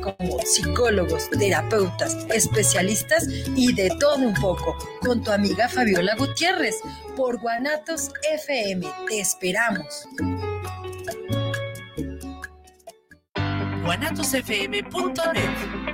como 0.00 0.38
psicólogos, 0.40 1.28
terapeutas, 1.30 2.26
especialistas 2.34 3.26
y 3.56 3.72
de 3.72 3.90
todo 3.98 4.16
un 4.16 4.34
poco, 4.34 4.76
con 5.00 5.22
tu 5.22 5.30
amiga 5.30 5.68
Fabiola 5.68 6.14
Gutiérrez, 6.16 6.76
por 7.16 7.40
Guanatos 7.40 8.10
FM. 8.32 8.86
Te 9.08 9.20
esperamos. 9.20 10.06
guanatosfm.net 13.84 15.90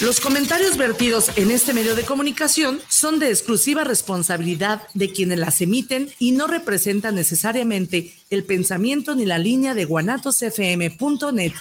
los 0.00 0.18
comentarios 0.18 0.78
vertidos 0.78 1.30
en 1.36 1.50
este 1.50 1.74
medio 1.74 1.94
de 1.94 2.04
comunicación 2.04 2.80
son 2.88 3.18
de 3.18 3.28
exclusiva 3.28 3.84
responsabilidad 3.84 4.80
de 4.94 5.12
quienes 5.12 5.38
las 5.38 5.60
emiten 5.60 6.08
y 6.18 6.32
no 6.32 6.46
representan 6.46 7.16
necesariamente 7.16 8.14
el 8.30 8.44
pensamiento 8.44 9.14
ni 9.14 9.26
la 9.26 9.36
línea 9.36 9.74
de 9.74 9.84
guanatosfm.net. 9.84 11.52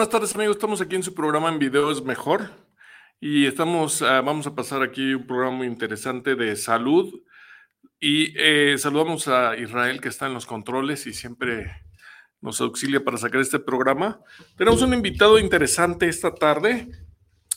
buenas 0.00 0.12
tardes 0.12 0.34
amigos. 0.34 0.56
Estamos 0.56 0.80
aquí 0.80 0.96
en 0.96 1.02
su 1.02 1.12
programa 1.12 1.50
en 1.50 1.58
video 1.58 1.90
es 1.90 2.02
mejor 2.02 2.50
y 3.20 3.44
estamos, 3.44 4.00
ah, 4.00 4.22
vamos 4.22 4.46
a 4.46 4.54
pasar 4.54 4.82
aquí 4.82 5.12
un 5.12 5.26
programa 5.26 5.58
muy 5.58 5.66
interesante 5.66 6.36
de 6.36 6.56
salud 6.56 7.20
y 8.00 8.32
eh, 8.34 8.78
saludamos 8.78 9.28
a 9.28 9.58
Israel 9.58 10.00
que 10.00 10.08
está 10.08 10.26
en 10.26 10.32
los 10.32 10.46
controles 10.46 11.06
y 11.06 11.12
siempre 11.12 11.70
nos 12.40 12.62
auxilia 12.62 13.04
para 13.04 13.18
sacar 13.18 13.42
este 13.42 13.58
programa. 13.58 14.18
Tenemos 14.56 14.80
un 14.80 14.94
invitado 14.94 15.38
interesante 15.38 16.08
esta 16.08 16.34
tarde. 16.34 16.88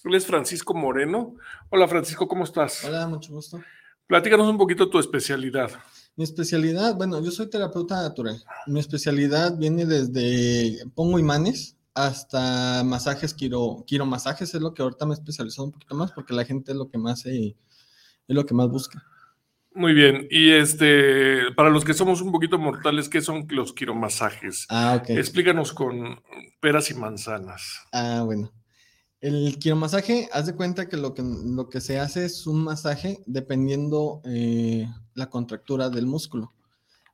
Él 0.04 0.14
es 0.14 0.26
Francisco 0.26 0.74
Moreno. 0.74 1.36
Hola 1.70 1.88
Francisco, 1.88 2.28
¿cómo 2.28 2.44
estás? 2.44 2.84
Hola, 2.84 3.08
mucho 3.08 3.32
gusto. 3.32 3.64
Platícanos 4.06 4.50
un 4.50 4.58
poquito 4.58 4.90
tu 4.90 5.00
especialidad. 5.00 5.72
Mi 6.18 6.26
especialidad, 6.26 6.94
bueno, 6.98 7.24
yo 7.24 7.32
soy 7.32 7.50
terapeuta 7.50 8.02
natural. 8.02 8.44
Mi 8.68 8.82
especialidad 8.82 9.58
viene 9.58 9.86
desde 9.86 10.86
pongo 10.94 11.20
imanes, 11.20 11.78
hasta 11.94 12.84
masajes, 12.84 13.34
quiero, 13.34 13.84
quiero 13.88 14.06
masajes, 14.06 14.54
es 14.54 14.62
lo 14.62 14.74
que 14.74 14.82
ahorita 14.82 15.06
me 15.06 15.12
he 15.12 15.16
especializado 15.16 15.66
un 15.66 15.72
poquito 15.72 15.96
más 15.96 16.12
porque 16.12 16.34
la 16.34 16.46
gente 16.46 16.72
es 16.72 16.78
lo 16.78 16.90
que 16.90 16.98
más 16.98 17.26
es 17.26 17.56
lo 18.28 18.46
que 18.46 18.54
más 18.54 18.70
busca. 18.70 19.04
Muy 19.76 19.94
bien, 19.94 20.28
y 20.30 20.52
este, 20.52 21.52
para 21.56 21.72
los 21.72 21.84
que 21.84 21.96
somos 21.96 22.22
un 22.22 22.32
poquito 22.32 22.60
mortales, 22.60 23.10
¿qué 23.10 23.22
son 23.22 23.48
los 23.50 23.74
quiromasajes? 23.74 24.68
Ah, 24.70 25.00
ok. 25.02 25.10
Explícanos 25.12 25.74
con 25.74 26.22
peras 26.60 26.92
y 26.92 26.94
manzanas. 26.94 27.80
Ah, 27.92 28.22
bueno. 28.24 28.52
El 29.20 29.58
quiromasaje, 29.58 30.30
haz 30.32 30.46
de 30.46 30.56
cuenta 30.56 30.88
que 30.88 30.98
lo 30.98 31.16
que, 31.16 31.24
lo 31.24 31.70
que 31.70 31.82
se 31.82 32.00
hace 32.00 32.26
es 32.26 32.46
un 32.46 32.64
masaje 32.64 33.24
dependiendo 33.26 34.22
eh, 34.26 34.88
la 35.16 35.30
contractura 35.30 35.90
del 35.90 36.06
músculo. 36.06 36.54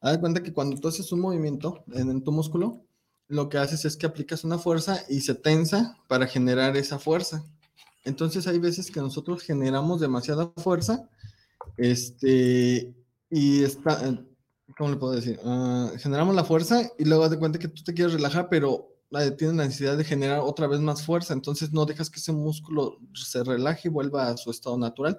Haz 0.02 0.14
de 0.14 0.20
cuenta 0.20 0.44
que 0.44 0.52
cuando 0.52 0.76
tú 0.82 0.88
haces 0.90 1.12
un 1.14 1.22
movimiento 1.22 1.86
en 1.94 2.24
tu 2.24 2.32
músculo, 2.32 2.84
lo 3.30 3.48
que 3.48 3.60
haces 3.60 3.86
es 3.86 3.96
que 3.96 4.08
aplicas 4.08 4.44
una 4.44 4.58
fuerza 4.58 5.04
y 5.08 5.22
se 5.22 5.36
tensa 5.36 5.96
para 6.08 6.28
generar 6.28 6.76
esa 6.76 6.98
fuerza. 6.98 7.46
Entonces 8.04 8.48
hay 8.48 8.58
veces 8.58 8.90
que 8.90 9.00
nosotros 9.00 9.44
generamos 9.44 10.02
demasiada 10.02 10.52
fuerza, 10.58 11.08
este, 11.78 12.92
y 13.30 13.64
está, 13.64 14.08
eh, 14.08 14.20
¿cómo 14.76 14.90
le 14.90 14.96
puedo 14.96 15.14
decir? 15.14 15.40
Ah, 15.46 15.92
generamos 15.98 16.36
la 16.36 16.44
fuerza 16.44 16.90
y 16.98 17.06
luego 17.06 17.24
das 17.24 17.32
de 17.32 17.40
cuenta 17.40 17.60
que 17.60 17.68
tú 17.68 17.84
te 17.84 17.94
quieres 17.94 18.14
relajar, 18.14 18.50
pero 18.50 18.96
tienes 19.38 19.56
la 19.56 19.66
necesidad 19.66 19.96
de 19.96 20.04
generar 20.04 20.40
otra 20.40 20.68
vez 20.68 20.80
más 20.80 21.04
fuerza, 21.04 21.34
entonces 21.34 21.72
no 21.72 21.86
dejas 21.86 22.10
que 22.10 22.20
ese 22.20 22.32
músculo 22.32 22.98
se 23.14 23.44
relaje 23.44 23.90
y 23.90 23.92
vuelva 23.92 24.30
a 24.30 24.38
su 24.38 24.50
estado 24.50 24.78
natural, 24.78 25.18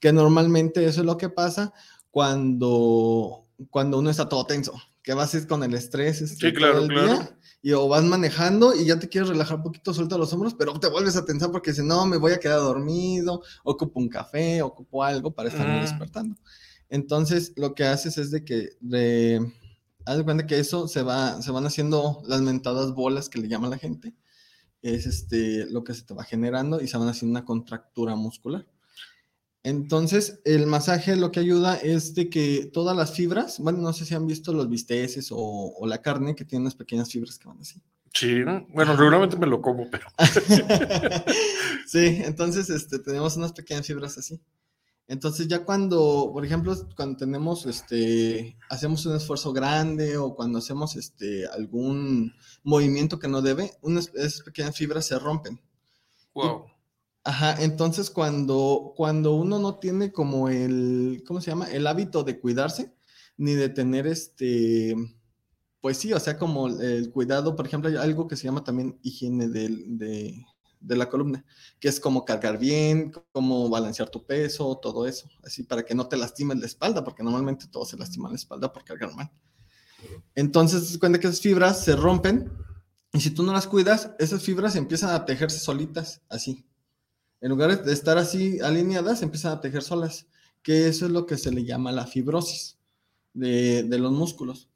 que 0.00 0.12
normalmente 0.12 0.84
eso 0.84 1.00
es 1.00 1.06
lo 1.06 1.16
que 1.16 1.28
pasa 1.28 1.72
cuando, 2.10 3.44
cuando 3.70 3.98
uno 3.98 4.10
está 4.10 4.28
todo 4.28 4.46
tenso, 4.46 4.74
que 5.02 5.14
vas 5.14 5.36
con 5.46 5.62
el 5.62 5.74
estrés 5.74 6.20
este, 6.20 6.48
sí, 6.48 6.52
claro, 6.52 6.86
claro 6.86 7.28
y 7.64 7.72
o 7.72 7.88
vas 7.88 8.04
manejando 8.04 8.74
y 8.74 8.84
ya 8.84 8.98
te 8.98 9.08
quieres 9.08 9.30
relajar 9.30 9.56
un 9.56 9.62
poquito, 9.62 9.94
suelta 9.94 10.18
los 10.18 10.30
hombros, 10.34 10.52
pero 10.52 10.78
te 10.78 10.86
vuelves 10.86 11.16
a 11.16 11.24
tensar 11.24 11.50
porque 11.50 11.72
si 11.72 11.82
no, 11.82 12.04
me 12.04 12.18
voy 12.18 12.32
a 12.32 12.38
quedar 12.38 12.58
dormido, 12.58 13.42
ocupo 13.62 14.00
un 14.00 14.10
café, 14.10 14.60
ocupo 14.60 15.02
algo 15.02 15.34
para 15.34 15.48
estarme 15.48 15.80
despertando. 15.80 16.36
Entonces, 16.90 17.54
lo 17.56 17.74
que 17.74 17.84
haces 17.84 18.18
es 18.18 18.30
de 18.30 18.44
que, 18.44 18.76
de, 18.80 19.50
haz 20.04 20.18
de 20.18 20.24
cuenta 20.24 20.46
que 20.46 20.58
eso 20.58 20.88
se, 20.88 21.02
va, 21.02 21.40
se 21.40 21.50
van 21.52 21.64
haciendo 21.64 22.20
las 22.26 22.42
mentadas 22.42 22.92
bolas 22.92 23.30
que 23.30 23.38
le 23.38 23.48
llama 23.48 23.68
la 23.68 23.78
gente, 23.78 24.14
es 24.82 25.06
este, 25.06 25.64
lo 25.70 25.84
que 25.84 25.94
se 25.94 26.02
te 26.02 26.12
va 26.12 26.22
generando 26.22 26.82
y 26.82 26.86
se 26.86 26.98
van 26.98 27.08
haciendo 27.08 27.30
una 27.38 27.46
contractura 27.46 28.14
muscular. 28.14 28.66
Entonces, 29.64 30.42
el 30.44 30.66
masaje 30.66 31.16
lo 31.16 31.32
que 31.32 31.40
ayuda 31.40 31.76
es 31.76 32.14
de 32.14 32.28
que 32.28 32.70
todas 32.70 32.94
las 32.94 33.14
fibras, 33.14 33.58
bueno, 33.58 33.78
no 33.78 33.94
sé 33.94 34.04
si 34.04 34.14
han 34.14 34.26
visto 34.26 34.52
los 34.52 34.68
bisteces 34.68 35.30
o, 35.30 35.74
la 35.86 36.02
carne 36.02 36.36
que 36.36 36.44
tiene 36.44 36.64
unas 36.64 36.74
pequeñas 36.74 37.10
fibras 37.10 37.38
que 37.38 37.48
van 37.48 37.60
así. 37.60 37.80
Sí, 38.12 38.42
bueno, 38.68 38.94
regularmente 38.94 39.38
me 39.38 39.46
lo 39.46 39.62
como, 39.62 39.90
pero. 39.90 40.06
sí, 41.86 42.20
entonces 42.24 42.68
este, 42.68 42.98
tenemos 42.98 43.38
unas 43.38 43.52
pequeñas 43.52 43.86
fibras 43.86 44.18
así. 44.18 44.38
Entonces, 45.08 45.48
ya 45.48 45.64
cuando, 45.64 46.30
por 46.30 46.44
ejemplo, 46.44 46.76
cuando 46.94 47.16
tenemos, 47.16 47.64
este, 47.64 48.58
hacemos 48.68 49.06
un 49.06 49.16
esfuerzo 49.16 49.54
grande 49.54 50.18
o 50.18 50.34
cuando 50.34 50.58
hacemos 50.58 50.94
este, 50.96 51.46
algún 51.46 52.34
movimiento 52.62 53.18
que 53.18 53.28
no 53.28 53.40
debe, 53.40 53.72
unas, 53.80 54.12
esas 54.14 54.42
pequeñas 54.42 54.76
fibras 54.76 55.06
se 55.06 55.18
rompen. 55.18 55.58
Wow. 56.34 56.66
Ajá, 57.24 57.56
entonces 57.62 58.10
cuando, 58.10 58.92
cuando 58.96 59.34
uno 59.34 59.58
no 59.58 59.78
tiene 59.78 60.12
como 60.12 60.50
el, 60.50 61.24
¿cómo 61.26 61.40
se 61.40 61.50
llama? 61.50 61.70
El 61.70 61.86
hábito 61.86 62.22
de 62.22 62.38
cuidarse, 62.38 62.94
ni 63.38 63.54
de 63.54 63.70
tener 63.70 64.06
este, 64.06 64.94
pues 65.80 65.96
sí, 65.96 66.12
o 66.12 66.20
sea, 66.20 66.38
como 66.38 66.68
el 66.68 67.10
cuidado, 67.10 67.56
por 67.56 67.66
ejemplo, 67.66 67.88
hay 67.88 67.96
algo 67.96 68.28
que 68.28 68.36
se 68.36 68.44
llama 68.44 68.62
también 68.62 68.98
higiene 69.02 69.48
de, 69.48 70.44
de 70.80 70.96
la 70.96 71.08
columna, 71.08 71.46
que 71.80 71.88
es 71.88 71.98
como 71.98 72.26
cargar 72.26 72.58
bien, 72.58 73.10
como 73.32 73.70
balancear 73.70 74.10
tu 74.10 74.26
peso, 74.26 74.78
todo 74.82 75.06
eso, 75.06 75.26
así 75.42 75.62
para 75.62 75.82
que 75.82 75.94
no 75.94 76.06
te 76.08 76.18
lastimes 76.18 76.58
la 76.58 76.66
espalda, 76.66 77.02
porque 77.02 77.22
normalmente 77.22 77.66
todo 77.68 77.86
se 77.86 77.96
lastima 77.96 78.28
la 78.28 78.36
espalda 78.36 78.70
por 78.70 78.84
cargar 78.84 79.14
mal. 79.14 79.30
Entonces, 80.34 80.98
cuenta 80.98 81.18
que 81.18 81.28
esas 81.28 81.40
fibras 81.40 81.82
se 81.82 81.96
rompen 81.96 82.52
y 83.14 83.20
si 83.20 83.30
tú 83.30 83.42
no 83.42 83.54
las 83.54 83.66
cuidas, 83.66 84.10
esas 84.18 84.42
fibras 84.42 84.76
empiezan 84.76 85.10
a 85.10 85.24
tejerse 85.24 85.58
solitas, 85.58 86.20
así 86.28 86.66
en 87.44 87.50
lugar 87.50 87.84
de 87.84 87.92
estar 87.92 88.16
así 88.16 88.58
alineadas, 88.60 89.20
empiezan 89.20 89.52
a 89.52 89.60
tejer 89.60 89.82
solas, 89.82 90.26
que 90.62 90.88
eso 90.88 91.04
es 91.04 91.12
lo 91.12 91.26
que 91.26 91.36
se 91.36 91.52
le 91.52 91.62
llama 91.62 91.92
la 91.92 92.06
fibrosis 92.06 92.78
de, 93.34 93.86
los 93.98 94.12
músculos. 94.12 94.70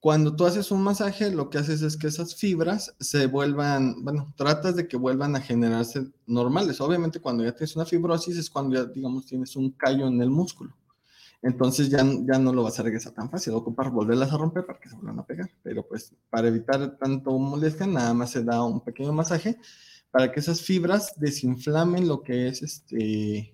Cuando 0.00 0.36
tú 0.36 0.44
haces 0.44 0.70
un 0.70 0.82
masaje, 0.82 1.30
lo 1.30 1.48
que 1.48 1.56
haces 1.56 1.80
es 1.80 1.96
que 1.96 2.08
esas 2.08 2.34
fibras 2.34 2.94
se 3.00 3.26
vuelvan, 3.26 4.04
bueno, 4.04 4.34
tratas 4.36 4.76
de 4.76 4.86
que 4.86 4.98
vuelvan 4.98 5.34
a 5.34 5.40
generarse 5.40 6.06
normales. 6.26 6.78
Obviamente 6.82 7.20
cuando 7.20 7.42
ya 7.42 7.52
tienes 7.52 7.74
una 7.74 7.86
fibrosis 7.86 8.36
es 8.36 8.50
cuando 8.50 8.76
ya, 8.76 8.84
digamos, 8.84 9.24
tienes 9.24 9.56
un 9.56 9.70
callo 9.70 10.06
en 10.06 10.20
el 10.20 10.28
músculo. 10.28 10.76
Entonces 11.40 11.88
ya, 11.88 12.04
ya 12.26 12.38
no 12.38 12.52
lo 12.52 12.64
vas 12.64 12.78
a 12.78 12.82
regresar 12.82 13.12
tan 13.12 13.30
fácil, 13.30 13.54
ocupar 13.54 13.90
volverlas 13.90 14.30
a 14.30 14.36
romper 14.36 14.66
para 14.66 14.78
que 14.78 14.90
se 14.90 14.96
vuelvan 14.96 15.20
a 15.20 15.26
pegar. 15.26 15.48
Pero 15.62 15.88
pues 15.88 16.12
para 16.28 16.48
evitar 16.48 16.98
tanto 16.98 17.30
molestia, 17.38 17.86
nada 17.86 18.12
más 18.12 18.30
se 18.30 18.44
da 18.44 18.62
un 18.62 18.82
pequeño 18.82 19.14
masaje 19.14 19.58
para 20.14 20.30
que 20.30 20.38
esas 20.38 20.62
fibras 20.62 21.14
desinflamen 21.16 22.06
lo 22.06 22.22
que 22.22 22.46
es 22.46 22.62
este, 22.62 23.52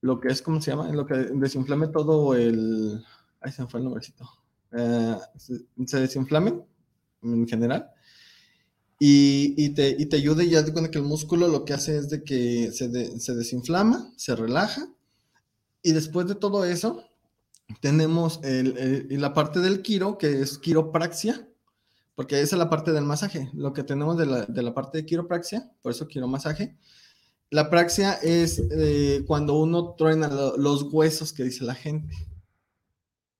lo 0.00 0.20
que 0.20 0.28
es, 0.28 0.40
¿cómo 0.40 0.62
se 0.62 0.70
llama? 0.70 0.88
Lo 0.92 1.04
que 1.04 1.16
desinflame 1.16 1.88
todo 1.88 2.36
el, 2.36 3.04
ahí 3.40 3.50
se 3.50 3.62
me 3.62 3.68
fue 3.68 3.80
el 3.80 3.84
nombrecito, 3.86 4.24
eh, 4.70 5.16
se, 5.36 6.00
desinflamen 6.00 6.64
en 7.24 7.48
general 7.48 7.90
y, 9.00 9.70
te, 9.70 9.96
y 9.98 10.06
te 10.06 10.18
ayude 10.18 10.48
ya 10.48 10.62
de 10.62 10.72
cuenta 10.72 10.92
que 10.92 10.98
el 10.98 11.04
músculo 11.04 11.48
lo 11.48 11.64
que 11.64 11.72
hace 11.72 11.96
es 11.96 12.08
de 12.08 12.22
que 12.22 12.70
se, 12.70 13.18
se 13.18 13.34
desinflama, 13.34 14.12
se 14.14 14.36
relaja 14.36 14.88
y 15.82 15.90
después 15.90 16.28
de 16.28 16.36
todo 16.36 16.66
eso 16.66 17.02
tenemos 17.80 18.38
el, 18.44 19.08
la 19.10 19.34
parte 19.34 19.58
del 19.58 19.82
quiro 19.82 20.18
que 20.18 20.40
es 20.40 20.56
quiropraxia 20.56 21.48
porque 22.18 22.40
esa 22.40 22.56
es 22.56 22.58
la 22.58 22.68
parte 22.68 22.90
del 22.90 23.04
masaje, 23.04 23.48
lo 23.54 23.72
que 23.72 23.84
tenemos 23.84 24.16
de 24.16 24.26
la, 24.26 24.74
parte 24.74 24.98
de 24.98 25.06
quiropraxia, 25.06 25.70
por 25.82 25.92
eso 25.92 26.08
quiromasaje. 26.08 26.76
La 27.48 27.70
praxia 27.70 28.14
es 28.14 28.60
eh, 28.72 29.22
cuando 29.24 29.54
uno 29.54 29.94
truena 29.94 30.28
los 30.56 30.82
huesos 30.92 31.32
que 31.32 31.44
dice 31.44 31.62
la 31.62 31.76
gente. 31.76 32.12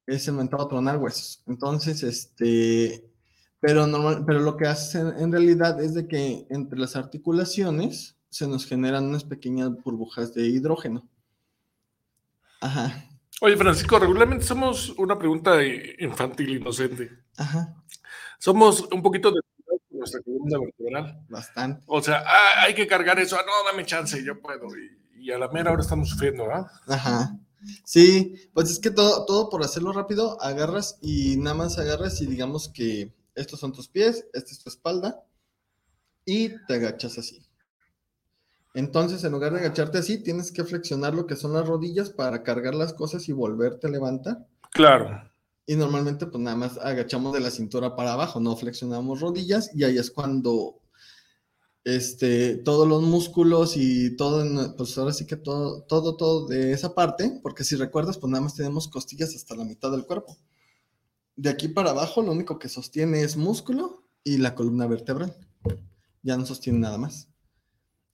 Es 0.06 0.28
el 0.28 0.34
mentado 0.34 0.68
tronar 0.68 0.96
huesos. 0.98 1.42
Entonces, 1.48 2.04
este, 2.04 3.10
pero, 3.58 3.88
normal, 3.88 4.22
pero 4.24 4.38
lo 4.38 4.56
que 4.56 4.68
hace 4.68 5.00
en 5.00 5.32
realidad 5.32 5.82
es 5.82 5.94
de 5.94 6.06
que 6.06 6.46
entre 6.48 6.78
las 6.78 6.94
articulaciones 6.94 8.16
se 8.30 8.46
nos 8.46 8.64
generan 8.64 9.06
unas 9.06 9.24
pequeñas 9.24 9.70
burbujas 9.82 10.34
de 10.34 10.46
hidrógeno. 10.46 11.04
Ajá. 12.60 13.04
Oye, 13.40 13.56
Francisco, 13.56 13.98
regularmente 13.98 14.44
somos 14.44 14.90
una 14.98 15.18
pregunta 15.18 15.58
infantil, 15.98 16.58
inocente. 16.58 17.10
Ajá. 17.36 17.74
Somos 18.38 18.88
un 18.92 19.02
poquito 19.02 19.30
de 19.30 19.40
nuestra 19.90 20.20
columna 20.22 20.58
vertebral. 20.58 21.24
Bastante. 21.28 21.84
O 21.86 22.00
sea, 22.00 22.24
ah, 22.26 22.62
hay 22.62 22.74
que 22.74 22.86
cargar 22.86 23.18
eso. 23.18 23.36
Ah, 23.36 23.44
no, 23.46 23.70
dame 23.70 23.84
chance, 23.84 24.22
yo 24.24 24.40
puedo. 24.40 24.68
Y, 25.16 25.30
a 25.30 25.38
la 25.38 25.48
mera 25.48 25.72
hora 25.72 25.82
estamos 25.82 26.08
sufriendo, 26.08 26.46
¿verdad? 26.46 26.66
Ajá. 26.86 27.36
Sí, 27.84 28.34
pues 28.54 28.70
es 28.70 28.78
que 28.78 28.90
todo, 28.90 29.26
todo 29.26 29.50
por 29.50 29.62
hacerlo 29.62 29.92
rápido, 29.92 30.40
agarras 30.40 30.98
y 31.02 31.36
nada 31.36 31.56
más 31.56 31.78
agarras 31.78 32.20
y 32.22 32.26
digamos 32.26 32.68
que 32.68 33.12
estos 33.34 33.60
son 33.60 33.72
tus 33.72 33.88
pies, 33.88 34.26
esta 34.32 34.50
es 34.52 34.62
tu 34.62 34.70
espalda 34.70 35.22
y 36.24 36.50
te 36.66 36.74
agachas 36.74 37.18
así. 37.18 37.44
Entonces, 38.74 39.24
en 39.24 39.32
lugar 39.32 39.52
de 39.52 39.60
agacharte 39.60 39.98
así, 39.98 40.22
tienes 40.22 40.52
que 40.52 40.62
flexionar 40.62 41.14
lo 41.14 41.26
que 41.26 41.36
son 41.36 41.52
las 41.52 41.66
rodillas 41.66 42.10
para 42.10 42.42
cargar 42.42 42.74
las 42.74 42.92
cosas 42.92 43.28
y 43.28 43.32
volverte 43.32 43.86
a 43.86 43.90
levantar. 43.90 44.46
Claro. 44.70 45.28
Y 45.68 45.76
normalmente, 45.76 46.24
pues 46.24 46.42
nada 46.42 46.56
más 46.56 46.78
agachamos 46.78 47.34
de 47.34 47.40
la 47.40 47.50
cintura 47.50 47.94
para 47.94 48.14
abajo, 48.14 48.40
no 48.40 48.56
flexionamos 48.56 49.20
rodillas 49.20 49.70
y 49.74 49.84
ahí 49.84 49.98
es 49.98 50.10
cuando 50.10 50.80
este, 51.84 52.56
todos 52.56 52.88
los 52.88 53.02
músculos 53.02 53.76
y 53.76 54.16
todo, 54.16 54.74
pues 54.78 54.96
ahora 54.96 55.12
sí 55.12 55.26
que 55.26 55.36
todo, 55.36 55.82
todo, 55.82 56.16
todo 56.16 56.46
de 56.46 56.72
esa 56.72 56.94
parte, 56.94 57.38
porque 57.42 57.64
si 57.64 57.76
recuerdas, 57.76 58.16
pues 58.16 58.30
nada 58.30 58.44
más 58.44 58.54
tenemos 58.54 58.88
costillas 58.88 59.36
hasta 59.36 59.56
la 59.56 59.64
mitad 59.64 59.90
del 59.90 60.06
cuerpo. 60.06 60.38
De 61.36 61.50
aquí 61.50 61.68
para 61.68 61.90
abajo, 61.90 62.22
lo 62.22 62.32
único 62.32 62.58
que 62.58 62.70
sostiene 62.70 63.20
es 63.20 63.36
músculo 63.36 64.04
y 64.24 64.38
la 64.38 64.54
columna 64.54 64.86
vertebral. 64.86 65.36
Ya 66.22 66.38
no 66.38 66.46
sostiene 66.46 66.78
nada 66.78 66.96
más. 66.96 67.28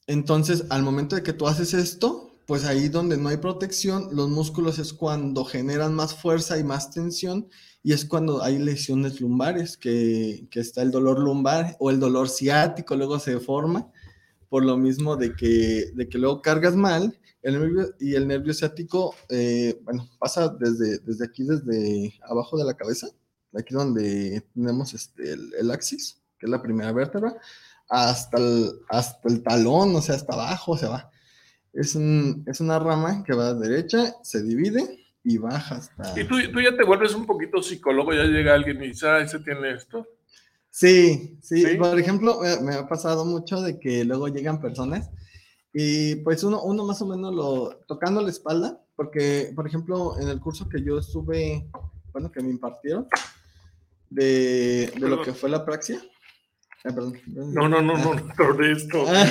Entonces, 0.09 0.65
al 0.71 0.83
momento 0.83 1.15
de 1.15 1.23
que 1.23 1.33
tú 1.33 1.47
haces 1.47 1.73
esto, 1.73 2.24
pues 2.47 2.65
ahí 2.65 2.89
donde 2.89 3.17
no 3.17 3.29
hay 3.29 3.39
protección, 3.39 4.09
los 4.13 4.29
músculos 4.29 4.79
es 4.79 4.93
cuando 4.93 5.45
generan 5.45 5.95
más 5.95 6.15
fuerza 6.15 6.59
y 6.59 6.65
más 6.65 6.91
tensión 6.91 7.49
y 7.83 7.93
es 7.93 8.05
cuando 8.05 8.43
hay 8.43 8.59
lesiones 8.59 9.21
lumbares, 9.21 9.77
que, 9.77 10.49
está 10.53 10.83
el 10.83 10.91
dolor 10.91 11.19
lumbar 11.19 11.77
o 11.81 11.91
el 11.91 12.01
dolor 12.01 12.29
ciático, 12.29 12.97
luego 12.97 13.19
se 13.19 13.39
forma 13.41 13.91
por 14.49 14.65
lo 14.65 14.77
mismo 14.77 15.17
de 15.17 15.35
que, 15.35 15.91
de 15.95 16.09
que 16.09 16.19
luego 16.19 16.43
cargas 16.43 16.77
mal 16.77 17.19
el 17.43 17.61
nervio, 17.61 17.95
y 18.01 18.15
el 18.15 18.27
nervio 18.27 18.55
ciático, 18.55 19.15
eh, 19.29 19.79
bueno, 19.85 20.09
pasa 20.19 20.49
desde, 20.49 20.99
desde 21.01 21.27
aquí, 21.27 21.45
desde 21.45 22.15
abajo 22.23 22.57
de 22.57 22.65
la 22.65 22.75
cabeza, 22.75 23.09
aquí 23.55 23.75
donde 23.75 24.43
tenemos 24.55 24.95
este, 24.95 25.33
el, 25.33 25.53
el 25.59 25.71
axis, 25.71 26.23
que 26.39 26.47
es 26.47 26.51
la 26.51 26.63
primera 26.63 26.93
vértebra, 26.93 27.37
hasta 27.89 28.39
el, 28.39 28.71
hasta 28.89 29.29
el 29.29 29.43
talón, 29.43 29.95
o 29.95 30.01
sea, 30.01 30.15
hasta 30.15 30.33
abajo 30.33 30.77
se 30.79 30.87
va. 30.87 31.11
Es, 31.75 31.95
un, 31.95 32.45
es 32.47 32.61
una 32.61 32.79
rama 32.79 33.25
que 33.25 33.35
va 33.35 33.49
a 33.49 33.55
derecha, 33.55 34.15
se 34.23 34.43
divide 34.43 35.05
y 35.25 35.39
baja 35.39 35.77
hasta... 35.77 36.19
¿Y 36.19 36.25
tú, 36.25 36.37
tú, 36.53 36.61
ya 36.61 36.77
te 36.77 36.85
vuelves 36.85 37.15
un 37.15 37.27
poquito 37.27 37.63
psicólogo? 37.63 38.13
¿Ya 38.13 38.25
llega 38.25 38.55
alguien 38.55 38.83
y 38.83 38.89
dice, 38.89 39.09
ah, 39.09 39.19
ese 39.19 39.41
tiene 39.41 39.73
esto? 39.73 40.07
Sí, 40.71 41.39
sí, 41.43 41.65
Por 41.79 41.99
ejemplo, 41.99 42.41
me, 42.63 42.75
ha 42.75 42.89
pasado 42.89 43.25
mucho 43.25 43.61
de 43.61 43.79
que 43.79 44.05
luego 44.05 44.29
llegan 44.29 44.61
personas 44.61 45.11
y 45.73 46.17
pues 46.17 46.45
uno, 46.45 46.63
uno 46.63 46.85
más 46.85 47.01
o 47.03 47.07
menos 47.07 47.35
lo... 47.35 47.81
tocando 47.87 48.21
la 48.21 48.31
espalda, 48.31 48.81
porque, 48.97 49.53
por 49.55 49.67
ejemplo, 49.67 50.19
en 50.21 50.29
el 50.29 50.41
curso 50.41 50.69
que 50.69 50.83
yo 50.83 50.99
estuve, 50.99 51.69
bueno, 52.13 52.31
que 52.31 52.43
me 52.43 52.51
impartieron, 52.51 53.07
de, 54.11 54.93
de 54.97 55.09
lo 55.09 55.23
que 55.23 55.33
fue 55.33 55.51
la 55.51 55.65
praxia, 55.65 56.01
Ah, 56.87 56.91
no, 56.91 57.67
no, 57.69 57.81
no, 57.81 57.97
no, 57.97 58.15
no, 58.15 58.65
esto. 58.67 59.07
Ah. 59.09 59.27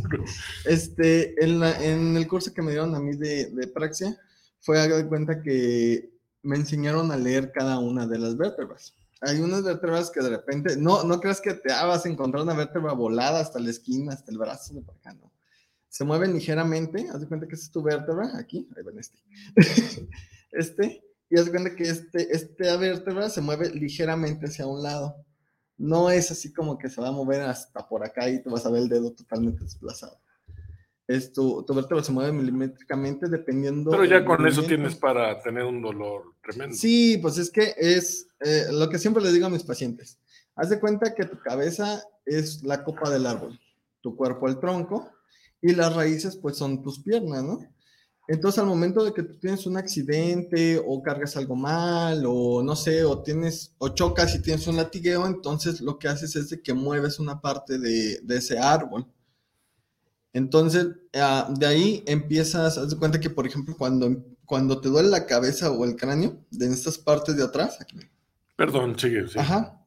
este, 0.64 1.44
en, 1.44 1.62
en, 1.62 2.16
el 2.16 2.26
curso 2.26 2.52
que 2.52 2.62
me 2.62 2.72
dieron 2.72 2.96
a 2.96 2.98
mí 2.98 3.14
de, 3.16 3.46
de 3.46 3.68
praxia, 3.68 4.18
fue 4.58 4.80
a 4.80 4.88
dar 4.88 5.08
cuenta 5.08 5.40
que 5.40 6.10
me 6.42 6.56
enseñaron 6.56 7.12
a 7.12 7.16
leer 7.16 7.52
cada 7.52 7.78
una 7.78 8.08
de 8.08 8.18
las 8.18 8.36
vértebras. 8.36 8.96
Hay 9.20 9.38
unas 9.38 9.62
vértebras 9.62 10.10
que 10.10 10.20
de 10.20 10.30
repente, 10.30 10.76
no, 10.76 11.04
no 11.04 11.20
creas 11.20 11.40
que 11.40 11.54
te 11.54 11.72
ah, 11.72 11.84
vas 11.84 12.06
a 12.06 12.08
encontrar 12.08 12.42
una 12.42 12.54
vértebra 12.54 12.92
volada 12.92 13.38
hasta 13.38 13.60
la 13.60 13.70
esquina, 13.70 14.12
hasta 14.12 14.32
el 14.32 14.38
brazo 14.38 14.74
de 14.74 14.82
por 14.82 14.96
acá, 14.96 15.12
no. 15.14 15.32
Se 15.88 16.04
mueven 16.04 16.32
ligeramente, 16.32 17.08
haz 17.12 17.20
de 17.20 17.28
cuenta 17.28 17.46
que 17.46 17.54
esa 17.54 17.66
es 17.66 17.70
tu 17.70 17.82
vértebra, 17.82 18.36
aquí, 18.36 18.68
ahí 18.76 18.82
ven 18.82 18.98
este. 18.98 19.18
este, 20.50 21.04
y 21.28 21.38
haz 21.38 21.44
de 21.44 21.50
cuenta 21.52 21.76
que 21.76 21.84
este, 21.84 22.34
esta 22.34 22.76
vértebra 22.78 23.30
se 23.30 23.40
mueve 23.40 23.70
ligeramente 23.70 24.46
hacia 24.46 24.66
un 24.66 24.82
lado 24.82 25.24
no 25.80 26.10
es 26.10 26.30
así 26.30 26.52
como 26.52 26.76
que 26.76 26.90
se 26.90 27.00
va 27.00 27.08
a 27.08 27.12
mover 27.12 27.40
hasta 27.40 27.88
por 27.88 28.04
acá 28.04 28.28
y 28.28 28.42
te 28.42 28.50
vas 28.50 28.66
a 28.66 28.70
ver 28.70 28.82
el 28.82 28.88
dedo 28.88 29.12
totalmente 29.12 29.64
desplazado. 29.64 30.20
Es 31.08 31.32
tu, 31.32 31.64
vértebra 31.74 32.04
se 32.04 32.12
mueve 32.12 32.32
milimétricamente 32.32 33.28
dependiendo. 33.28 33.90
Pero 33.90 34.04
ya 34.04 34.24
con 34.24 34.46
eso 34.46 34.62
tienes 34.62 34.94
para 34.94 35.42
tener 35.42 35.64
un 35.64 35.80
dolor 35.80 36.34
tremendo. 36.42 36.76
Sí, 36.76 37.16
pues 37.16 37.38
es 37.38 37.50
que 37.50 37.74
es 37.78 38.28
eh, 38.40 38.66
lo 38.70 38.90
que 38.90 38.98
siempre 38.98 39.22
le 39.22 39.32
digo 39.32 39.46
a 39.46 39.50
mis 39.50 39.64
pacientes. 39.64 40.18
Haz 40.54 40.68
de 40.68 40.78
cuenta 40.78 41.14
que 41.14 41.24
tu 41.24 41.40
cabeza 41.40 42.02
es 42.26 42.62
la 42.62 42.84
copa 42.84 43.08
del 43.08 43.26
árbol, 43.26 43.58
tu 44.02 44.14
cuerpo 44.14 44.48
el 44.48 44.60
tronco 44.60 45.10
y 45.62 45.74
las 45.74 45.96
raíces 45.96 46.36
pues 46.36 46.58
son 46.58 46.82
tus 46.82 47.02
piernas, 47.02 47.42
¿no? 47.42 47.58
Entonces, 48.30 48.60
al 48.60 48.66
momento 48.66 49.04
de 49.04 49.12
que 49.12 49.24
tú 49.24 49.34
tienes 49.40 49.66
un 49.66 49.76
accidente 49.76 50.80
o 50.86 51.02
cargas 51.02 51.36
algo 51.36 51.56
mal 51.56 52.22
o 52.24 52.62
no 52.62 52.76
sé, 52.76 53.02
o 53.02 53.20
tienes 53.24 53.74
o 53.78 53.88
chocas 53.88 54.32
y 54.36 54.40
tienes 54.40 54.68
un 54.68 54.76
latigueo, 54.76 55.26
entonces 55.26 55.80
lo 55.80 55.98
que 55.98 56.06
haces 56.06 56.36
es 56.36 56.48
de 56.48 56.62
que 56.62 56.72
mueves 56.72 57.18
una 57.18 57.40
parte 57.40 57.76
de, 57.76 58.20
ese 58.28 58.56
árbol. 58.56 59.04
Entonces, 60.32 60.86
ah, 61.14 61.52
de 61.58 61.66
ahí 61.66 62.04
empiezas, 62.06 62.78
haz 62.78 62.90
de 62.90 62.96
cuenta 62.96 63.18
que, 63.18 63.30
por 63.30 63.48
ejemplo, 63.48 63.74
cuando, 63.76 64.24
cuando 64.46 64.80
te 64.80 64.90
duele 64.90 65.08
la 65.08 65.26
cabeza 65.26 65.72
o 65.72 65.84
el 65.84 65.96
cráneo, 65.96 66.38
de 66.52 66.68
estas 66.68 66.98
partes 66.98 67.36
de 67.36 67.42
atrás, 67.42 67.78
aquí. 67.80 67.98
Perdón, 68.54 68.96
sigue, 68.96 69.26
sí. 69.26 69.40
Ajá. 69.40 69.84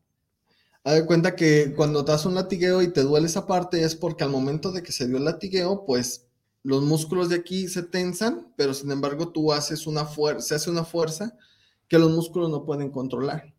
Haz 0.84 0.96
de 0.96 1.06
cuenta 1.06 1.38
que 1.38 1.74
cuando 1.78 2.04
te 2.04 2.12
das 2.12 2.26
un 2.26 2.36
latigueo 2.36 2.82
y 2.82 2.92
te 2.92 3.04
duele 3.04 3.28
esa 3.28 3.48
parte 3.48 3.86
es 3.86 3.96
porque 3.96 4.26
al 4.26 4.32
momento 4.32 4.74
de 4.74 4.84
que 4.84 4.92
se 4.92 5.08
dio 5.08 5.16
el 5.16 5.24
latigueo, 5.24 5.86
pues 5.86 6.28
los 6.64 6.82
músculos 6.84 7.30
de 7.30 7.36
aquí 7.36 7.68
se 7.68 7.84
tensan, 7.84 8.54
pero 8.56 8.74
sin 8.74 8.90
embargo 8.92 9.30
tú 9.30 9.52
haces 9.52 9.86
una 9.86 10.06
fuerza, 10.06 10.48
se 10.48 10.56
hace 10.56 10.72
una 10.72 10.86
fuerza 10.86 11.38
que 11.90 12.00
los 12.00 12.10
músculos 12.12 12.50
no 12.50 12.66
pueden 12.66 12.90
controlar. 12.90 13.54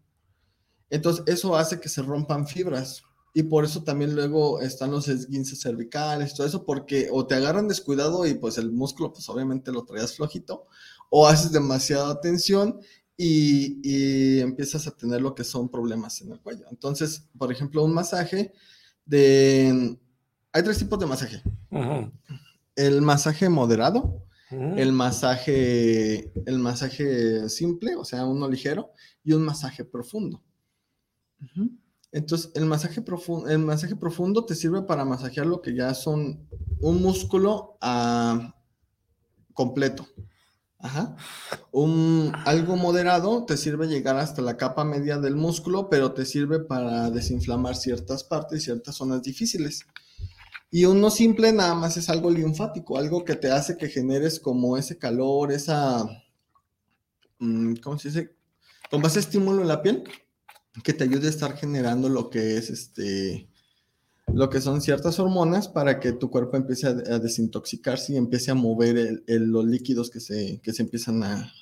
Entonces 0.89 1.25
eso 1.27 1.57
hace 1.57 1.81
que 1.81 1.91
se 1.91 2.03
rompan 2.03 2.47
fibras 2.47 3.03
y 3.35 3.43
por 3.43 3.65
eso 3.65 3.83
también 3.85 4.15
luego 4.15 4.61
están 4.61 4.91
los 4.91 5.09
esguinces 5.09 5.61
cervicales, 5.61 6.35
todo 6.35 6.47
eso, 6.47 6.65
porque 6.65 7.09
o 7.13 7.27
te 7.27 7.35
agarran 7.35 7.69
descuidado 7.69 8.27
y 8.27 8.35
pues 8.35 8.57
el 8.59 8.73
músculo 8.73 9.13
pues 9.13 9.29
obviamente 9.29 9.71
lo 9.71 9.85
traías 9.85 10.17
flojito, 10.17 10.67
o 11.11 11.27
haces 11.27 11.53
demasiada 11.53 12.21
tensión 12.21 12.81
y, 13.17 14.41
empiezas 14.41 14.87
a 14.87 14.97
tener 14.97 15.21
lo 15.21 15.35
que 15.35 15.45
son 15.45 15.69
problemas 15.69 16.21
en 16.23 16.33
el 16.33 16.41
cuello. 16.41 16.67
Entonces, 16.71 17.29
por 17.39 17.53
ejemplo, 17.53 17.85
un 17.85 17.95
masaje 17.95 18.53
de... 19.05 19.99
Hay 20.53 20.63
tres 20.63 20.79
tipos 20.79 20.99
de 20.99 21.07
masaje 21.07 21.43
el 22.77 23.03
masaje 23.03 23.49
moderado, 23.49 24.27
mm. 24.51 24.79
el 24.79 24.93
masaje, 24.93 26.33
el 26.47 26.59
masaje 26.59 27.49
simple, 27.49 27.97
o 27.97 28.05
sea, 28.05 28.25
uno 28.25 28.49
ligero, 28.49 28.91
y 29.23 29.33
un 29.33 29.43
masaje 29.43 29.85
profundo. 29.85 30.43
Entonces, 32.13 32.53
el 32.55 32.65
masaje, 32.65 33.03
profundo, 33.03 33.49
el 33.49 33.59
masaje 33.59 33.97
profundo 33.97 34.45
te 34.45 34.55
sirve 34.55 34.83
para 34.83 35.05
masajear 35.05 35.47
lo 35.47 35.61
que 35.61 35.75
ya 35.75 35.93
son 35.95 36.49
un 36.81 37.03
músculo 37.03 37.77
ah, 37.81 38.55
completo. 39.53 40.07
Ajá. 40.79 41.17
Un, 41.73 42.31
algo 42.45 42.77
moderado 42.77 43.47
te 43.47 43.57
sirve 43.57 43.89
llegar 43.89 44.17
hasta 44.19 44.43
la 44.43 44.57
capa 44.57 44.85
media 44.85 45.19
del 45.19 45.35
músculo, 45.35 45.89
pero 45.89 46.13
te 46.13 46.27
sirve 46.27 46.61
para 46.61 47.11
desinflamar 47.11 47.75
ciertas 47.75 48.23
partes, 48.23 48.65
ciertas 48.65 48.95
zonas 48.95 49.23
difíciles. 49.23 49.87
Y 50.75 50.87
uno 50.87 51.09
simple 51.09 51.53
nada 51.53 51.77
más 51.77 51.97
es 51.97 52.09
algo 52.09 52.33
linfático, 52.33 52.99
algo 52.99 53.25
que 53.25 53.37
te 53.37 53.49
hace 53.49 53.77
que 53.77 53.89
generes 53.89 54.41
como 54.41 54.77
ese 54.77 54.99
calor, 54.99 55.53
esa, 55.53 56.05
mm, 57.39 57.75
¿cómo 57.77 57.97
se 57.97 58.09
dice? 58.09 58.35
Como 58.91 59.07
ese 59.07 59.21
estímulo 59.21 59.63
en 59.63 59.69
la 59.69 59.83
piel 59.83 60.03
que 60.83 60.93
te 60.93 61.05
ayude 61.05 61.29
a 61.29 61.31
estar 61.31 61.57
generando 61.57 62.09
lo 62.09 62.29
que 62.29 62.57
es 62.57 62.71
este, 62.71 63.49
lo 64.27 64.51
que 64.51 64.61
son 64.61 64.81
ciertas 64.81 65.21
hormonas 65.21 65.69
para 65.69 66.01
que 66.01 66.11
tu 66.11 66.29
cuerpo 66.29 66.57
empiece 66.57 66.89
a, 66.89 66.93
desintoxicarse 67.21 68.15
y 68.15 68.17
empiece 68.17 68.51
a 68.51 68.55
mover 68.55 69.23
los 69.29 69.65
líquidos 69.65 70.11
que 70.11 70.19
se, 70.19 70.61
que 70.61 70.73
se 70.73 70.83
empiezan 70.83 71.23
a, 71.23 71.53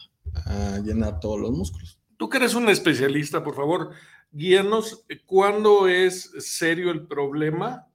a 0.46 0.78
llenar 0.78 1.20
todos 1.20 1.38
los 1.38 1.50
músculos. 1.50 1.98
Tú 2.16 2.30
que 2.30 2.38
eres 2.38 2.54
un 2.54 2.70
especialista, 2.70 3.44
por 3.44 3.56
favor, 3.56 3.90
guíanos 4.30 5.04
cuándo 5.26 5.86
es 5.86 6.30
serio 6.38 6.90
el 6.90 7.06
problema 7.06 7.91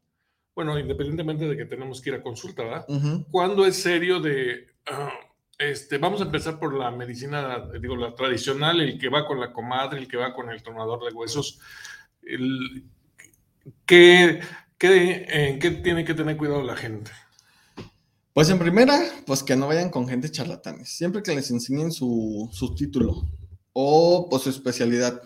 bueno, 0.57 0.79
independientemente 0.79 1.47
de 1.47 1.55
que 1.55 1.65
tenemos 1.65 2.01
que 2.01 2.09
ir 2.09 2.15
a 2.15 2.23
consulta, 2.23 2.63
¿verdad? 2.63 2.87
¿Cuándo 3.29 3.63
es 3.63 3.75
serio 3.75 4.19
de, 4.19 4.65
ah, 4.87 5.13
este, 5.55 5.99
vamos 5.99 6.19
a 6.19 6.23
empezar 6.23 6.57
por 6.57 6.73
la 6.73 6.89
medicina, 6.89 7.69
digo, 7.79 7.95
la 7.95 8.15
tradicional, 8.15 8.81
el 8.81 8.97
que 8.97 9.07
va 9.07 9.27
con 9.27 9.39
la 9.39 9.53
comadre, 9.53 9.99
el 9.99 10.07
que 10.07 10.17
va 10.17 10.33
con 10.33 10.49
el 10.49 10.63
tronador 10.63 11.05
de 11.05 11.13
huesos, 11.13 11.59
el, 12.23 12.85
¿qué, 13.85 14.39
qué, 14.79 15.27
¿en 15.29 15.59
qué 15.59 15.69
tiene 15.69 16.03
que 16.03 16.15
tener 16.15 16.35
cuidado 16.37 16.63
la 16.63 16.75
gente? 16.75 17.11
Pues 18.33 18.49
en 18.49 18.57
primera, 18.57 18.99
pues 19.27 19.43
que 19.43 19.55
no 19.55 19.67
vayan 19.67 19.91
con 19.91 20.07
gente 20.07 20.31
charlatanes. 20.31 20.89
Siempre 20.89 21.21
que 21.21 21.35
les 21.35 21.51
enseñen 21.51 21.91
su, 21.91 22.49
su 22.51 22.73
título 22.73 23.27
o 23.73 24.25
pues 24.27 24.41
su 24.41 24.49
especialidad. 24.49 25.21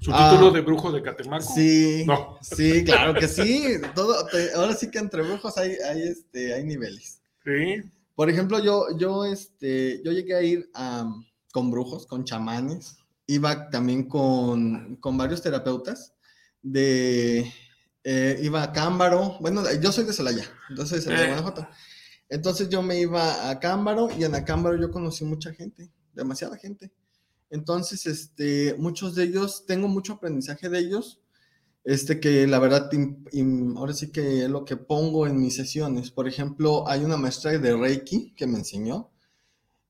Su 0.00 0.10
Ah. 0.12 0.30
título 0.30 0.50
de 0.50 0.60
brujo 0.60 0.90
de 0.92 1.02
Catemaco. 1.02 1.52
Sí, 1.54 2.04
No. 2.06 2.38
sí, 2.42 2.84
claro 2.84 3.14
que 3.14 3.28
sí. 3.28 3.74
Todo, 3.94 4.26
te- 4.26 4.52
ahora 4.54 4.74
sí 4.74 4.90
que 4.90 4.98
entre 4.98 5.22
brujos 5.22 5.56
hay, 5.58 5.72
hay, 5.88 6.02
este, 6.02 6.54
hay 6.54 6.64
niveles. 6.64 7.20
Sí. 7.44 7.82
Por 8.14 8.28
ejemplo, 8.30 8.58
yo, 8.62 8.86
yo, 8.98 9.24
este, 9.24 10.02
yo 10.04 10.12
llegué 10.12 10.34
a 10.34 10.42
ir 10.42 10.70
con 11.52 11.70
brujos, 11.70 12.06
con 12.06 12.24
chamanes, 12.24 12.96
iba 13.26 13.70
también 13.70 14.08
con, 14.08 14.96
con 14.96 15.16
varios 15.16 15.42
terapeutas 15.42 16.14
de, 16.62 17.50
eh, 18.04 18.38
iba 18.42 18.62
a 18.62 18.72
Cámbaro, 18.72 19.36
bueno, 19.40 19.62
yo 19.80 19.92
soy 19.92 20.04
de 20.04 20.12
Celaya, 20.12 20.44
entonces 20.68 21.04
de 21.04 21.14
Eh. 21.14 21.26
Guanajuato. 21.28 21.66
Entonces 22.28 22.68
yo 22.68 22.82
me 22.82 22.98
iba 22.98 23.50
a 23.50 23.58
Cámbaro 23.60 24.08
y 24.16 24.24
en 24.24 24.34
Acámbaro 24.34 24.76
yo 24.80 24.90
conocí 24.90 25.24
mucha 25.24 25.52
gente, 25.52 25.90
demasiada 26.14 26.56
gente. 26.56 26.90
Entonces, 27.52 28.06
este, 28.06 28.74
muchos 28.78 29.14
de 29.14 29.24
ellos, 29.24 29.66
tengo 29.66 29.86
mucho 29.86 30.14
aprendizaje 30.14 30.70
de 30.70 30.78
ellos, 30.78 31.20
este 31.84 32.18
que 32.18 32.46
la 32.46 32.58
verdad, 32.58 32.88
ahora 33.76 33.92
sí 33.92 34.10
que 34.10 34.44
es 34.44 34.50
lo 34.50 34.64
que 34.64 34.78
pongo 34.78 35.26
en 35.26 35.38
mis 35.38 35.56
sesiones. 35.56 36.10
Por 36.10 36.26
ejemplo, 36.26 36.88
hay 36.88 37.04
una 37.04 37.18
maestra 37.18 37.58
de 37.58 37.76
Reiki 37.76 38.32
que 38.34 38.46
me 38.46 38.56
enseñó. 38.58 39.10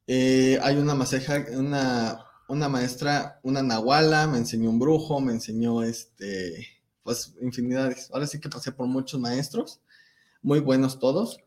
Eh, 0.09 0.59
hay 0.63 0.77
una 0.77 0.97
maseja, 0.97 1.47
una, 1.53 2.25
una 2.49 2.69
maestra, 2.69 3.39
una 3.45 3.63
nahuala, 3.63 4.27
me 4.27 4.39
enseñó 4.39 4.71
un 4.71 4.81
brujo, 4.81 5.21
me 5.21 5.33
enseñó 5.33 5.85
este, 5.85 6.67
pues 7.05 7.35
infinidades. 7.41 8.11
Ahora 8.13 8.27
sí 8.27 8.41
que 8.41 8.49
pasé 8.49 8.73
por 8.73 8.89
muchos 8.89 9.21
maestros, 9.21 9.81
muy 10.43 10.59
buenos 10.59 10.99
todos. 10.99 11.39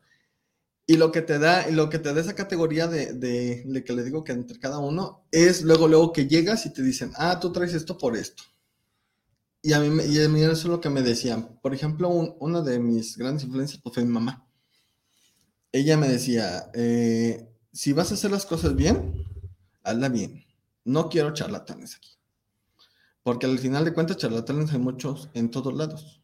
Y 0.86 0.96
lo 0.96 1.12
que 1.12 1.22
te 1.22 1.38
da, 1.38 1.68
lo 1.70 1.90
que 1.90 1.98
te 1.98 2.14
da 2.14 2.20
esa 2.20 2.34
categoría 2.34 2.86
de, 2.88 3.12
de, 3.14 3.64
de 3.66 3.84
que 3.84 3.92
le 3.92 4.04
digo 4.04 4.24
que 4.24 4.32
entre 4.32 4.58
cada 4.58 4.78
uno, 4.78 5.26
es 5.32 5.62
luego, 5.62 5.88
luego 5.88 6.12
que 6.12 6.26
llegas 6.28 6.64
y 6.66 6.72
te 6.72 6.82
dicen, 6.82 7.12
ah, 7.16 7.38
tú 7.40 7.52
traes 7.52 7.74
esto 7.74 7.98
por 7.98 8.16
esto. 8.16 8.42
Y 9.60 9.74
a 9.74 9.80
mí, 9.80 10.02
y 10.04 10.22
a 10.22 10.30
mí 10.30 10.40
eso 10.42 10.52
es 10.52 10.64
lo 10.64 10.80
que 10.80 10.88
me 10.88 11.02
decían. 11.02 11.60
Por 11.60 11.74
ejemplo, 11.74 12.08
un- 12.08 12.34
una 12.40 12.62
de 12.62 12.78
mis 12.78 13.18
grandes 13.18 13.44
influencias 13.44 13.82
pues, 13.82 13.94
fue 13.96 14.04
mi 14.06 14.10
mamá. 14.10 14.48
Ella 15.72 15.96
me 15.96 16.08
decía, 16.08 16.70
eh, 16.74 17.48
si 17.72 17.92
vas 17.92 18.10
a 18.10 18.14
hacer 18.14 18.30
las 18.30 18.46
cosas 18.46 18.74
bien, 18.74 19.24
hazla 19.82 20.08
bien. 20.08 20.44
No 20.84 21.08
quiero 21.08 21.32
charlatanes 21.34 21.96
aquí. 21.96 22.10
Porque 23.22 23.46
al 23.46 23.58
final 23.58 23.84
de 23.84 23.92
cuentas, 23.92 24.16
charlatanes 24.16 24.72
hay 24.72 24.78
muchos 24.78 25.28
en 25.34 25.50
todos 25.50 25.74
lados. 25.74 26.22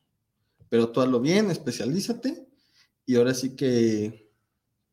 Pero 0.71 0.90
tú 0.92 1.00
hazlo 1.00 1.21
bien, 1.21 1.50
especialízate 1.50 2.49
y 3.07 3.16
ahora 3.16 3.35
sí 3.35 3.57
que, 3.57 4.32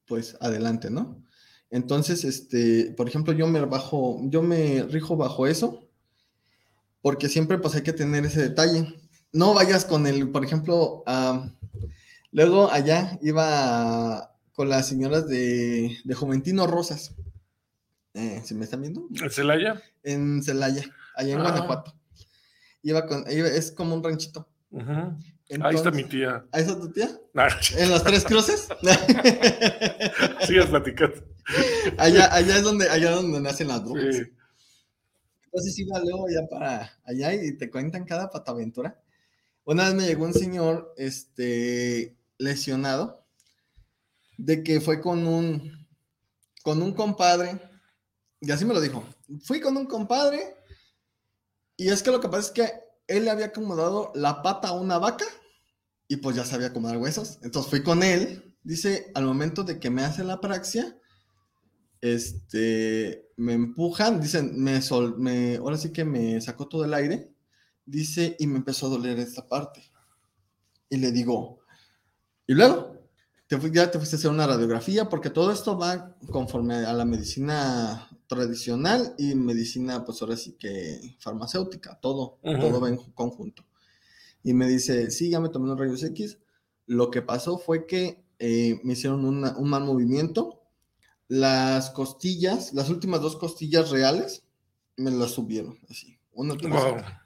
pues, 0.09 0.35
adelante, 0.41 0.89
¿no? 0.89 1.23
Entonces, 1.69 2.25
este, 2.25 2.93
por 2.97 3.07
ejemplo, 3.07 3.31
yo 3.31 3.47
me 3.47 3.61
bajo, 3.61 4.19
yo 4.23 4.41
me 4.41 4.83
rijo 4.83 5.15
bajo 5.15 5.47
eso 5.47 5.87
porque 7.01 7.29
siempre 7.29 7.57
pues 7.59 7.75
hay 7.75 7.83
que 7.83 7.93
tener 7.93 8.25
ese 8.25 8.41
detalle. 8.41 8.93
No 9.31 9.53
vayas 9.53 9.85
con 9.85 10.05
el, 10.07 10.29
por 10.31 10.43
ejemplo, 10.43 11.03
ah, 11.05 11.49
luego 12.31 12.69
allá 12.71 13.17
iba 13.21 14.35
con 14.53 14.67
las 14.67 14.87
señoras 14.87 15.27
de, 15.29 15.95
de 16.03 16.13
Juventino 16.15 16.65
Rosas. 16.67 17.13
Eh, 18.15 18.41
¿Se 18.43 18.55
me 18.55 18.65
están 18.65 18.81
viendo? 18.81 19.07
¿En 19.21 19.29
Celaya? 19.29 19.81
En 20.03 20.41
Celaya, 20.43 20.83
allá 21.15 21.33
en 21.35 21.39
Ah. 21.39 21.43
Guanajuato. 21.43 21.93
Iba 22.81 23.05
con, 23.05 23.23
iba- 23.31 23.47
es 23.47 23.71
como 23.71 23.93
un 23.95 24.03
ranchito. 24.03 24.47
Ahí 24.73 24.83
Entonces- 25.49 25.79
está 25.79 25.91
mi 25.91 26.03
tía. 26.03 26.45
¿Ahí 26.51 26.61
está 26.61 26.79
tu 26.79 26.91
tía? 26.91 27.09
¿En 27.77 27.91
las 27.91 28.03
tres 28.03 28.23
cruces? 28.23 28.67
Sigas 30.47 30.67
platicando. 30.67 31.23
allá, 31.97 32.33
allá 32.33 32.57
es 32.57 32.63
donde, 32.63 32.89
allá 32.89 33.11
donde 33.11 33.41
nacen 33.41 33.67
las 33.67 33.83
brujas. 33.83 34.15
Sí. 34.15 34.23
Entonces 35.45 35.79
iba 35.79 35.99
luego 35.99 36.27
ya 36.29 36.47
para 36.47 36.99
allá 37.03 37.33
y 37.33 37.57
te 37.57 37.71
cuentan 37.71 38.05
cada 38.05 38.29
pataventura. 38.29 39.01
Una 39.65 39.85
vez 39.85 39.95
me 39.95 40.05
llegó 40.05 40.25
un 40.25 40.33
señor, 40.33 40.93
este, 40.97 42.15
lesionado, 42.37 43.25
de 44.37 44.63
que 44.63 44.79
fue 44.79 45.01
con 45.01 45.27
un, 45.27 45.87
con 46.63 46.81
un 46.81 46.93
compadre, 46.93 47.59
y 48.41 48.51
así 48.51 48.65
me 48.65 48.73
lo 48.73 48.81
dijo, 48.81 49.03
fui 49.43 49.59
con 49.59 49.75
un 49.75 49.85
compadre, 49.85 50.55
y 51.77 51.89
es 51.89 52.03
que 52.03 52.11
lo 52.11 52.19
que 52.19 52.29
pasa 52.29 52.47
es 52.47 52.51
que 52.51 52.73
él 53.07 53.25
le 53.25 53.31
había 53.31 53.47
acomodado 53.47 54.11
la 54.15 54.41
pata 54.41 54.69
a 54.69 54.73
una 54.73 54.97
vaca, 54.97 55.25
y 56.09 56.17
pues 56.17 56.35
ya 56.35 56.43
sabía 56.43 56.67
acomodar 56.67 56.97
huesos, 56.97 57.39
entonces 57.43 57.69
fui 57.69 57.83
con 57.83 58.03
él, 58.03 58.55
dice, 58.63 59.11
al 59.15 59.23
momento 59.25 59.63
de 59.63 59.79
que 59.79 59.89
me 59.89 60.03
hace 60.03 60.25
la 60.25 60.41
praxia, 60.41 60.97
este, 62.01 63.29
me 63.37 63.53
empujan, 63.53 64.19
dicen, 64.21 64.61
me, 64.61 64.81
sol, 64.81 65.17
me, 65.17 65.57
ahora 65.57 65.77
sí 65.77 65.91
que 65.91 66.05
me 66.05 66.39
sacó 66.41 66.67
todo 66.67 66.85
el 66.85 66.93
aire, 66.93 67.31
dice, 67.85 68.35
y 68.39 68.47
me 68.47 68.57
empezó 68.57 68.87
a 68.87 68.89
doler 68.89 69.19
esta 69.19 69.47
parte. 69.47 69.83
Y 70.89 70.97
le 70.97 71.11
digo, 71.11 71.59
y 72.47 72.53
luego, 72.53 72.95
te 73.47 73.57
fui- 73.57 73.71
ya 73.71 73.91
te 73.91 73.97
fuiste 73.99 74.15
a 74.15 74.19
hacer 74.19 74.31
una 74.31 74.47
radiografía, 74.47 75.09
porque 75.09 75.29
todo 75.29 75.51
esto 75.51 75.77
va 75.77 76.15
conforme 76.31 76.75
a 76.75 76.93
la 76.93 77.05
medicina 77.05 78.09
tradicional 78.27 79.15
y 79.17 79.35
medicina, 79.35 80.05
pues 80.05 80.21
ahora 80.21 80.37
sí 80.37 80.53
que 80.59 81.17
farmacéutica, 81.19 81.99
todo, 81.99 82.39
todo 82.61 82.79
va 82.81 82.89
en 82.89 82.97
conjunto. 83.13 83.63
Y 84.43 84.53
me 84.53 84.67
dice, 84.67 85.11
sí, 85.11 85.29
ya 85.29 85.39
me 85.39 85.49
tomé 85.49 85.65
unos 85.65 85.79
rayos 85.79 86.03
X. 86.03 86.37
Lo 86.85 87.11
que 87.11 87.21
pasó 87.21 87.57
fue 87.57 87.85
que 87.85 88.23
eh, 88.39 88.79
me 88.83 88.93
hicieron 88.93 89.25
una- 89.25 89.57
un 89.57 89.69
mal 89.69 89.83
movimiento. 89.83 90.61
Las 91.27 91.89
costillas, 91.91 92.73
las 92.73 92.89
últimas 92.89 93.21
dos 93.21 93.35
costillas 93.35 93.91
reales, 93.91 94.43
me 94.97 95.11
las 95.11 95.31
subieron 95.31 95.77
así, 95.89 96.17
una 96.31 96.55
tras 96.57 96.83
Wow. 96.83 96.93
otra. 96.93 97.23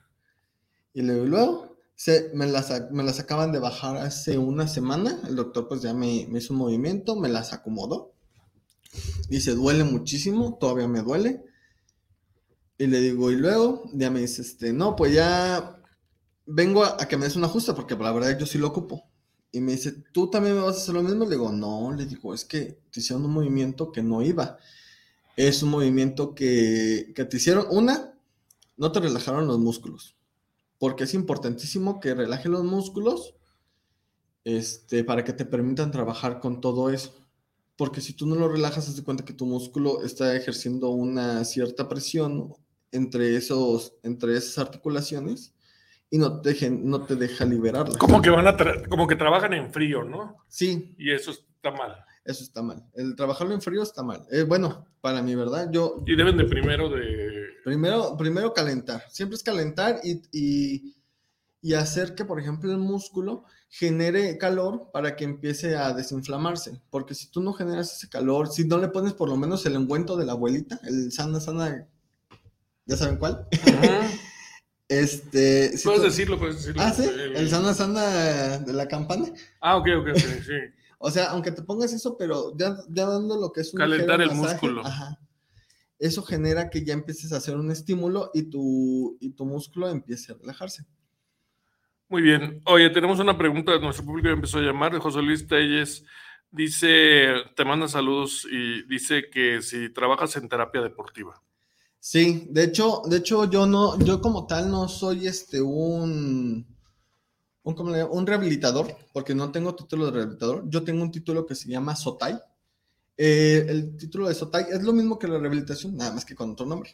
Y 0.94 1.02
luego, 1.02 1.78
se, 1.96 2.32
me, 2.34 2.46
las, 2.48 2.92
me 2.92 3.04
las 3.04 3.20
acaban 3.20 3.52
de 3.52 3.60
bajar 3.60 3.98
hace 3.98 4.38
una 4.38 4.68
semana. 4.68 5.22
El 5.28 5.36
doctor 5.36 5.68
pues 5.68 5.82
ya 5.82 5.94
me, 5.94 6.28
me 6.30 6.40
hizo 6.40 6.54
un 6.54 6.60
movimiento, 6.60 7.16
me 7.16 7.30
las 7.30 7.54
acomodó. 7.54 8.14
Dice, 9.30 9.56
duele 9.56 9.84
muchísimo, 9.84 10.58
todavía 10.60 10.88
me 10.88 11.02
duele. 11.02 11.44
Y 12.78 12.88
le 12.88 13.00
digo, 13.00 13.32
y 13.32 13.36
luego 13.36 13.84
ya 13.94 14.10
me 14.12 14.20
dice, 14.20 14.42
este, 14.42 14.74
no, 14.74 14.96
pues 14.96 15.14
ya 15.14 15.82
vengo 16.46 16.84
a, 16.84 16.98
que 16.98 17.18
me 17.18 17.26
des 17.26 17.36
un 17.36 17.44
ajuste 17.44 17.74
porque 17.74 17.96
la 17.96 18.12
verdad 18.12 18.38
yo 18.38 18.46
sí 18.46 18.58
lo 18.58 18.68
ocupo. 18.68 19.04
Y 19.52 19.62
me 19.62 19.74
dice, 19.74 19.92
¿tú 20.12 20.30
también 20.30 20.56
me 20.56 20.62
vas 20.62 20.78
a 20.78 20.82
hacer 20.82 20.96
lo 20.96 21.04
mismo? 21.04 21.26
Le 21.26 21.32
digo, 21.32 21.52
no, 21.52 21.94
le 21.94 22.06
digo, 22.06 22.34
es 22.34 22.44
que 22.44 22.80
te 22.92 23.00
hicieron 23.00 23.26
un 23.26 23.32
movimiento 23.32 23.92
que 23.92 24.02
no 24.02 24.24
iba. 24.24 24.58
Es 25.36 25.62
un 25.62 25.70
movimiento 25.70 26.34
que, 26.34 27.14
que 27.16 27.26
te 27.26 27.38
hicieron, 27.38 27.68
una, 27.70 28.16
no 28.78 28.92
te 28.92 29.00
relajaron 29.00 29.48
los 29.48 29.60
músculos, 29.60 30.16
porque 30.80 31.04
es 31.04 31.14
importantísimo 31.14 32.00
que 32.00 32.16
relaje 32.16 32.50
los 32.50 32.64
músculos 32.64 33.36
este, 34.44 35.04
para 35.04 35.24
que 35.24 35.34
te 35.34 35.46
permitan 35.46 35.92
trabajar 35.92 36.40
con 36.40 36.60
todo 36.60 36.90
eso. 36.90 37.14
Porque 37.76 38.02
si 38.02 38.14
tú 38.14 38.26
no 38.26 38.36
lo 38.36 38.50
relajas, 38.50 38.88
haz 38.88 38.96
de 38.96 39.04
cuenta 39.04 39.26
que 39.26 39.34
tu 39.34 39.46
músculo 39.46 40.04
está 40.04 40.36
ejerciendo 40.36 40.90
una 40.90 41.44
cierta 41.46 41.90
presión 41.90 42.54
entre, 42.92 43.36
esos, 43.36 43.94
entre 44.04 44.38
esas 44.38 44.58
articulaciones 44.60 45.53
y 46.14 46.20
no 46.20 46.42
te, 46.42 46.50
dejen, 46.50 46.88
no 46.88 47.02
te 47.02 47.16
deja 47.16 47.44
liberarla. 47.44 47.98
Como 47.98 48.22
que 48.22 48.30
van 48.30 48.46
a 48.46 48.56
como 48.88 49.08
que 49.08 49.16
trabajan 49.16 49.52
en 49.54 49.74
frío, 49.74 50.04
¿no? 50.04 50.46
Sí, 50.48 50.94
Y 51.00 51.10
eso 51.10 51.32
está 51.32 51.72
mal. 51.72 52.06
eso 52.24 52.44
está 52.44 52.62
mal. 52.62 52.84
El 52.94 53.16
trabajarlo 53.16 53.56
en 53.56 53.64
frío 53.64 53.82
está 53.82 54.04
mal. 54.04 54.22
Eh, 54.32 54.44
bueno, 54.44 54.86
para 55.02 55.24
mi 55.24 55.34
verdad, 55.34 55.70
yo 55.72 56.04
Y 56.06 56.16
deben 56.16 56.38
de 56.38 56.46
primero 56.46 56.88
de. 56.88 57.48
Primero, 57.64 58.16
primero 58.16 58.54
calentar. 58.54 59.02
Siempre 59.10 59.38
es 59.38 59.42
calentar 59.42 60.02
y, 60.04 60.22
y, 60.32 60.96
y 61.64 61.74
hacer 61.74 62.14
que, 62.14 62.26
por 62.26 62.40
ejemplo, 62.40 62.72
el 62.72 62.78
músculo 62.78 63.46
genere 63.68 64.38
calor 64.38 64.92
para 64.94 65.16
que 65.16 65.24
empiece 65.24 65.76
a 65.76 65.94
desinflamarse. 65.94 66.80
Porque 66.92 67.16
si 67.16 67.32
tú 67.32 67.42
no 67.42 67.54
generas 67.54 67.92
ese 67.92 68.08
calor, 68.08 68.50
si 68.50 68.68
no 68.68 68.78
le 68.78 68.90
pones 68.90 69.14
por 69.14 69.30
lo 69.30 69.36
menos 69.36 69.66
el 69.66 69.78
ungüento 69.78 70.16
de 70.16 70.28
la 70.28 70.34
abuelita, 70.34 70.80
el 70.84 71.12
sana, 71.12 71.40
sana, 71.40 71.88
¿ya 72.86 72.98
saben 72.98 73.18
cuál? 73.18 73.48
Ujú. 73.52 74.20
Este. 75.00 75.78
si 75.78 75.84
Puedes 75.86 76.02
tú- 76.02 76.08
decirlo, 76.08 76.40
puedes 76.40 76.58
decirlo. 76.58 76.82
Ah, 76.82 76.92
sí, 76.94 77.04
El- 77.04 77.36
el 77.36 77.50
sana, 77.50 77.74
sana 77.74 78.58
de 78.60 78.74
la 78.74 78.88
campana. 78.88 79.26
Ah, 79.62 79.78
ok, 79.78 79.88
ok, 80.00 80.08
sí, 80.16 80.28
sí. 80.46 80.52
O 81.06 81.12
sea, 81.12 81.32
aunque 81.32 81.52
te 81.52 81.62
pongas 81.64 81.92
eso, 81.92 82.16
pero 82.18 82.56
ya, 82.58 82.78
ya 82.90 83.06
dando 83.06 83.38
lo 83.38 83.52
que 83.52 83.60
es 83.60 83.74
un 83.74 83.78
Calentar 83.78 84.22
el 84.22 84.32
músculo. 84.32 84.86
Ajá. 84.86 85.20
Eso 86.00 86.24
genera 86.24 86.70
que 86.70 86.86
ya 86.86 86.94
empieces 86.94 87.34
a 87.34 87.38
hacer 87.38 87.58
un 87.58 87.70
estímulo 87.72 88.32
y 88.34 88.44
tu, 88.44 89.18
y 89.20 89.32
tu 89.32 89.46
músculo 89.46 89.90
empiece 89.90 90.32
a 90.32 90.36
relajarse. 90.36 90.86
Muy 92.08 92.22
bien. 92.22 92.62
Oye, 92.66 92.90
tenemos 92.90 93.20
una 93.20 93.38
pregunta. 93.38 93.78
Nuestro 93.80 94.06
público 94.06 94.30
ya 94.30 94.34
empezó 94.36 94.60
a 94.60 94.62
llamar. 94.62 94.98
José 95.00 95.22
Luis 95.22 95.46
Telles 95.46 96.06
dice, 96.52 97.34
te 97.56 97.66
manda 97.66 97.90
saludos 97.90 98.48
y 98.50 98.84
dice 98.84 99.30
que 99.30 99.62
si 99.62 99.90
trabajas 99.92 100.36
en 100.38 100.48
terapia 100.48 100.82
deportiva. 100.82 101.42
Sí, 102.06 102.50
de 102.50 102.66
hecho, 102.66 103.02
de 103.06 103.16
hecho, 103.16 103.50
yo 103.50 103.66
no, 103.66 103.98
yo 104.00 104.20
como 104.20 104.46
tal 104.46 104.70
no 104.70 104.90
soy 104.90 105.26
este 105.26 105.62
un, 105.62 106.68
un, 107.64 107.76
un 108.12 108.28
rehabilitador, 108.28 108.94
porque 109.14 109.34
no 109.34 109.54
tengo 109.54 109.74
título 109.74 110.08
de 110.08 110.12
rehabilitador. 110.12 110.70
Yo 110.70 110.84
tengo 110.84 111.02
un 111.02 111.12
título 111.12 111.46
que 111.46 111.56
se 111.56 111.70
llama 111.70 111.96
SOTAI, 111.96 112.38
Eh, 113.16 113.66
el 113.70 113.96
título 113.96 114.28
de 114.28 114.36
SOTAI 114.36 114.66
es 114.72 114.84
lo 114.84 114.92
mismo 114.92 115.18
que 115.18 115.30
la 115.30 115.40
rehabilitación, 115.40 115.96
nada 115.96 116.12
más 116.12 116.26
que 116.26 116.36
con 116.36 116.52
otro 116.52 116.66
nombre. 116.66 116.90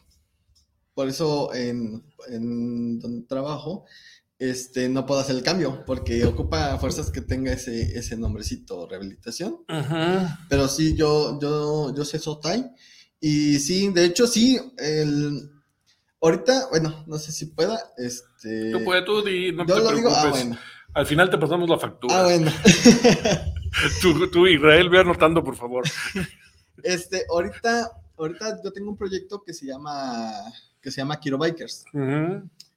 Por 0.93 1.07
eso 1.07 1.51
en, 1.55 2.03
en 2.27 2.99
donde 2.99 3.25
trabajo, 3.25 3.85
este, 4.37 4.89
no 4.89 5.07
puedo 5.07 5.21
hacer 5.21 5.35
el 5.35 5.41
cambio, 5.43 5.83
porque 5.87 6.23
ocupa 6.23 6.77
fuerzas 6.77 7.09
que 7.09 7.21
tenga 7.21 7.51
ese, 7.51 7.97
ese 7.97 8.15
nombrecito, 8.15 8.85
rehabilitación. 8.85 9.57
Pero 10.49 10.67
sí, 10.67 10.93
yo, 10.95 11.39
yo, 11.41 11.95
yo 11.95 12.05
sé 12.05 12.19
SOTAI. 12.19 12.75
Y 13.19 13.59
sí, 13.59 13.89
de 13.89 14.05
hecho, 14.05 14.27
sí, 14.27 14.59
el, 14.77 15.49
ahorita, 16.21 16.69
bueno, 16.69 17.03
no 17.07 17.17
sé 17.17 17.31
si 17.31 17.47
pueda, 17.47 17.79
este... 17.97 18.71
Tú 18.71 18.83
puedes, 18.83 19.05
tú 19.05 19.21
di, 19.23 19.51
no 19.51 19.65
yo 19.65 19.75
te 19.75 19.81
lo 19.81 19.91
digo, 19.91 20.09
ah, 20.09 20.21
preocupes. 20.21 20.45
bueno. 20.45 20.59
Al 20.93 21.05
final 21.05 21.29
te 21.29 21.37
pasamos 21.37 21.69
la 21.69 21.77
factura. 21.77 22.19
Ah, 22.19 22.23
bueno. 22.23 22.51
Tú, 24.01 24.29
tú, 24.31 24.47
Israel, 24.47 24.89
ve 24.89 24.99
anotando, 24.99 25.43
por 25.43 25.55
favor. 25.55 25.83
Este, 26.83 27.23
ahorita, 27.29 27.91
ahorita 28.17 28.63
yo 28.63 28.71
tengo 28.71 28.89
un 28.89 28.97
proyecto 28.97 29.43
que 29.43 29.53
se 29.53 29.67
llama, 29.67 30.31
que 30.81 30.89
se 30.91 31.01
llama 31.01 31.19
Kiro 31.19 31.37
Bikers, 31.37 31.85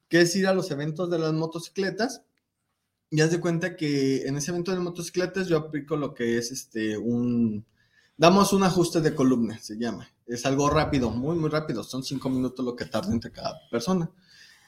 que 0.07 0.21
es 0.21 0.35
ir 0.35 0.45
a 0.45 0.53
los 0.53 0.69
eventos 0.71 1.09
de 1.09 1.19
las 1.19 1.33
motocicletas. 1.33 2.23
Y 3.09 3.21
haz 3.21 3.31
de 3.31 3.39
cuenta 3.39 3.75
que 3.75 4.27
en 4.27 4.37
ese 4.37 4.51
evento 4.51 4.71
de 4.71 4.79
motocicletas 4.79 5.47
yo 5.47 5.57
aplico 5.57 5.95
lo 5.95 6.13
que 6.13 6.37
es 6.37 6.51
este, 6.51 6.97
un, 6.97 7.65
damos 8.17 8.53
un 8.53 8.63
ajuste 8.63 9.01
de 9.01 9.15
columna, 9.15 9.57
se 9.59 9.77
llama. 9.77 10.12
Es 10.27 10.45
algo 10.45 10.69
rápido, 10.69 11.09
muy, 11.11 11.35
muy 11.35 11.49
rápido. 11.49 11.83
Son 11.83 12.03
cinco 12.03 12.29
minutos 12.29 12.63
lo 12.65 12.75
que 12.75 12.85
tarda 12.85 13.11
entre 13.11 13.31
cada 13.31 13.59
persona. 13.69 14.09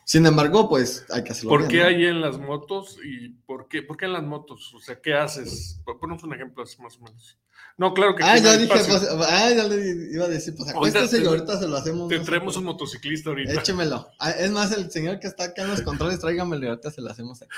Sin 0.04 0.26
embargo, 0.28 0.70
pues 0.70 1.04
hay 1.10 1.24
que 1.24 1.32
hacerlo 1.32 1.50
¿Por 1.50 1.60
bien, 1.62 1.72
qué 1.72 1.80
¿no? 1.80 1.86
hay 1.88 2.06
en 2.06 2.22
las 2.22 2.38
motos 2.38 2.98
y 3.04 3.30
por 3.30 3.68
qué, 3.68 3.82
por 3.82 3.98
qué 3.98 4.06
en 4.06 4.14
las 4.14 4.24
motos? 4.24 4.72
O 4.76 4.80
sea, 4.80 5.02
¿qué 5.02 5.16
haces? 5.16 5.82
Ponnos 6.00 6.24
un 6.24 6.34
ejemplo 6.34 6.62
así 6.64 6.80
más 6.82 6.98
o 6.98 7.02
menos. 7.02 7.40
No, 7.78 7.94
claro 7.94 8.16
que 8.16 8.24
Ah, 8.24 8.36
no 8.36 8.44
ya 8.44 8.58
dije, 8.58 8.68
pues, 8.68 9.10
ah, 9.28 9.50
ya 9.50 9.64
le 9.68 10.14
iba 10.14 10.26
a 10.26 10.28
decir, 10.30 10.54
pues 10.56 10.70
acuéstese 10.70 11.24
y 11.24 11.26
ahorita 11.26 11.58
se 11.60 11.68
lo 11.68 11.76
hacemos. 11.78 12.08
Te 12.08 12.20
traemos 12.20 12.56
un 12.56 12.66
motociclista 12.66 13.32
ahorita. 13.32 13.54
Échemelo. 13.54 14.08
Ah, 14.20 14.30
Es 14.32 14.52
más, 14.52 14.72
el 14.78 14.92
señor 14.92 15.20
que 15.20 15.28
está 15.28 15.46
acá 15.46 15.64
en 15.64 15.70
los 15.70 15.82
controles, 15.82 16.20
tráigamelo 16.20 16.66
y 16.66 16.70
ahorita 16.70 16.92
se 16.92 17.02
lo 17.02 17.10
hacemos 17.10 17.42
aquí. 17.42 17.52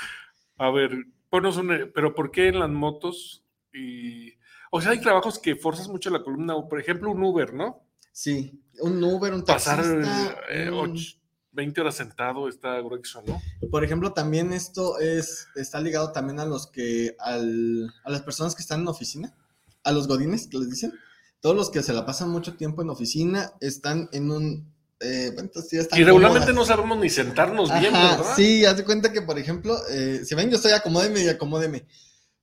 A 0.56 0.70
ver, 0.70 0.90
ponnos 1.28 1.56
un... 1.58 1.70
e- 1.72 1.86
Pero 1.86 2.14
¿por 2.14 2.30
qué 2.30 2.48
en 2.48 2.60
las 2.60 2.70
motos? 2.70 3.44
Y... 3.74 4.32
O 4.70 4.80
sea, 4.80 4.92
hay 4.92 5.00
trabajos 5.00 5.38
que 5.38 5.54
forzas 5.54 5.88
mucho 5.88 6.08
la 6.10 6.22
columna, 6.22 6.54
por 6.68 6.80
ejemplo 6.80 7.10
un 7.10 7.22
Uber, 7.22 7.52
¿no? 7.52 7.84
Sí, 8.20 8.60
un 8.80 9.02
Uber, 9.04 9.32
un 9.32 9.44
Pasar 9.44 9.76
taxista. 9.76 10.36
eh, 10.50 10.70
un- 10.72 10.96
och- 10.96 11.14
20 11.52 11.80
horas 11.80 11.94
sentado 11.94 12.48
está 12.48 12.80
grueso, 12.80 13.22
¿no? 13.24 13.40
Por 13.70 13.84
ejemplo, 13.84 14.12
también 14.12 14.52
esto 14.52 14.98
es, 14.98 15.46
está 15.54 15.80
ligado 15.80 16.10
también 16.10 16.40
a 16.40 16.44
los 16.44 16.66
que, 16.66 17.14
al, 17.20 17.88
a 18.04 18.10
las 18.10 18.22
personas 18.22 18.56
que 18.56 18.62
están 18.62 18.80
en 18.80 18.88
oficina, 18.88 19.32
a 19.84 19.92
los 19.92 20.08
godines 20.08 20.48
que 20.48 20.58
les 20.58 20.68
dicen. 20.68 20.92
Todos 21.40 21.54
los 21.54 21.70
que 21.70 21.80
se 21.84 21.92
la 21.92 22.04
pasan 22.04 22.30
mucho 22.30 22.56
tiempo 22.56 22.82
en 22.82 22.90
oficina 22.90 23.52
están 23.60 24.08
en 24.12 24.32
un... 24.32 24.72
Eh, 24.98 25.32
entonces 25.38 25.70
ya 25.70 25.80
están 25.82 26.00
Y 26.00 26.02
regularmente 26.02 26.48
cómodas. 26.48 26.68
no 26.68 26.74
sabemos 26.76 26.98
ni 26.98 27.08
sentarnos 27.10 27.70
bien, 27.78 27.92
¿verdad? 27.92 28.34
sí, 28.34 28.64
haz 28.64 28.76
de 28.76 28.84
cuenta 28.84 29.12
que, 29.12 29.22
por 29.22 29.38
ejemplo, 29.38 29.76
eh, 29.90 30.22
si 30.24 30.34
ven, 30.34 30.50
yo 30.50 30.56
estoy 30.56 30.72
acomódeme 30.72 31.22
y 31.22 31.28
acomódeme. 31.28 31.86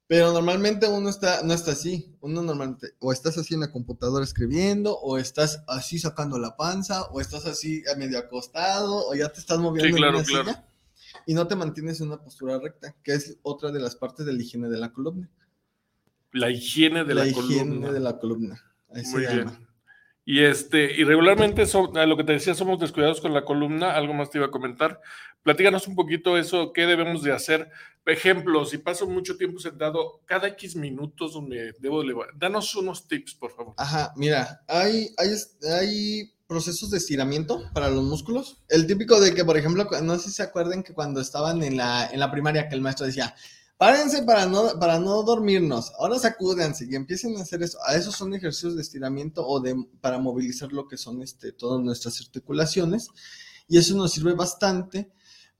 Pero 0.07 0.31
normalmente 0.31 0.88
uno 0.88 1.09
está, 1.09 1.41
no 1.43 1.53
está 1.53 1.71
así. 1.71 2.15
Uno 2.21 2.43
normalmente, 2.43 2.93
o 3.00 3.12
estás 3.12 3.38
así 3.39 3.55
en 3.55 3.62
la 3.62 3.71
computadora 3.71 4.24
escribiendo, 4.24 4.95
o 5.00 5.17
estás 5.17 5.63
así 5.67 5.97
sacando 5.97 6.38
la 6.38 6.55
panza, 6.55 7.03
o 7.05 7.19
estás 7.21 7.45
así 7.47 7.81
a 7.91 7.95
medio 7.97 8.19
acostado, 8.19 9.07
o 9.07 9.15
ya 9.15 9.29
te 9.29 9.39
estás 9.39 9.57
moviendo 9.57 9.95
Sí, 9.95 10.01
claro, 10.01 10.19
en 10.19 10.24
una 10.24 10.25
claro. 10.27 10.45
silla. 10.50 10.65
Y 11.25 11.33
no 11.33 11.47
te 11.47 11.55
mantienes 11.55 12.01
en 12.01 12.07
una 12.07 12.21
postura 12.21 12.59
recta, 12.59 12.95
que 13.03 13.13
es 13.13 13.38
otra 13.41 13.71
de 13.71 13.79
las 13.79 13.95
partes 13.95 14.25
de 14.27 14.33
la 14.33 14.41
higiene 14.43 14.69
de 14.69 14.77
la 14.77 14.93
columna. 14.93 15.29
La 16.31 16.51
higiene 16.51 17.03
de 17.03 17.15
la, 17.15 17.25
higiene 17.27 17.63
columna. 17.69 17.91
de 17.91 18.00
la 18.00 18.19
columna. 18.19 18.62
Ahí 18.93 19.05
se 19.05 19.17
Muy 19.17 19.24
llama. 19.25 19.59
Y 20.27 20.44
este, 20.44 20.91
y 20.91 21.03
regularmente, 21.03 21.63
a 21.63 22.05
lo 22.08 22.17
que 22.17 22.24
te 22.24 22.34
decía, 22.34 22.55
somos 22.55 22.79
descuidados 22.79 23.22
con 23.22 23.32
la 23.34 23.46
columna. 23.46 23.96
Algo 23.96 24.13
más 24.15 24.32
te 24.32 24.39
iba 24.39 24.48
a 24.48 24.51
comentar. 24.51 25.00
Platícanos 25.44 25.88
un 25.88 25.96
poquito 25.96 26.36
eso, 26.36 26.74
qué 26.74 26.88
debemos 26.88 27.22
de 27.22 27.32
hacer. 27.32 27.70
Ejemplo, 28.08 28.65
si 28.65 28.79
paso 28.79 29.08
mucho 29.08 29.38
tiempo 29.38 29.60
sentado, 29.60 30.22
cada 30.25 30.48
X 30.48 30.75
minutos 30.75 31.40
me 31.44 31.74
debo 31.79 32.01
de 32.01 32.07
levantar. 32.07 32.35
Danos 32.38 32.75
unos 32.75 33.07
tips, 33.07 33.35
por 33.35 33.51
favor. 33.51 33.75
Ajá, 33.77 34.14
mira, 34.16 34.64
hay, 34.68 35.14
hay, 35.18 35.29
hay 35.72 36.33
procesos 36.48 36.90
de 36.90 36.98
estiramiento 36.98 37.61
para 37.74 37.90
los 37.90 38.03
músculos. 38.03 38.64
El 38.70 38.88
típico 38.88 39.20
de 39.20 39.35
que, 39.35 39.46
por 39.46 39.57
ejemplo, 39.57 39.88
no 40.01 40.18
sé 40.18 40.29
si 40.29 40.35
se 40.35 40.44
acuerdan 40.44 40.81
que 40.81 40.94
cuando 40.94 41.22
estaban 41.22 41.61
en 41.61 41.77
la, 41.77 42.09
en 42.11 42.20
la 42.20 42.31
primaria, 42.31 42.68
que 42.68 42.74
el 42.74 42.81
maestro 42.81 43.05
decía, 43.05 43.35
párense 43.77 44.24
para 44.24 44.46
no, 44.46 44.79
para 44.79 45.00
no 45.00 45.24
dormirnos, 45.24 45.92
ahora 46.00 46.18
sacúdanse 46.20 46.88
y 46.90 46.96
empiecen 46.96 47.38
a 47.38 47.42
hacer 47.42 47.64
eso. 47.64 47.77
A 47.85 47.96
esos 47.96 48.16
son 48.16 48.33
ejercicios 48.33 48.75
de 48.75 48.81
estiramiento 48.81 49.46
o 49.46 49.59
de, 49.59 49.75
para 50.01 50.18
movilizar 50.18 50.72
lo 50.72 50.88
que 50.88 50.98
son 50.98 51.22
este, 51.22 51.51
todas 51.51 51.83
nuestras 51.83 52.20
articulaciones. 52.22 53.09
Y 53.68 53.77
eso 53.77 53.96
nos 53.96 54.11
sirve 54.14 54.33
bastante 54.33 55.11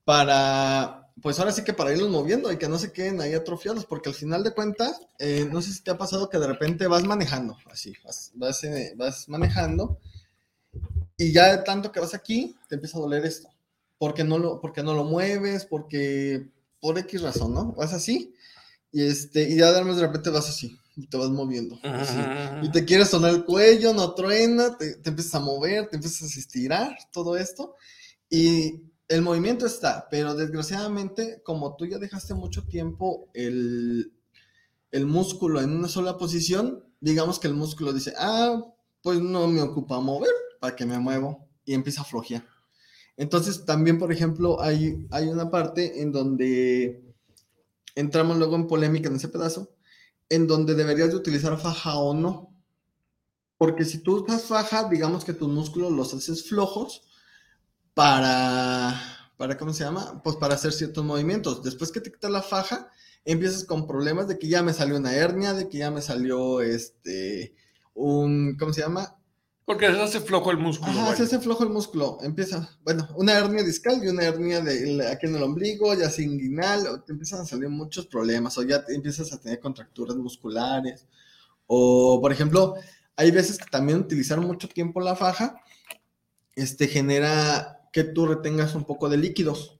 para, 0.04 1.12
pues 1.22 1.40
ahora 1.40 1.52
sí 1.52 1.64
que 1.64 1.74
para 1.74 1.92
irlos 1.92 2.10
moviendo 2.10 2.52
y 2.52 2.58
que 2.58 2.70
no 2.70 2.78
se 2.78 2.92
queden 2.92 3.20
ahí 3.22 3.34
atrofiados, 3.34 3.86
porque 3.86 4.10
al 4.10 4.16
final 4.16 4.44
de 4.44 4.54
cuentas, 4.54 5.02
eh, 5.20 5.48
no 5.52 5.62
sé 5.62 5.74
si 5.74 5.84
te 5.84 5.92
ha 5.92 5.98
pasado 5.98 6.30
que 6.30 6.38
de 6.38 6.48
repente 6.48 6.88
vas 6.88 7.04
manejando, 7.04 7.58
así, 7.72 7.94
vas, 8.04 8.64
eh, 8.64 8.94
vas 8.96 9.28
manejando 9.28 10.00
y 11.18 11.32
ya 11.32 11.56
de 11.56 11.64
tanto 11.64 11.92
que 11.92 12.00
vas 12.00 12.14
aquí, 12.14 12.56
te 12.68 12.76
empieza 12.76 12.98
a 12.98 13.02
doler 13.02 13.26
esto, 13.26 13.50
porque 13.98 14.24
no 14.24 14.38
lo, 14.38 14.62
porque 14.62 14.84
no 14.84 14.94
lo 14.94 15.06
mueves, 15.06 15.66
porque 15.66 16.52
por 16.86 17.00
X 17.00 17.20
razón, 17.24 17.52
¿no? 17.52 17.74
Vas 17.74 17.94
así 17.94 18.36
y, 18.92 19.02
este, 19.02 19.50
y 19.50 19.58
ya 19.58 19.72
de 19.72 19.84
repente 20.00 20.30
vas 20.30 20.48
así 20.48 20.78
y 20.96 21.08
te 21.08 21.18
vas 21.18 21.32
moviendo. 21.32 21.80
así. 21.82 22.16
Y 22.62 22.70
te 22.70 22.86
quieres 22.86 23.10
sonar 23.10 23.34
el 23.34 23.44
cuello, 23.44 23.92
no 23.92 24.14
truena, 24.14 24.78
te, 24.78 24.98
te 24.98 25.10
empiezas 25.10 25.34
a 25.34 25.40
mover, 25.40 25.90
te 25.90 25.96
empiezas 25.96 26.36
a 26.36 26.40
estirar, 26.40 26.96
todo 27.12 27.38
esto. 27.38 27.74
Y 28.30 28.84
el 29.08 29.24
movimiento 29.24 29.66
está, 29.66 30.08
pero 30.12 30.36
desgraciadamente, 30.36 31.42
como 31.44 31.76
tú 31.76 31.88
ya 31.88 31.98
dejaste 31.98 32.36
mucho 32.36 32.68
tiempo 32.68 33.32
el, 33.34 34.14
el 34.92 35.08
músculo 35.08 35.62
en 35.62 35.72
una 35.72 35.88
sola 35.88 36.20
posición, 36.20 36.86
digamos 37.00 37.40
que 37.40 37.48
el 37.48 37.56
músculo 37.56 37.94
dice, 37.94 38.14
ah, 38.20 38.64
pues 39.02 39.20
no 39.20 39.48
me 39.48 39.64
ocupa 39.64 40.00
mover, 40.02 40.30
para 40.60 40.76
que 40.76 40.86
me 40.86 41.00
muevo, 41.00 41.50
y 41.66 41.74
empieza 41.74 42.02
a 42.02 42.06
flojear. 42.06 42.46
Entonces, 43.18 43.66
también, 43.66 43.98
por 43.98 44.12
ejemplo, 44.12 44.62
hay, 44.62 45.08
hay 45.12 45.28
una 45.28 45.50
parte 45.50 46.02
en 46.02 46.12
donde 46.12 47.02
entramos 47.96 48.38
luego 48.38 48.56
en 48.56 48.68
polémica 48.68 49.10
en 49.10 49.16
ese 49.16 49.30
pedazo, 49.30 49.76
en 50.30 50.48
donde 50.48 50.76
deberías 50.76 51.10
de 51.10 51.16
utilizar 51.16 51.58
faja 51.58 51.98
o 51.98 52.14
no. 52.14 52.54
Porque 53.58 53.86
si 53.86 54.00
tú 54.00 54.24
usas 54.24 54.44
faja, 54.44 54.90
digamos 54.90 55.24
que 55.24 55.34
tus 55.34 55.48
músculos 55.48 55.92
los 55.94 56.14
haces 56.14 56.48
flojos 56.50 57.04
para, 57.94 59.00
para, 59.38 59.58
¿cómo 59.58 59.72
se 59.72 59.86
llama? 59.86 60.22
Pues 60.24 60.36
para 60.36 60.56
hacer 60.56 60.74
ciertos 60.74 61.06
movimientos. 61.06 61.64
Después 61.64 61.92
que 61.92 62.02
te 62.02 62.12
quitas 62.12 62.32
la 62.32 62.42
faja, 62.42 62.92
empiezas 63.24 63.64
con 63.64 63.88
problemas 63.88 64.28
de 64.28 64.38
que 64.38 64.50
ya 64.50 64.62
me 64.62 64.74
salió 64.74 64.98
una 64.98 65.16
hernia, 65.16 65.54
de 65.54 65.70
que 65.70 65.78
ya 65.78 65.90
me 65.90 66.02
salió 66.02 66.60
este, 66.62 67.56
un, 67.94 68.58
¿cómo 68.60 68.74
se 68.74 68.82
llama? 68.82 69.18
Porque 69.66 69.88
se 69.88 70.00
hace 70.00 70.20
flojo 70.22 70.52
el 70.52 70.58
músculo. 70.58 70.92
Ajá, 70.92 71.04
vaya. 71.06 71.16
se 71.16 71.24
hace 71.24 71.40
flojo 71.40 71.64
el 71.64 71.72
músculo. 71.72 72.20
Empieza, 72.22 72.70
bueno, 72.84 73.08
una 73.16 73.34
hernia 73.34 73.64
discal 73.64 74.00
y 74.04 74.08
una 74.08 74.24
hernia 74.24 74.62
de, 74.62 75.08
aquí 75.08 75.26
en 75.26 75.36
el 75.36 75.44
ombligo, 75.44 75.94
ya 75.96 76.10
sea 76.10 76.24
inguinal, 76.24 76.86
o 76.88 77.02
te 77.02 77.14
empiezan 77.14 77.42
a 77.42 77.46
salir 77.46 77.70
muchos 77.70 78.06
problemas, 78.06 78.58
o 78.60 78.64
ya 78.64 78.86
te 78.86 78.94
empiezas 78.94 79.34
a 79.34 79.42
tener 79.42 79.60
contracturas 79.60 80.16
musculares. 80.18 81.08
O, 81.66 82.20
por 82.22 82.32
ejemplo, 82.32 82.76
hay 83.16 83.32
veces 83.32 83.58
que 83.58 83.66
también 83.66 84.00
utilizar 84.00 84.40
mucho 84.40 84.70
tiempo 84.70 85.02
la 85.02 85.16
faja 85.16 85.56
este, 86.56 86.88
genera 86.88 87.90
que 87.92 88.04
tú 88.04 88.28
retengas 88.28 88.76
un 88.76 88.86
poco 88.86 89.10
de 89.10 89.18
líquidos 89.18 89.80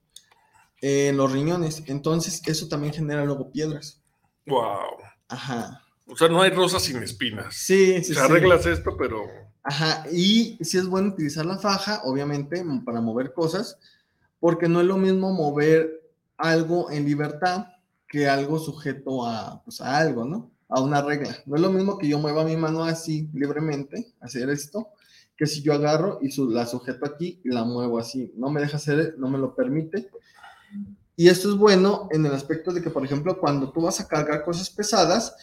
en 0.80 1.16
los 1.16 1.32
riñones. 1.32 1.84
Entonces, 1.86 2.42
eso 2.46 2.68
también 2.68 2.92
genera 2.92 3.24
luego 3.24 3.52
piedras. 3.52 4.02
Wow. 4.46 4.98
Ajá. 5.28 5.82
O 6.06 6.16
sea, 6.16 6.28
no 6.28 6.42
hay 6.42 6.50
rosas 6.50 6.82
sin 6.82 7.02
espinas. 7.02 7.54
Sí, 7.54 7.98
sí, 7.98 8.04
Se 8.04 8.14
sí. 8.14 8.20
arreglas 8.20 8.66
esto, 8.66 8.96
pero 8.96 9.26
Ajá, 9.68 10.04
y 10.12 10.56
sí 10.64 10.78
es 10.78 10.86
bueno 10.86 11.08
utilizar 11.08 11.44
la 11.44 11.58
faja, 11.58 12.00
obviamente, 12.04 12.64
para 12.84 13.00
mover 13.00 13.32
cosas, 13.32 13.78
porque 14.38 14.68
no 14.68 14.80
es 14.80 14.86
lo 14.86 14.96
mismo 14.96 15.32
mover 15.32 16.02
algo 16.36 16.90
en 16.90 17.04
libertad 17.04 17.66
que 18.08 18.28
algo 18.28 18.58
sujeto 18.60 19.26
a, 19.26 19.62
pues, 19.64 19.80
a 19.80 19.96
algo, 19.98 20.24
¿no? 20.24 20.52
A 20.68 20.80
una 20.80 21.02
regla. 21.02 21.36
No 21.46 21.56
es 21.56 21.62
lo 21.62 21.72
mismo 21.72 21.98
que 21.98 22.06
yo 22.08 22.18
mueva 22.20 22.44
mi 22.44 22.56
mano 22.56 22.84
así 22.84 23.28
libremente, 23.34 24.14
hacer 24.20 24.50
esto, 24.50 24.88
que 25.36 25.46
si 25.46 25.62
yo 25.62 25.72
agarro 25.74 26.20
y 26.22 26.30
su- 26.30 26.48
la 26.50 26.66
sujeto 26.66 27.04
aquí 27.06 27.40
y 27.44 27.48
la 27.50 27.64
muevo 27.64 27.98
así. 27.98 28.32
No 28.36 28.50
me 28.50 28.60
deja 28.60 28.76
hacer, 28.76 29.16
no 29.18 29.28
me 29.28 29.38
lo 29.38 29.54
permite. 29.56 30.10
Y 31.16 31.28
esto 31.28 31.48
es 31.50 31.56
bueno 31.56 32.08
en 32.10 32.26
el 32.26 32.32
aspecto 32.32 32.72
de 32.72 32.82
que, 32.82 32.90
por 32.90 33.04
ejemplo, 33.04 33.38
cuando 33.40 33.72
tú 33.72 33.80
vas 33.82 34.00
a 34.00 34.06
cargar 34.08 34.44
cosas 34.44 34.68
pesadas, 34.70 35.34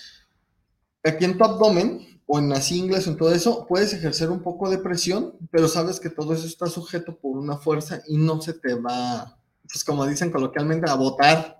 aquí 1.03 1.25
en 1.25 1.37
tu 1.37 1.43
abdomen 1.43 2.12
o 2.25 2.39
en 2.39 2.49
las 2.49 2.71
ingles 2.71 3.07
o 3.07 3.11
en 3.11 3.17
todo 3.17 3.33
eso, 3.33 3.65
puedes 3.67 3.93
ejercer 3.93 4.29
un 4.29 4.41
poco 4.41 4.69
de 4.69 4.77
presión, 4.77 5.33
pero 5.51 5.67
sabes 5.67 5.99
que 5.99 6.09
todo 6.09 6.33
eso 6.33 6.47
está 6.47 6.67
sujeto 6.67 7.17
por 7.17 7.37
una 7.37 7.57
fuerza 7.57 8.01
y 8.07 8.17
no 8.17 8.41
se 8.41 8.53
te 8.53 8.75
va, 8.75 9.37
pues 9.69 9.83
como 9.83 10.05
dicen 10.05 10.31
coloquialmente, 10.31 10.89
a 10.89 10.95
botar 10.95 11.59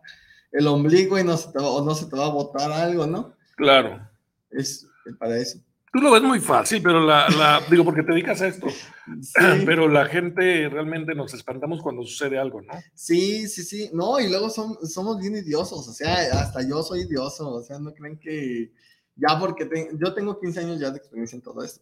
el 0.52 0.68
ombligo 0.68 1.20
y 1.20 1.24
no 1.24 1.36
se 1.38 1.52
te 1.52 1.60
va, 1.60 1.70
o 1.70 1.84
no 1.84 1.96
se 1.96 2.06
te 2.06 2.16
va 2.16 2.26
a 2.26 2.32
botar 2.32 2.72
algo, 2.72 3.06
¿no? 3.06 3.34
claro. 3.56 4.10
Es 4.50 4.88
para 5.18 5.38
eso. 5.38 5.60
Tú 5.94 6.00
lo 6.00 6.12
ves 6.12 6.24
muy 6.24 6.40
fácil, 6.40 6.82
pero 6.82 7.06
la, 7.06 7.30
la 7.30 7.62
digo, 7.70 7.84
porque 7.84 8.02
te 8.02 8.14
dedicas 8.14 8.42
a 8.42 8.48
esto. 8.48 8.66
Pero 9.66 9.88
la 9.88 10.06
gente 10.06 10.68
realmente 10.68 11.14
nos 11.14 11.36
espantamos 11.36 11.84
cuando 11.84 12.02
sucede 12.02 12.40
algo, 12.40 12.64
¿no? 12.64 12.74
Sí, 12.96 13.48
sí, 13.48 13.62
sí. 13.62 13.92
No, 13.94 14.20
y 14.20 14.28
luego 14.28 14.50
somos 14.50 15.20
bien 15.20 15.36
idiosos. 15.36 15.88
O 15.88 15.94
sea, 15.94 16.16
hasta 16.42 16.68
yo 16.68 16.82
soy 16.82 17.02
idioso. 17.02 17.48
O 17.48 17.62
sea, 17.62 17.78
no 17.78 17.94
creen 17.94 18.18
que 18.18 18.72
ya 19.16 19.40
porque 19.40 19.68
yo 19.94 20.14
tengo 20.14 20.40
15 20.40 20.60
años 20.60 20.80
ya 20.80 20.92
de 20.92 20.98
experiencia 20.98 21.36
en 21.36 21.42
todo 21.42 21.64
esto. 21.64 21.82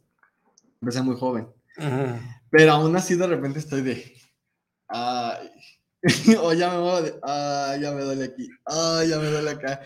Empecé 0.81 1.01
muy 1.01 1.15
joven. 1.15 1.47
Pero 2.49 2.71
aún 2.73 2.95
así 2.95 3.15
de 3.15 3.27
repente 3.27 3.59
estoy 3.59 3.81
de, 3.81 4.15
ay, 4.87 5.49
o 6.41 6.53
ya 6.53 6.71
me 6.71 6.77
voy, 6.79 7.11
ay, 7.21 7.81
ya 7.81 7.91
me 7.91 8.01
duele 8.01 8.25
aquí, 8.25 8.49
ay, 8.65 9.09
ya 9.09 9.19
me 9.19 9.27
duele 9.27 9.51
acá. 9.51 9.81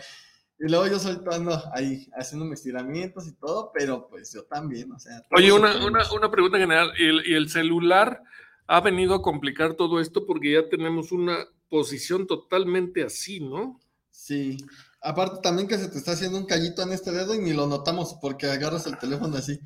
Y 0.58 0.70
luego 0.70 0.86
yo 0.86 0.98
soltando 0.98 1.62
ahí, 1.74 2.08
haciendo 2.16 2.46
mis 2.46 2.60
estiramientos 2.60 3.28
y 3.28 3.32
todo, 3.32 3.70
pero 3.74 4.08
pues 4.08 4.32
yo 4.32 4.44
también, 4.44 4.90
o 4.90 4.98
sea. 4.98 5.22
Oye, 5.32 5.52
una, 5.52 5.84
una, 5.86 6.10
una, 6.12 6.30
pregunta 6.30 6.58
general, 6.58 6.92
¿Y 6.98 7.06
el, 7.06 7.26
¿y 7.26 7.34
el 7.34 7.50
celular 7.50 8.22
ha 8.66 8.80
venido 8.80 9.14
a 9.14 9.22
complicar 9.22 9.74
todo 9.74 10.00
esto 10.00 10.24
porque 10.24 10.52
ya 10.52 10.68
tenemos 10.68 11.12
una 11.12 11.46
posición 11.68 12.26
totalmente 12.26 13.04
así, 13.04 13.40
¿no? 13.40 13.78
Sí. 14.10 14.56
Aparte 15.02 15.40
también 15.42 15.68
que 15.68 15.78
se 15.78 15.88
te 15.88 15.98
está 15.98 16.12
haciendo 16.12 16.38
un 16.38 16.46
callito 16.46 16.82
en 16.82 16.92
este 16.92 17.12
dedo 17.12 17.34
y 17.34 17.38
ni 17.38 17.52
lo 17.52 17.66
notamos 17.66 18.16
porque 18.20 18.46
agarras 18.46 18.86
el 18.86 18.98
teléfono 18.98 19.36
así. 19.36 19.60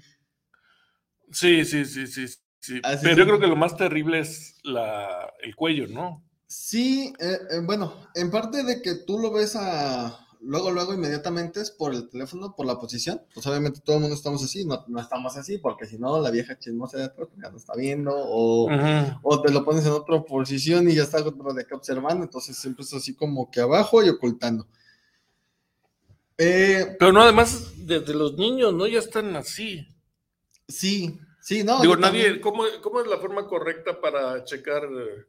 Sí, 1.32 1.64
sí, 1.64 1.84
sí, 1.84 2.06
sí, 2.06 2.26
sí. 2.58 2.80
Pero 3.02 3.16
yo 3.16 3.24
creo 3.24 3.40
que 3.40 3.46
lo 3.46 3.56
más 3.56 3.76
terrible 3.76 4.20
es 4.20 4.58
la, 4.64 5.32
el 5.42 5.54
cuello, 5.54 5.86
¿no? 5.88 6.24
Sí, 6.46 7.12
eh, 7.20 7.38
eh, 7.52 7.60
bueno, 7.64 7.94
en 8.14 8.30
parte 8.30 8.64
de 8.64 8.82
que 8.82 8.96
tú 8.96 9.18
lo 9.18 9.30
ves 9.32 9.54
a 9.56 10.26
luego, 10.40 10.70
luego, 10.70 10.94
inmediatamente 10.94 11.60
es 11.60 11.70
por 11.70 11.94
el 11.94 12.08
teléfono, 12.08 12.54
por 12.56 12.66
la 12.66 12.78
posición. 12.78 13.22
Pues 13.32 13.46
obviamente 13.46 13.80
todo 13.80 13.96
el 13.96 14.02
mundo 14.02 14.16
estamos 14.16 14.42
así, 14.42 14.64
no, 14.64 14.84
no 14.88 15.00
estamos 15.00 15.36
así, 15.36 15.58
porque 15.58 15.86
si 15.86 15.98
no, 15.98 16.20
la 16.20 16.30
vieja 16.30 16.58
chismosa 16.58 16.98
de 16.98 17.04
atrás 17.04 17.28
ya 17.40 17.50
no 17.50 17.56
está 17.56 17.74
viendo, 17.76 18.12
o, 18.14 18.68
o, 19.22 19.42
te 19.42 19.52
lo 19.52 19.64
pones 19.64 19.84
en 19.86 19.92
otra 19.92 20.22
posición 20.22 20.88
y 20.88 20.94
ya 20.94 21.02
está 21.02 21.18
otro 21.18 21.52
de 21.52 21.62
acá 21.62 21.76
observando, 21.76 22.24
entonces 22.24 22.56
siempre 22.56 22.84
es 22.84 22.92
así 22.94 23.14
como 23.14 23.50
que 23.50 23.60
abajo 23.60 24.02
y 24.02 24.08
ocultando. 24.08 24.66
Eh, 26.42 26.96
Pero 26.98 27.12
no, 27.12 27.20
además, 27.20 27.72
desde 27.76 28.14
los 28.14 28.38
niños, 28.38 28.72
¿no? 28.72 28.86
Ya 28.86 29.00
están 29.00 29.36
así. 29.36 29.86
Sí, 30.66 31.20
sí, 31.42 31.62
no. 31.64 31.80
Digo, 31.82 31.96
nadie, 31.96 32.40
¿cómo, 32.40 32.64
¿cómo, 32.80 33.00
es 33.02 33.06
la 33.08 33.18
forma 33.18 33.46
correcta 33.46 34.00
para 34.00 34.42
checar 34.44 34.84
eh, 34.84 35.26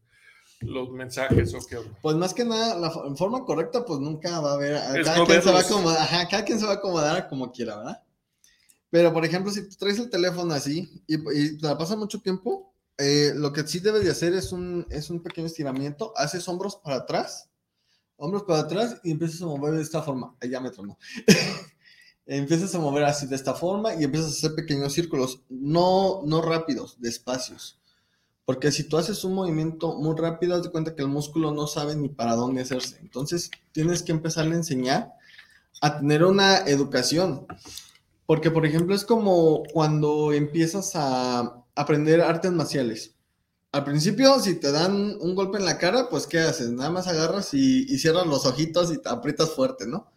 los 0.61 0.89
mensajes 0.89 1.53
o 1.53 1.59
qué? 1.67 1.79
Pues 2.01 2.15
más 2.15 2.33
que 2.33 2.45
nada, 2.45 2.79
la 2.79 2.91
forma 3.15 3.43
correcta, 3.43 3.83
pues 3.83 3.99
nunca 3.99 4.39
va 4.39 4.51
a 4.51 4.53
haber. 4.53 5.03
Cada, 5.03 5.25
quien 5.25 5.41
se 5.41 5.51
va 5.51 5.59
a 5.59 5.63
acomodar, 5.63 6.01
ajá, 6.01 6.29
cada 6.29 6.45
quien 6.45 6.59
se 6.59 6.65
va 6.65 6.71
a 6.71 6.75
acomodar 6.75 7.27
como 7.27 7.51
quiera, 7.51 7.77
¿verdad? 7.77 8.03
Pero, 8.89 9.11
por 9.11 9.25
ejemplo, 9.25 9.51
si 9.51 9.67
tú 9.67 9.75
traes 9.75 9.99
el 9.99 10.09
teléfono 10.09 10.53
así 10.53 11.03
y, 11.07 11.15
y 11.15 11.57
te 11.57 11.67
la 11.67 11.77
pasa 11.77 11.97
mucho 11.97 12.21
tiempo, 12.21 12.71
eh, 12.97 13.33
lo 13.35 13.51
que 13.51 13.67
sí 13.67 13.79
debes 13.79 14.03
de 14.03 14.11
hacer 14.11 14.33
es 14.33 14.51
un, 14.51 14.85
es 14.89 15.09
un 15.09 15.23
pequeño 15.23 15.47
estiramiento, 15.47 16.13
haces 16.15 16.47
hombros 16.47 16.75
para 16.75 16.97
atrás, 16.97 17.49
hombros 18.21 18.43
para 18.43 18.59
atrás 18.59 18.97
y 19.03 19.11
empiezas 19.11 19.41
a 19.41 19.47
mover 19.47 19.73
de 19.73 19.81
esta 19.81 20.03
forma. 20.03 20.35
Ya 20.47 20.59
me 20.59 20.69
tronó. 20.69 20.97
empiezas 22.27 22.73
a 22.75 22.79
mover 22.79 23.03
así 23.03 23.25
de 23.25 23.35
esta 23.35 23.55
forma 23.55 23.95
y 23.95 24.03
empiezas 24.03 24.29
a 24.29 24.33
hacer 24.33 24.55
pequeños 24.55 24.93
círculos, 24.93 25.41
no, 25.49 26.21
no 26.23 26.41
rápidos, 26.41 26.97
despacios. 26.99 27.79
Porque 28.45 28.71
si 28.71 28.83
tú 28.83 28.97
haces 28.97 29.23
un 29.23 29.33
movimiento 29.33 29.95
muy 29.95 30.15
rápido, 30.15 30.55
haz 30.55 30.63
de 30.63 30.69
cuenta 30.71 30.95
que 30.95 31.01
el 31.01 31.07
músculo 31.07 31.51
no 31.51 31.65
sabe 31.65 31.95
ni 31.95 32.09
para 32.09 32.35
dónde 32.35 32.61
hacerse. 32.61 32.99
Entonces, 33.01 33.49
tienes 33.71 34.03
que 34.03 34.11
empezarle 34.11 34.53
a 34.53 34.57
enseñar 34.57 35.13
a 35.81 35.97
tener 35.97 36.23
una 36.23 36.57
educación. 36.59 37.47
Porque, 38.27 38.51
por 38.51 38.67
ejemplo, 38.67 38.93
es 38.93 39.03
como 39.03 39.63
cuando 39.73 40.31
empiezas 40.31 40.91
a 40.95 41.63
aprender 41.75 42.21
artes 42.21 42.51
marciales. 42.51 43.15
Al 43.71 43.83
principio, 43.85 44.39
si 44.39 44.55
te 44.55 44.71
dan 44.71 45.17
un 45.21 45.35
golpe 45.35 45.57
en 45.57 45.65
la 45.65 45.77
cara, 45.77 46.09
pues, 46.09 46.27
¿qué 46.27 46.39
haces? 46.39 46.71
Nada 46.71 46.89
más 46.89 47.07
agarras 47.07 47.53
y, 47.53 47.85
y 47.91 47.97
cierras 47.99 48.27
los 48.27 48.45
ojitos 48.45 48.91
y 48.91 48.97
te 48.97 49.09
aprietas 49.09 49.51
fuerte, 49.51 49.87
¿no? 49.87 50.11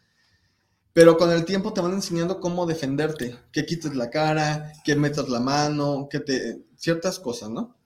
Pero 0.93 1.17
con 1.17 1.31
el 1.31 1.45
tiempo 1.45 1.73
te 1.73 1.81
van 1.81 1.93
enseñando 1.93 2.41
cómo 2.41 2.67
defenderte, 2.67 3.37
que 3.53 3.67
quites 3.67 3.97
la 3.97 4.11
cara, 4.11 4.73
que 4.85 4.97
metas 4.97 5.29
la 5.29 5.41
mano, 5.41 6.09
que 6.11 6.21
te... 6.21 6.65
ciertas 6.77 7.19
cosas, 7.19 7.51
¿no? 7.51 7.77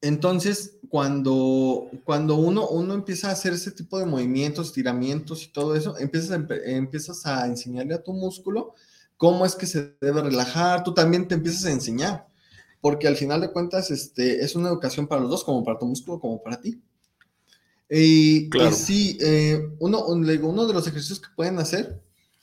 Entonces, 0.00 0.78
cuando, 0.88 1.90
cuando 2.04 2.36
uno, 2.36 2.68
uno 2.68 2.94
empieza 2.94 3.28
a 3.28 3.32
hacer 3.32 3.52
ese 3.52 3.72
tipo 3.72 3.98
de 3.98 4.06
movimientos, 4.06 4.68
estiramientos 4.68 5.44
y 5.44 5.52
todo 5.52 5.74
eso, 5.74 5.96
empiezas 5.98 6.30
a, 6.32 6.46
empiezas 6.66 7.26
a 7.26 7.46
enseñarle 7.46 7.94
a 7.94 8.02
tu 8.02 8.12
músculo 8.12 8.74
cómo 9.16 9.44
es 9.44 9.56
que 9.56 9.66
se 9.66 9.96
debe 10.00 10.22
relajar, 10.22 10.84
tú 10.84 10.94
también 10.94 11.26
te 11.26 11.34
empiezas 11.34 11.64
a 11.64 11.72
enseñar, 11.72 12.27
porque 12.80 13.08
al 13.08 13.16
final 13.16 13.40
de 13.40 13.50
cuentas 13.50 13.90
este, 13.90 14.44
es 14.44 14.54
una 14.54 14.68
educación 14.68 15.06
para 15.06 15.20
los 15.20 15.30
dos, 15.30 15.44
como 15.44 15.64
para 15.64 15.78
tu 15.78 15.86
músculo, 15.86 16.20
como 16.20 16.42
para 16.42 16.60
ti. 16.60 16.80
Y, 17.90 18.48
claro. 18.50 18.72
sí, 18.72 19.16
eh, 19.20 19.60
uno, 19.78 20.04
uno 20.06 20.66
de 20.66 20.74
los 20.74 20.86
ejercicios 20.86 21.20
que 21.20 21.28
pueden 21.34 21.58
hacer 21.58 22.02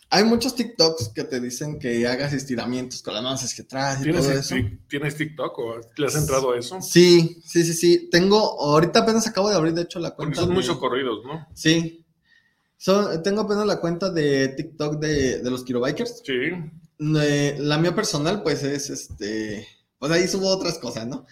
hay 0.09 0.23
muchos 0.23 0.55
TikToks 0.55 1.09
que 1.09 1.23
te 1.23 1.39
dicen 1.39 1.79
que 1.79 2.07
hagas 2.07 2.31
estiramientos 2.31 3.01
con 3.01 3.13
las 3.13 3.23
manos 3.23 3.43
hacia 3.43 3.63
atrás 3.63 4.05
y 4.05 4.11
todo 4.11 4.31
eso. 4.31 4.55
¿Tienes 4.87 5.15
TikTok 5.17 5.59
o 5.59 5.81
le 5.97 6.05
has 6.05 6.15
entrado 6.15 6.51
a 6.51 6.57
eso? 6.57 6.81
Sí, 6.81 7.41
sí, 7.43 7.63
sí, 7.63 7.73
sí. 7.73 8.09
Tengo, 8.11 8.37
ahorita 8.61 8.99
apenas 8.99 9.27
acabo 9.27 9.49
de 9.49 9.55
abrir, 9.55 9.73
de 9.73 9.81
hecho, 9.81 9.99
la 9.99 10.11
cuenta. 10.11 10.35
Porque 10.35 10.45
son 10.45 10.53
muy 10.53 10.63
socorridos, 10.63 11.25
¿no? 11.25 11.47
Sí. 11.53 12.05
tengo 13.23 13.41
apenas 13.41 13.65
la 13.65 13.79
cuenta 13.79 14.11
de 14.11 14.49
TikTok 14.49 14.99
de, 14.99 15.39
de 15.39 15.51
los 15.51 15.63
Kirobikers. 15.63 16.21
Sí. 16.23 16.51
la 16.99 17.77
mía 17.77 17.95
personal, 17.95 18.43
pues 18.43 18.63
es 18.63 18.89
este. 18.89 19.67
Pues 20.05 20.21
ahí 20.21 20.27
subo 20.27 20.49
otras 20.49 20.77
cosas, 20.77 21.07
¿no? 21.07 21.25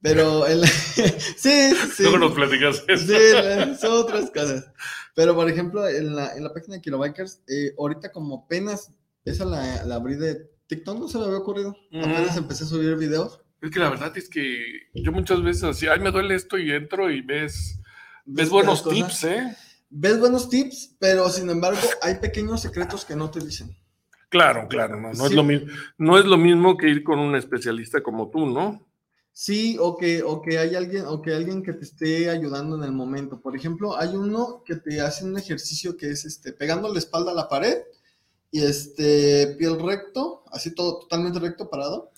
Pero 0.00 0.46
el... 0.46 0.66
sí, 1.36 1.70
sí. 1.94 2.02
Luego 2.04 2.16
nos 2.16 2.32
platicas 2.32 2.82
eso. 2.88 3.06
Sí, 3.06 3.76
son 3.78 3.92
otras 3.92 4.30
cosas. 4.30 4.72
Pero, 5.14 5.34
por 5.34 5.50
ejemplo, 5.50 5.86
en 5.86 6.16
la, 6.16 6.34
en 6.34 6.42
la 6.42 6.54
página 6.54 6.76
de 6.76 6.80
Kilobikers, 6.80 7.42
eh, 7.46 7.74
ahorita 7.78 8.12
como 8.12 8.44
apenas 8.46 8.90
esa 9.26 9.44
la, 9.44 9.84
la, 9.84 9.96
abrí 9.96 10.14
de 10.14 10.48
TikTok, 10.66 10.98
no 10.98 11.08
se 11.08 11.18
me 11.18 11.26
había 11.26 11.36
ocurrido. 11.36 11.76
Apenas 11.92 12.38
empecé 12.38 12.64
a 12.64 12.68
subir 12.68 12.96
videos. 12.96 13.38
Es 13.60 13.70
que 13.70 13.80
la 13.80 13.90
verdad 13.90 14.16
es 14.16 14.30
que 14.30 14.64
yo 14.94 15.12
muchas 15.12 15.42
veces 15.42 15.64
así, 15.64 15.86
ay, 15.86 16.00
me 16.00 16.10
duele 16.10 16.36
esto 16.36 16.56
y 16.56 16.70
entro 16.70 17.10
y 17.10 17.20
ves, 17.20 17.80
ves 18.24 18.48
buenos 18.48 18.82
tips, 18.82 19.24
¿eh? 19.24 19.56
Ves 19.90 20.18
buenos 20.18 20.48
tips, 20.48 20.96
pero 20.98 21.28
sin 21.28 21.50
embargo 21.50 21.80
hay 22.00 22.14
pequeños 22.14 22.62
secretos 22.62 23.04
que 23.04 23.14
no 23.14 23.30
te 23.30 23.40
dicen. 23.40 23.76
Claro, 24.28 24.66
claro, 24.68 25.00
no, 25.00 25.12
no, 25.12 25.26
es 25.26 25.32
lo 25.32 25.44
mismo, 25.44 25.68
no 25.98 26.18
es 26.18 26.24
lo 26.24 26.36
mismo 26.36 26.76
que 26.76 26.88
ir 26.88 27.04
con 27.04 27.18
un 27.20 27.36
especialista 27.36 28.02
como 28.02 28.28
tú, 28.28 28.46
¿no? 28.46 28.86
Sí, 29.38 29.76
o 29.78 29.98
que, 29.98 30.22
o 30.22 30.40
que 30.40 30.58
hay 30.58 30.74
alguien, 30.74 31.04
o 31.06 31.20
que 31.20 31.34
alguien 31.34 31.62
que 31.62 31.74
te 31.74 31.84
esté 31.84 32.30
ayudando 32.30 32.74
en 32.76 32.84
el 32.84 32.92
momento. 32.92 33.38
Por 33.38 33.54
ejemplo, 33.54 33.94
hay 33.94 34.16
uno 34.16 34.62
que 34.64 34.76
te 34.76 35.02
hace 35.02 35.26
un 35.26 35.36
ejercicio 35.36 35.94
que 35.94 36.10
es 36.10 36.24
este, 36.24 36.54
pegando 36.54 36.90
la 36.90 36.98
espalda 36.98 37.32
a 37.32 37.34
la 37.34 37.46
pared 37.46 37.82
y 38.50 38.62
este, 38.62 39.54
piel 39.58 39.78
recto, 39.78 40.42
así 40.50 40.74
todo 40.74 41.00
totalmente 41.00 41.38
recto, 41.38 41.68
parado. 41.68 42.12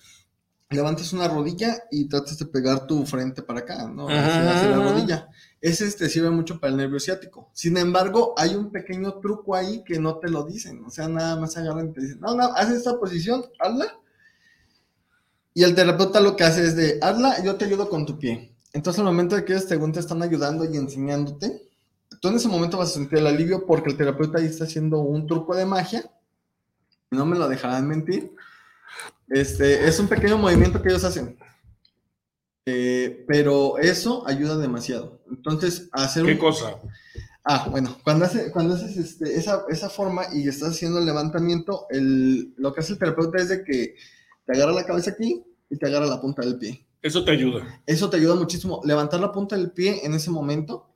Levantas 0.70 1.12
una 1.12 1.26
rodilla 1.26 1.82
y 1.90 2.08
tratas 2.08 2.38
de 2.38 2.46
pegar 2.46 2.86
tu 2.86 3.04
frente 3.04 3.42
para 3.42 3.60
acá, 3.60 3.88
¿no? 3.88 4.06
Hacia, 4.06 4.68
la 4.68 4.76
rodilla. 4.76 5.28
Ese 5.60 5.90
te 5.92 6.08
sirve 6.08 6.30
mucho 6.30 6.60
para 6.60 6.70
el 6.70 6.76
nervio 6.76 7.00
ciático. 7.00 7.50
Sin 7.52 7.76
embargo, 7.76 8.34
hay 8.36 8.54
un 8.54 8.70
pequeño 8.70 9.14
truco 9.14 9.54
ahí 9.54 9.82
que 9.84 9.98
no 9.98 10.18
te 10.18 10.28
lo 10.28 10.44
dicen. 10.44 10.84
O 10.84 10.90
sea, 10.90 11.08
nada 11.08 11.36
más 11.36 11.56
agarran 11.56 11.88
y 11.88 11.92
te 11.92 12.00
dicen, 12.00 12.20
no, 12.20 12.34
no, 12.34 12.44
haz 12.54 12.70
esta 12.70 12.98
posición, 12.98 13.44
hazla 13.58 13.98
y 15.58 15.64
el 15.64 15.74
terapeuta 15.74 16.20
lo 16.20 16.36
que 16.36 16.44
hace 16.44 16.64
es 16.64 16.76
de, 16.76 17.00
hazla, 17.02 17.42
yo 17.42 17.56
te 17.56 17.64
ayudo 17.64 17.88
con 17.88 18.06
tu 18.06 18.16
pie. 18.16 18.54
Entonces, 18.72 19.00
al 19.00 19.06
momento 19.06 19.34
de 19.34 19.44
que 19.44 19.54
ellos 19.54 19.66
te 19.66 19.74
están 19.98 20.22
ayudando 20.22 20.64
y 20.64 20.76
enseñándote, 20.76 21.68
tú 22.20 22.28
en 22.28 22.36
ese 22.36 22.46
momento 22.46 22.78
vas 22.78 22.90
a 22.90 22.94
sentir 22.94 23.18
el 23.18 23.26
alivio 23.26 23.66
porque 23.66 23.90
el 23.90 23.96
terapeuta 23.96 24.38
ahí 24.38 24.46
está 24.46 24.62
haciendo 24.62 25.00
un 25.00 25.26
truco 25.26 25.56
de 25.56 25.66
magia. 25.66 26.08
No 27.10 27.26
me 27.26 27.36
lo 27.36 27.48
dejarán 27.48 27.88
mentir. 27.88 28.32
Este, 29.28 29.88
es 29.88 29.98
un 29.98 30.06
pequeño 30.06 30.38
movimiento 30.38 30.80
que 30.80 30.90
ellos 30.90 31.02
hacen. 31.02 31.36
Eh, 32.70 33.24
pero 33.26 33.78
eso 33.78 34.24
ayuda 34.26 34.58
demasiado. 34.58 35.22
Entonces, 35.30 35.88
hacer 35.92 36.26
¿Qué 36.26 36.36
cosa? 36.36 36.74
Ah, 37.42 37.66
bueno, 37.70 37.96
cuando, 38.04 38.26
hace, 38.26 38.52
cuando 38.52 38.74
haces 38.74 38.98
este, 38.98 39.36
esa, 39.36 39.64
esa, 39.70 39.88
forma 39.88 40.24
y 40.34 40.46
estás 40.46 40.72
haciendo 40.72 40.98
el 40.98 41.06
levantamiento, 41.06 41.86
el, 41.88 42.52
lo 42.58 42.74
que 42.74 42.80
hace 42.80 42.92
el 42.92 42.98
terapeuta 42.98 43.38
es 43.38 43.48
de 43.48 43.64
que 43.64 43.94
te 44.44 44.52
agarra 44.52 44.72
la 44.72 44.84
cabeza 44.84 45.12
aquí 45.12 45.42
y 45.70 45.78
te 45.78 45.86
agarra 45.86 46.04
la 46.04 46.20
punta 46.20 46.42
del 46.42 46.58
pie. 46.58 46.84
Eso 47.00 47.24
te 47.24 47.30
ayuda. 47.30 47.80
Eso 47.86 48.10
te 48.10 48.18
ayuda 48.18 48.34
muchísimo. 48.34 48.82
Levantar 48.84 49.20
la 49.20 49.32
punta 49.32 49.56
del 49.56 49.70
pie 49.70 50.04
en 50.04 50.12
ese 50.12 50.30
momento, 50.30 50.90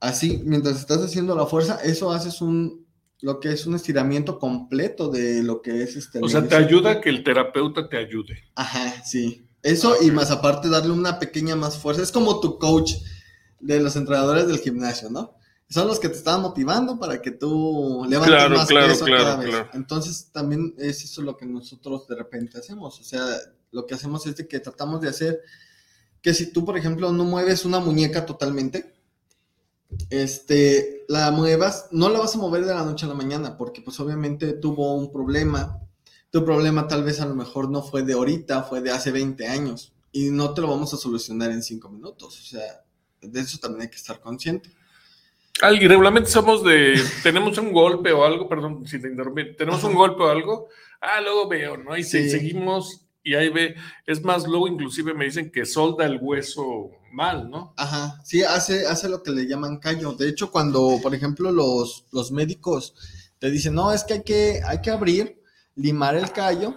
así, 0.00 0.42
mientras 0.44 0.78
estás 0.78 0.98
haciendo 0.98 1.34
la 1.34 1.46
fuerza, 1.46 1.78
eso 1.82 2.12
haces 2.12 2.42
un, 2.42 2.84
lo 3.22 3.40
que 3.40 3.48
es 3.48 3.66
un 3.66 3.74
estiramiento 3.74 4.38
completo 4.38 5.08
de 5.08 5.42
lo 5.42 5.62
que 5.62 5.82
es 5.82 5.96
este. 5.96 6.18
O 6.22 6.28
sea, 6.28 6.46
te 6.46 6.56
ayuda 6.56 7.00
que 7.00 7.08
el 7.08 7.24
terapeuta 7.24 7.88
te 7.88 7.96
ayude. 7.96 8.44
Ajá, 8.54 9.02
sí. 9.02 9.43
Eso 9.64 9.96
y 10.00 10.12
más 10.12 10.30
aparte 10.30 10.68
darle 10.68 10.92
una 10.92 11.18
pequeña 11.18 11.56
más 11.56 11.76
fuerza. 11.78 12.02
Es 12.02 12.12
como 12.12 12.38
tu 12.40 12.58
coach 12.60 12.94
de 13.58 13.80
los 13.80 13.96
entrenadores 13.96 14.46
del 14.46 14.60
gimnasio, 14.60 15.10
¿no? 15.10 15.34
son 15.70 15.88
los 15.88 15.98
que 15.98 16.08
te 16.08 16.16
estaban 16.16 16.42
motivando 16.42 17.00
para 17.00 17.20
que 17.20 17.32
tú 17.32 18.04
levantes 18.08 18.36
Claro, 18.36 18.56
más 18.56 18.68
claro, 18.68 18.92
peso 18.92 19.04
claro, 19.06 19.24
cada 19.24 19.36
vez. 19.38 19.48
claro. 19.48 19.70
Entonces 19.72 20.30
también 20.30 20.74
es 20.78 21.02
eso 21.02 21.22
lo 21.22 21.36
que 21.36 21.46
nosotros 21.46 22.06
de 22.06 22.14
repente 22.14 22.58
hacemos. 22.58 23.00
O 23.00 23.02
sea, 23.02 23.24
lo 23.72 23.86
que 23.86 23.94
hacemos 23.94 24.24
es 24.26 24.36
de 24.36 24.46
que 24.46 24.60
tratamos 24.60 25.00
de 25.00 25.08
hacer 25.08 25.40
que 26.22 26.32
si 26.32 26.52
tú, 26.52 26.64
por 26.64 26.76
ejemplo, 26.78 27.10
no 27.12 27.24
mueves 27.24 27.64
una 27.64 27.80
muñeca 27.80 28.24
totalmente, 28.24 28.94
este, 30.10 31.04
la 31.08 31.30
muevas, 31.30 31.88
no 31.90 32.08
la 32.08 32.18
vas 32.20 32.34
a 32.34 32.38
mover 32.38 32.64
de 32.64 32.74
la 32.74 32.84
noche 32.84 33.06
a 33.06 33.08
la 33.08 33.14
mañana, 33.14 33.56
porque 33.56 33.80
pues 33.82 33.98
obviamente 34.00 34.52
tuvo 34.54 34.94
un 34.94 35.10
problema. 35.10 35.80
Tu 36.34 36.44
problema 36.44 36.88
tal 36.88 37.04
vez 37.04 37.20
a 37.20 37.26
lo 37.26 37.36
mejor 37.36 37.70
no 37.70 37.80
fue 37.80 38.02
de 38.02 38.14
ahorita, 38.14 38.64
fue 38.64 38.80
de 38.80 38.90
hace 38.90 39.12
20 39.12 39.46
años. 39.46 39.92
Y 40.10 40.30
no 40.30 40.52
te 40.52 40.62
lo 40.62 40.66
vamos 40.66 40.92
a 40.92 40.96
solucionar 40.96 41.52
en 41.52 41.62
5 41.62 41.88
minutos. 41.88 42.40
O 42.40 42.44
sea, 42.44 42.82
de 43.22 43.40
eso 43.40 43.56
también 43.58 43.82
hay 43.82 43.88
que 43.88 43.94
estar 43.98 44.18
consciente. 44.20 44.68
Al- 45.62 45.80
y 45.80 45.86
regularmente 45.86 46.28
somos 46.28 46.64
de, 46.64 47.00
tenemos 47.22 47.56
un 47.58 47.72
golpe 47.72 48.10
o 48.12 48.24
algo, 48.24 48.48
perdón, 48.48 48.84
si 48.84 49.00
te 49.00 49.06
interrumpí, 49.06 49.54
tenemos 49.56 49.84
un 49.84 49.94
golpe 49.94 50.24
o 50.24 50.28
algo, 50.28 50.66
ah, 51.00 51.20
luego 51.20 51.48
veo, 51.48 51.76
¿no? 51.76 51.96
Y 51.96 52.02
Sí. 52.02 52.28
seguimos 52.28 53.02
y 53.22 53.34
ahí 53.34 53.50
ve, 53.50 53.76
es 54.04 54.20
más, 54.24 54.44
luego 54.48 54.66
inclusive 54.66 55.14
me 55.14 55.26
dicen 55.26 55.52
que 55.52 55.64
solda 55.64 56.04
el 56.04 56.18
hueso 56.20 56.90
mal, 57.12 57.48
¿no? 57.48 57.74
Ajá, 57.76 58.20
sí, 58.24 58.42
hace, 58.42 58.88
hace 58.88 59.08
lo 59.08 59.22
que 59.22 59.30
le 59.30 59.46
llaman 59.46 59.78
callo. 59.78 60.14
De 60.14 60.28
hecho, 60.28 60.50
cuando, 60.50 60.98
por 61.00 61.14
ejemplo, 61.14 61.52
los, 61.52 62.06
los 62.10 62.32
médicos 62.32 62.92
te 63.38 63.52
dicen, 63.52 63.74
no, 63.74 63.92
es 63.92 64.02
que 64.02 64.14
hay 64.14 64.22
que, 64.24 64.60
hay 64.66 64.80
que 64.80 64.90
abrir, 64.90 65.40
limar 65.76 66.16
el 66.16 66.30
callo 66.32 66.76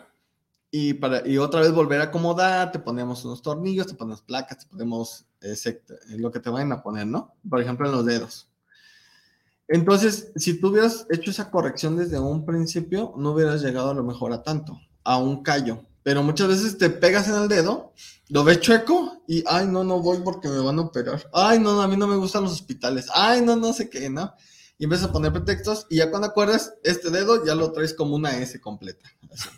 y, 0.72 0.94
para, 0.96 1.28
y 1.28 1.38
otra 1.38 1.62
vez 1.62 1.72
volver 1.74 2.02
a 2.02 2.06
acomodar, 2.06 2.72
te 2.72 2.80
ponemos 2.80 3.24
unos 3.26 3.42
tornillos, 3.42 3.88
te 3.88 3.96
ponemos 3.96 4.22
placas, 4.22 4.60
te 4.60 4.68
ponemos 4.68 5.26
ese- 5.42 5.84
lo 6.10 6.32
que 6.32 6.40
te 6.40 6.50
vayan 6.50 6.72
a 6.74 6.84
poner, 6.84 7.08
¿no? 7.08 7.36
Por 7.50 7.62
ejemplo, 7.62 7.88
en 7.88 7.94
los 7.96 8.06
dedos. 8.06 8.50
Entonces, 9.68 10.32
si 10.36 10.60
tú 10.60 10.70
hubieras 10.70 11.06
hecho 11.10 11.32
esa 11.32 11.52
corrección 11.52 11.98
desde 11.98 12.20
un 12.20 12.46
principio, 12.46 13.14
no 13.18 13.32
hubieras 13.32 13.62
llegado 13.62 13.92
a 13.92 13.94
lo 13.94 14.04
mejor 14.04 14.32
a 14.32 14.42
tanto, 14.44 14.80
a 15.04 15.18
un 15.18 15.44
callo. 15.44 15.84
Pero 16.04 16.24
muchas 16.24 16.48
veces 16.48 16.78
te 16.78 16.90
pegas 16.90 17.28
en 17.28 17.36
el 17.36 17.50
dedo, 17.50 17.92
lo 18.30 18.46
ves 18.46 18.62
chueco 18.62 19.24
y, 19.28 19.44
ay, 19.46 19.68
no, 19.68 19.84
no 19.84 20.00
voy 20.02 20.20
porque 20.24 20.48
me 20.48 20.60
van 20.60 20.80
a 20.80 20.84
operar. 20.84 21.30
Ay, 21.34 21.60
no, 21.60 21.74
no, 21.76 21.82
a 21.82 21.88
mí 21.90 21.98
no 21.98 22.08
me 22.08 22.16
gustan 22.16 22.44
los 22.44 22.54
hospitales. 22.54 23.08
Ay, 23.14 23.42
no, 23.42 23.58
no 23.58 23.74
sé 23.74 23.90
qué, 23.90 24.10
¿no? 24.10 24.34
Y 24.78 24.84
empiezas 24.84 25.10
a 25.10 25.14
poner 25.14 25.34
pretextos 25.34 25.88
y 25.90 25.98
ya 25.98 26.10
cuando 26.10 26.28
acuerdas, 26.28 26.76
este 26.84 27.10
dedo 27.10 27.46
ya 27.46 27.56
lo 27.56 27.72
traes 27.72 27.94
como 27.94 28.16
una 28.16 28.38
S 28.38 28.60
completa. 28.62 29.10
Así. 29.32 29.50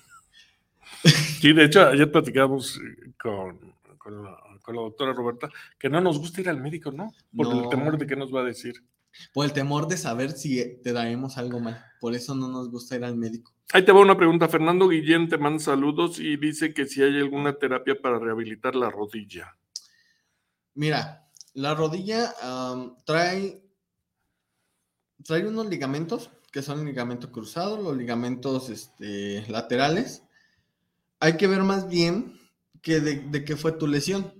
Sí, 1.41 1.53
de 1.53 1.65
hecho, 1.65 1.87
ayer 1.87 2.11
platicábamos 2.11 2.77
eh, 2.77 3.13
con, 3.21 3.73
con 3.97 4.23
la, 4.23 4.37
con 4.61 4.75
la 4.75 4.81
doctora 4.81 5.13
Roberta 5.13 5.49
que 5.77 5.89
no 5.89 6.01
nos 6.01 6.19
gusta 6.19 6.41
ir 6.41 6.49
al 6.49 6.61
médico, 6.61 6.91
¿no? 6.91 7.13
Por 7.35 7.47
el 7.47 7.69
temor 7.69 7.97
de 7.97 8.05
qué 8.05 8.15
nos 8.15 8.33
va 8.33 8.41
a 8.41 8.45
decir. 8.45 8.83
Por 9.33 9.45
el 9.45 9.53
temor 9.53 9.87
de 9.87 9.97
saber 9.97 10.31
si 10.31 10.81
te 10.83 10.93
daremos 10.93 11.37
algo 11.37 11.59
mal. 11.59 11.83
Por 11.99 12.15
eso 12.15 12.35
no 12.35 12.47
nos 12.47 12.69
gusta 12.69 12.95
ir 12.95 13.03
al 13.03 13.15
médico. 13.15 13.53
Ahí 13.71 13.83
te 13.83 13.91
va 13.91 13.99
una 13.99 14.17
pregunta. 14.17 14.47
Fernando 14.47 14.87
Guillén 14.87 15.29
te 15.29 15.37
manda 15.37 15.63
saludos 15.63 16.19
y 16.19 16.37
dice 16.37 16.73
que 16.73 16.85
si 16.85 17.01
hay 17.01 17.17
alguna 17.17 17.53
terapia 17.53 17.95
para 18.01 18.19
rehabilitar 18.19 18.75
la 18.75 18.89
rodilla. 18.89 19.55
Mira, 20.73 21.29
la 21.53 21.75
rodilla 21.75 22.33
trae, 23.05 23.63
trae 25.23 25.45
unos 25.47 25.67
ligamentos, 25.67 26.29
que 26.51 26.61
son 26.61 26.79
el 26.79 26.85
ligamento 26.85 27.31
cruzado, 27.31 27.81
los 27.81 27.95
ligamentos 27.95 28.69
este, 28.69 29.45
laterales. 29.49 30.23
Hay 31.19 31.37
que 31.37 31.47
ver 31.47 31.63
más 31.63 31.87
bien 31.87 32.39
que 32.81 32.99
de, 32.99 33.19
de 33.19 33.43
qué 33.43 33.55
fue 33.55 33.73
tu 33.73 33.87
lesión. 33.87 34.33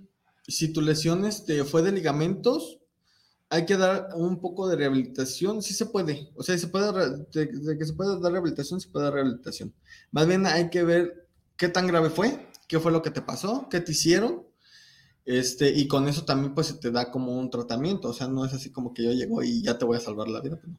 Si 0.46 0.72
tu 0.72 0.80
lesión 0.80 1.24
este, 1.24 1.64
fue 1.64 1.82
de 1.82 1.92
ligamentos, 1.92 2.80
hay 3.50 3.66
que 3.66 3.76
dar 3.76 4.08
un 4.14 4.40
poco 4.40 4.68
de 4.68 4.76
rehabilitación, 4.76 5.62
sí 5.62 5.74
se 5.74 5.86
puede. 5.86 6.30
O 6.36 6.42
sea, 6.42 6.56
se 6.56 6.68
puede, 6.68 6.92
de, 7.32 7.46
de 7.46 7.78
que 7.78 7.84
se 7.84 7.92
puede 7.92 8.18
dar 8.20 8.32
rehabilitación, 8.32 8.80
se 8.80 8.88
puede 8.88 9.06
dar 9.06 9.14
rehabilitación. 9.14 9.74
Más 10.12 10.26
bien 10.26 10.46
hay 10.46 10.70
que 10.70 10.84
ver 10.84 11.28
qué 11.56 11.68
tan 11.68 11.86
grave 11.88 12.10
fue, 12.10 12.48
qué 12.68 12.78
fue 12.78 12.92
lo 12.92 13.02
que 13.02 13.10
te 13.10 13.22
pasó, 13.22 13.68
qué 13.68 13.80
te 13.80 13.92
hicieron. 13.92 14.46
Este, 15.24 15.70
y 15.70 15.86
con 15.86 16.08
eso 16.08 16.24
también 16.24 16.54
pues 16.54 16.68
se 16.68 16.74
te 16.74 16.90
da 16.90 17.10
como 17.10 17.38
un 17.38 17.50
tratamiento, 17.50 18.08
o 18.08 18.12
sea, 18.12 18.26
no 18.28 18.44
es 18.44 18.52
así 18.54 18.70
como 18.70 18.92
que 18.94 19.04
yo 19.04 19.12
llego 19.12 19.42
y 19.42 19.62
ya 19.62 19.78
te 19.78 19.84
voy 19.84 19.96
a 19.96 20.00
salvar 20.00 20.28
la 20.28 20.40
vida. 20.40 20.56
pues, 20.56 20.68
no. 20.68 20.78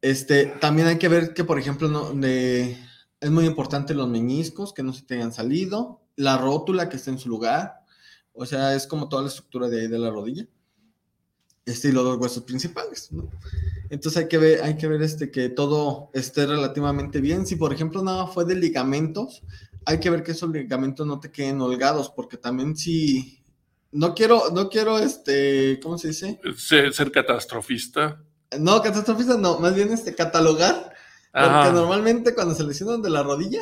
Este, 0.00 0.46
también 0.60 0.88
hay 0.88 0.98
que 0.98 1.08
ver 1.08 1.32
que, 1.34 1.44
por 1.44 1.58
ejemplo, 1.58 1.88
no, 1.88 2.12
de- 2.14 2.76
es 3.20 3.30
muy 3.30 3.46
importante 3.46 3.94
los 3.94 4.08
meñiscos, 4.08 4.72
que 4.74 4.82
no 4.82 4.92
se 4.92 5.02
te 5.04 5.14
hayan 5.14 5.32
salido, 5.32 6.02
la 6.16 6.36
rótula 6.38 6.88
que 6.88 6.96
esté 6.96 7.10
en 7.10 7.18
su 7.18 7.28
lugar, 7.28 7.80
o 8.34 8.46
sea, 8.46 8.74
es 8.74 8.86
como 8.86 9.08
toda 9.08 9.22
la 9.22 9.28
estructura 9.28 9.68
de, 9.68 9.82
ahí 9.82 9.88
de 9.88 9.98
la 9.98 10.10
rodilla. 10.10 10.46
Este, 11.64 11.88
y 11.88 11.92
los 11.92 12.02
dos 12.02 12.18
huesos 12.18 12.42
principales, 12.42 13.12
¿no? 13.12 13.28
Entonces 13.88 14.22
hay 14.22 14.28
que 14.28 14.38
ver, 14.38 14.62
hay 14.64 14.76
que 14.76 14.88
ver 14.88 15.00
este, 15.02 15.30
que 15.30 15.48
todo 15.48 16.10
esté 16.12 16.44
relativamente 16.46 17.20
bien. 17.20 17.46
Si, 17.46 17.54
por 17.54 17.72
ejemplo, 17.72 18.02
nada 18.02 18.26
fue 18.26 18.44
de 18.44 18.56
ligamentos, 18.56 19.42
hay 19.84 20.00
que 20.00 20.10
ver 20.10 20.24
que 20.24 20.32
esos 20.32 20.50
ligamentos 20.50 21.06
no 21.06 21.20
te 21.20 21.30
queden 21.30 21.60
holgados, 21.60 22.10
porque 22.10 22.36
también 22.36 22.76
si... 22.76 23.41
No 23.92 24.14
quiero, 24.14 24.50
no 24.52 24.70
quiero, 24.70 24.98
este, 24.98 25.78
¿cómo 25.82 25.98
se 25.98 26.08
dice? 26.08 26.40
Ser, 26.56 26.94
ser 26.94 27.12
catastrofista. 27.12 28.22
No, 28.58 28.80
catastrofista 28.82 29.36
no, 29.36 29.58
más 29.58 29.74
bien 29.74 29.92
este, 29.92 30.14
catalogar, 30.14 30.94
porque 31.30 31.72
normalmente 31.72 32.34
cuando 32.34 32.54
se 32.54 32.64
lesionan 32.64 33.02
de 33.02 33.10
la 33.10 33.22
rodilla, 33.22 33.60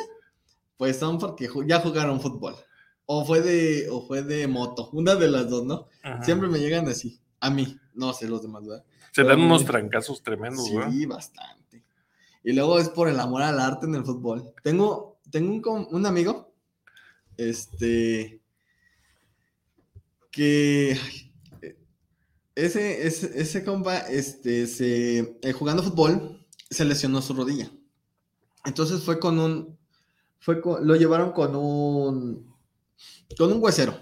pues 0.77 0.97
son 0.97 1.19
porque 1.19 1.49
ya 1.67 1.81
jugaron 1.81 2.21
fútbol, 2.21 2.55
o 3.05 3.25
fue 3.25 3.41
de, 3.41 3.89
o 3.89 4.07
fue 4.07 4.23
de 4.23 4.47
moto, 4.47 4.89
una 4.93 5.15
de 5.15 5.29
las 5.29 5.49
dos, 5.49 5.65
¿no? 5.65 5.87
Ajá. 6.01 6.23
Siempre 6.23 6.47
me 6.47 6.59
llegan 6.59 6.87
así, 6.87 7.19
a 7.41 7.49
mí, 7.49 7.77
no 7.93 8.13
sé 8.13 8.27
los 8.27 8.41
demás, 8.41 8.65
¿verdad? 8.65 8.85
Se 9.11 9.23
dan 9.23 9.41
unos 9.41 9.65
trancazos 9.65 10.23
tremendos, 10.23 10.73
¿verdad? 10.73 10.91
Sí, 10.91 11.05
bastante. 11.05 11.83
Y 12.43 12.53
luego 12.53 12.79
es 12.79 12.87
por 12.87 13.09
el 13.09 13.19
amor 13.19 13.41
al 13.41 13.59
arte 13.59 13.85
en 13.85 13.95
el 13.95 14.05
fútbol. 14.05 14.53
Tengo, 14.63 15.19
tengo 15.29 15.73
un, 15.73 15.87
un 15.91 16.05
amigo, 16.05 16.53
este, 17.35 18.40
que 20.31 20.97
ese, 22.55 23.07
ese, 23.07 23.39
ese 23.41 23.63
compa, 23.63 23.97
este, 23.99 24.67
se, 24.67 25.39
eh, 25.41 25.51
jugando 25.53 25.83
fútbol, 25.83 26.45
se 26.69 26.85
lesionó 26.85 27.21
su 27.21 27.33
rodilla. 27.33 27.71
Entonces 28.65 29.03
fue 29.03 29.19
con 29.19 29.39
un, 29.39 29.77
fue 30.39 30.61
con- 30.61 30.85
lo 30.87 30.95
llevaron 30.95 31.31
con 31.33 31.55
un, 31.55 32.55
con 33.37 33.51
un 33.51 33.63
huesero. 33.63 33.97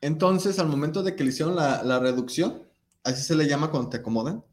Entonces, 0.00 0.58
al 0.58 0.68
momento 0.68 1.02
de 1.02 1.16
que 1.16 1.24
le 1.24 1.30
hicieron 1.30 1.56
la, 1.56 1.82
la 1.82 1.98
reducción, 1.98 2.62
así 3.04 3.22
se 3.22 3.34
le 3.36 3.48
llama 3.48 3.70
cuando 3.70 3.90
te 3.90 3.98
acomodan, 3.98 4.44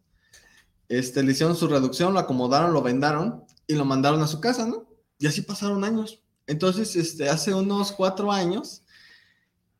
este, 0.89 1.23
le 1.23 1.31
hicieron 1.31 1.55
su 1.55 1.67
reducción, 1.67 2.13
lo 2.13 2.19
acomodaron, 2.19 2.73
lo 2.73 2.81
vendaron 2.81 3.43
y 3.67 3.75
lo 3.75 3.85
mandaron 3.85 4.21
a 4.21 4.27
su 4.27 4.39
casa, 4.39 4.65
¿no? 4.65 4.87
Y 5.19 5.27
así 5.27 5.41
pasaron 5.41 5.83
años. 5.83 6.23
Entonces, 6.47 6.95
este, 6.95 7.29
hace 7.29 7.53
unos 7.53 7.91
cuatro 7.91 8.31
años, 8.31 8.83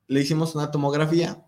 le 0.07 0.21
hicimos 0.21 0.55
una 0.55 0.71
tomografía 0.71 1.43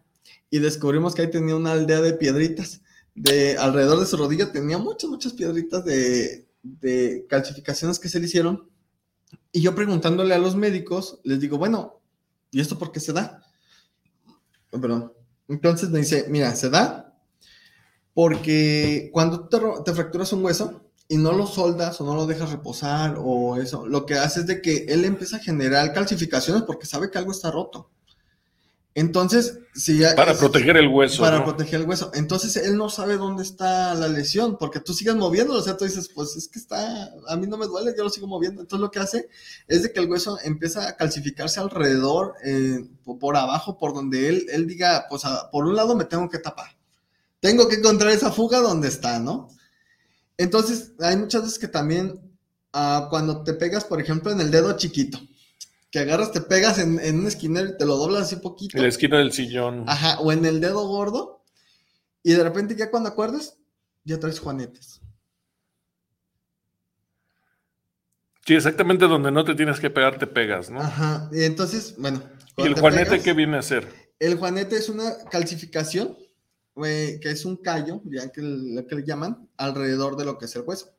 y 0.49 0.59
descubrimos 0.59 1.15
que 1.15 1.23
ahí 1.23 1.31
tenía 1.31 1.55
una 1.55 1.71
aldea 1.71 2.01
de 2.01 2.13
piedritas. 2.13 2.81
De 3.15 3.57
alrededor 3.57 3.99
de 3.99 4.05
su 4.05 4.17
rodilla 4.17 4.51
tenía 4.51 4.77
muchas, 4.77 5.09
muchas 5.09 5.33
piedritas 5.33 5.83
de, 5.85 6.47
de 6.63 7.25
calcificaciones 7.29 7.99
que 7.99 8.09
se 8.09 8.19
le 8.19 8.25
hicieron. 8.25 8.69
Y 9.51 9.61
yo 9.61 9.75
preguntándole 9.75 10.33
a 10.33 10.39
los 10.39 10.55
médicos, 10.55 11.19
les 11.23 11.39
digo, 11.39 11.57
bueno, 11.57 12.01
¿y 12.51 12.61
esto 12.61 12.77
por 12.77 12.91
qué 12.91 12.99
se 12.99 13.13
da? 13.13 13.43
Oh, 14.71 14.79
Perdón. 14.79 15.13
Entonces 15.47 15.89
me 15.89 15.99
dice, 15.99 16.25
mira, 16.29 16.55
se 16.55 16.69
da 16.69 17.09
porque 18.13 19.09
cuando 19.13 19.47
te, 19.47 19.59
te 19.85 19.93
fracturas 19.93 20.33
un 20.33 20.43
hueso 20.43 20.91
y 21.07 21.17
no 21.17 21.31
lo 21.31 21.47
soldas 21.47 21.99
o 22.01 22.05
no 22.05 22.15
lo 22.15 22.27
dejas 22.27 22.51
reposar 22.51 23.15
o 23.17 23.55
eso, 23.55 23.87
lo 23.87 24.05
que 24.05 24.15
hace 24.15 24.41
es 24.41 24.47
de 24.47 24.61
que 24.61 24.85
él 24.89 25.05
empieza 25.05 25.37
a 25.37 25.39
generar 25.39 25.93
calcificaciones 25.93 26.63
porque 26.63 26.85
sabe 26.85 27.09
que 27.09 27.17
algo 27.17 27.31
está 27.31 27.49
roto. 27.49 27.89
Entonces, 28.95 29.59
si 29.73 29.99
ya 29.99 30.15
Para 30.15 30.31
es- 30.33 30.39
proteger 30.39 30.75
el 30.75 30.87
hueso. 30.87 31.21
para 31.21 31.39
¿no? 31.39 31.45
proteger 31.45 31.81
el 31.81 31.87
hueso. 31.87 32.11
Entonces 32.15 32.57
él 32.57 32.75
no 32.75 32.89
sabe 32.89 33.17
dónde 33.17 33.43
está 33.43 33.93
la 33.93 34.07
lesión, 34.07 34.57
porque 34.57 34.79
tú 34.79 34.93
sigues 34.93 35.15
moviéndolo, 35.15 35.59
o 35.59 35.61
sea, 35.63 35.77
tú 35.77 35.85
dices, 35.85 36.09
pues 36.13 36.35
es 36.35 36.47
que 36.49 36.59
está, 36.59 37.09
a 37.27 37.35
mí 37.37 37.47
no 37.47 37.57
me 37.57 37.67
duele, 37.67 37.93
yo 37.95 38.03
lo 38.03 38.09
sigo 38.09 38.27
moviendo. 38.27 38.61
Entonces 38.61 38.81
lo 38.81 38.91
que 38.91 38.99
hace 38.99 39.29
es 39.67 39.83
de 39.83 39.93
que 39.93 39.99
el 39.99 40.09
hueso 40.09 40.37
empieza 40.43 40.87
a 40.87 40.97
calcificarse 40.97 41.59
alrededor, 41.59 42.33
eh, 42.43 42.79
po- 43.05 43.17
por 43.19 43.37
abajo, 43.37 43.77
por 43.77 43.93
donde 43.93 44.27
él, 44.27 44.47
él 44.51 44.67
diga, 44.67 45.05
pues 45.09 45.23
a- 45.23 45.49
por 45.51 45.65
un 45.65 45.75
lado 45.75 45.95
me 45.95 46.05
tengo 46.05 46.27
que 46.29 46.39
tapar. 46.39 46.75
Tengo 47.39 47.69
que 47.69 47.75
encontrar 47.75 48.11
esa 48.11 48.31
fuga 48.31 48.59
donde 48.59 48.87
está, 48.89 49.19
¿no? 49.19 49.49
Entonces 50.37 50.93
hay 50.99 51.15
muchas 51.15 51.43
veces 51.43 51.59
que 51.59 51.67
también 51.67 52.19
ah, 52.73 53.07
cuando 53.09 53.43
te 53.43 53.53
pegas, 53.53 53.83
por 53.85 53.99
ejemplo, 54.01 54.31
en 54.31 54.41
el 54.41 54.51
dedo 54.51 54.75
chiquito, 54.77 55.19
que 55.91 55.99
agarras, 55.99 56.31
te 56.31 56.41
pegas 56.41 56.77
en, 56.77 56.99
en 56.99 57.19
un 57.19 57.27
esquinero 57.27 57.69
y 57.69 57.77
te 57.77 57.85
lo 57.85 57.97
doblas 57.97 58.23
así 58.23 58.35
poquito. 58.37 58.77
En 58.77 58.83
la 58.83 58.89
esquina 58.89 59.17
del 59.17 59.31
sillón. 59.31 59.85
Ajá, 59.87 60.19
o 60.19 60.31
en 60.31 60.45
el 60.45 60.61
dedo 60.61 60.87
gordo. 60.87 61.43
Y 62.23 62.33
de 62.33 62.43
repente 62.43 62.75
ya 62.75 62.91
cuando 62.91 63.09
acuerdas, 63.09 63.57
ya 64.03 64.19
traes 64.19 64.39
juanetes. 64.39 65.01
Sí, 68.45 68.55
exactamente 68.55 69.05
donde 69.05 69.31
no 69.31 69.43
te 69.43 69.55
tienes 69.55 69.79
que 69.79 69.89
pegar, 69.89 70.17
te 70.17 70.27
pegas, 70.27 70.69
¿no? 70.69 70.81
Ajá. 70.81 71.29
Y 71.31 71.43
entonces, 71.43 71.95
bueno. 71.97 72.21
¿Y 72.57 72.63
el 72.63 72.73
juanete 72.73 73.11
pegas, 73.11 73.23
qué 73.23 73.33
viene 73.33 73.57
a 73.57 73.61
ser? 73.61 73.87
El 74.19 74.35
juanete 74.37 74.75
es 74.75 74.89
una 74.89 75.23
calcificación. 75.29 76.17
que 76.75 77.19
es 77.23 77.45
un 77.45 77.57
callo, 77.57 78.01
ya 78.05 78.31
que, 78.31 78.41
lo 78.41 78.87
que 78.87 78.95
le 78.95 79.05
llaman, 79.05 79.49
alrededor 79.57 80.17
de 80.17 80.25
lo 80.25 80.37
que 80.37 80.45
es 80.45 80.55
el 80.55 80.63
hueso. 80.63 80.98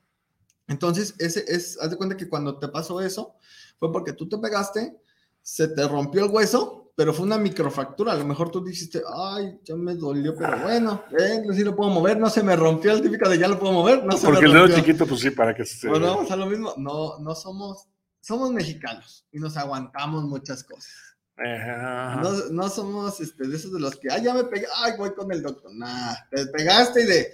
Entonces, 0.70 1.14
ese 1.18 1.44
es, 1.48 1.76
haz 1.80 1.90
de 1.90 1.96
cuenta 1.96 2.16
que 2.16 2.28
cuando 2.28 2.56
te 2.56 2.68
pasó 2.68 3.00
eso, 3.00 3.35
fue 3.76 3.90
porque 3.90 4.12
tú 4.12 4.28
te 4.28 4.38
pegaste, 4.38 4.96
se 5.42 5.66
te 5.66 5.87
rompió 5.88 6.24
el 6.24 6.30
hueso, 6.30 6.92
pero 6.94 7.12
fue 7.12 7.26
una 7.26 7.38
microfractura. 7.38 8.12
A 8.12 8.16
lo 8.16 8.24
mejor 8.24 8.52
tú 8.52 8.62
dijiste, 8.62 9.02
ay, 9.12 9.59
ya 9.64 9.74
me 9.74 9.96
dolió, 9.96 10.33
pero 10.37 10.61
bueno, 10.61 11.02
eh, 11.18 11.42
sí 11.52 11.64
lo 11.64 11.74
puedo 11.74 11.90
mover, 11.90 12.20
no 12.20 12.30
se 12.30 12.44
me 12.44 12.54
rompió 12.54 12.92
el 12.92 13.02
típico 13.02 13.28
de 13.28 13.38
ya 13.38 13.48
lo 13.48 13.59
puedo 13.59 13.72
mover, 13.72 14.04
no 14.04 14.16
se 14.16 14.26
Porque 14.26 14.44
el 14.44 14.52
dedo 14.52 14.68
chiquito, 14.68 15.06
pues 15.06 15.20
sí, 15.20 15.30
para 15.30 15.54
que 15.54 15.64
se. 15.64 15.88
Bueno, 15.88 16.06
vamos 16.06 16.30
a 16.30 16.37
lo 16.37 16.46
mismo, 16.46 16.72
no, 16.76 17.18
no 17.18 17.35
somos, 17.35 17.88
somos 18.20 18.52
mexicanos 18.52 19.26
y 19.33 19.40
nos 19.40 19.56
aguantamos 19.56 20.22
muchas 20.22 20.62
cosas. 20.62 20.92
No, 21.37 22.33
no, 22.50 22.68
somos 22.68 23.20
este, 23.20 23.48
de 23.48 23.56
esos 23.56 23.72
de 23.72 23.80
los 23.80 23.96
que, 23.96 24.09
ay, 24.12 24.22
ya 24.22 24.35
me 24.35 24.44
pegué, 24.44 24.66
ay, 24.76 24.92
voy 24.96 25.14
con 25.14 25.33
el 25.33 25.42
doctor. 25.42 25.74
Nah, 25.74 26.14
te 26.30 26.46
pegaste 26.46 27.02
y 27.02 27.06
de, 27.06 27.33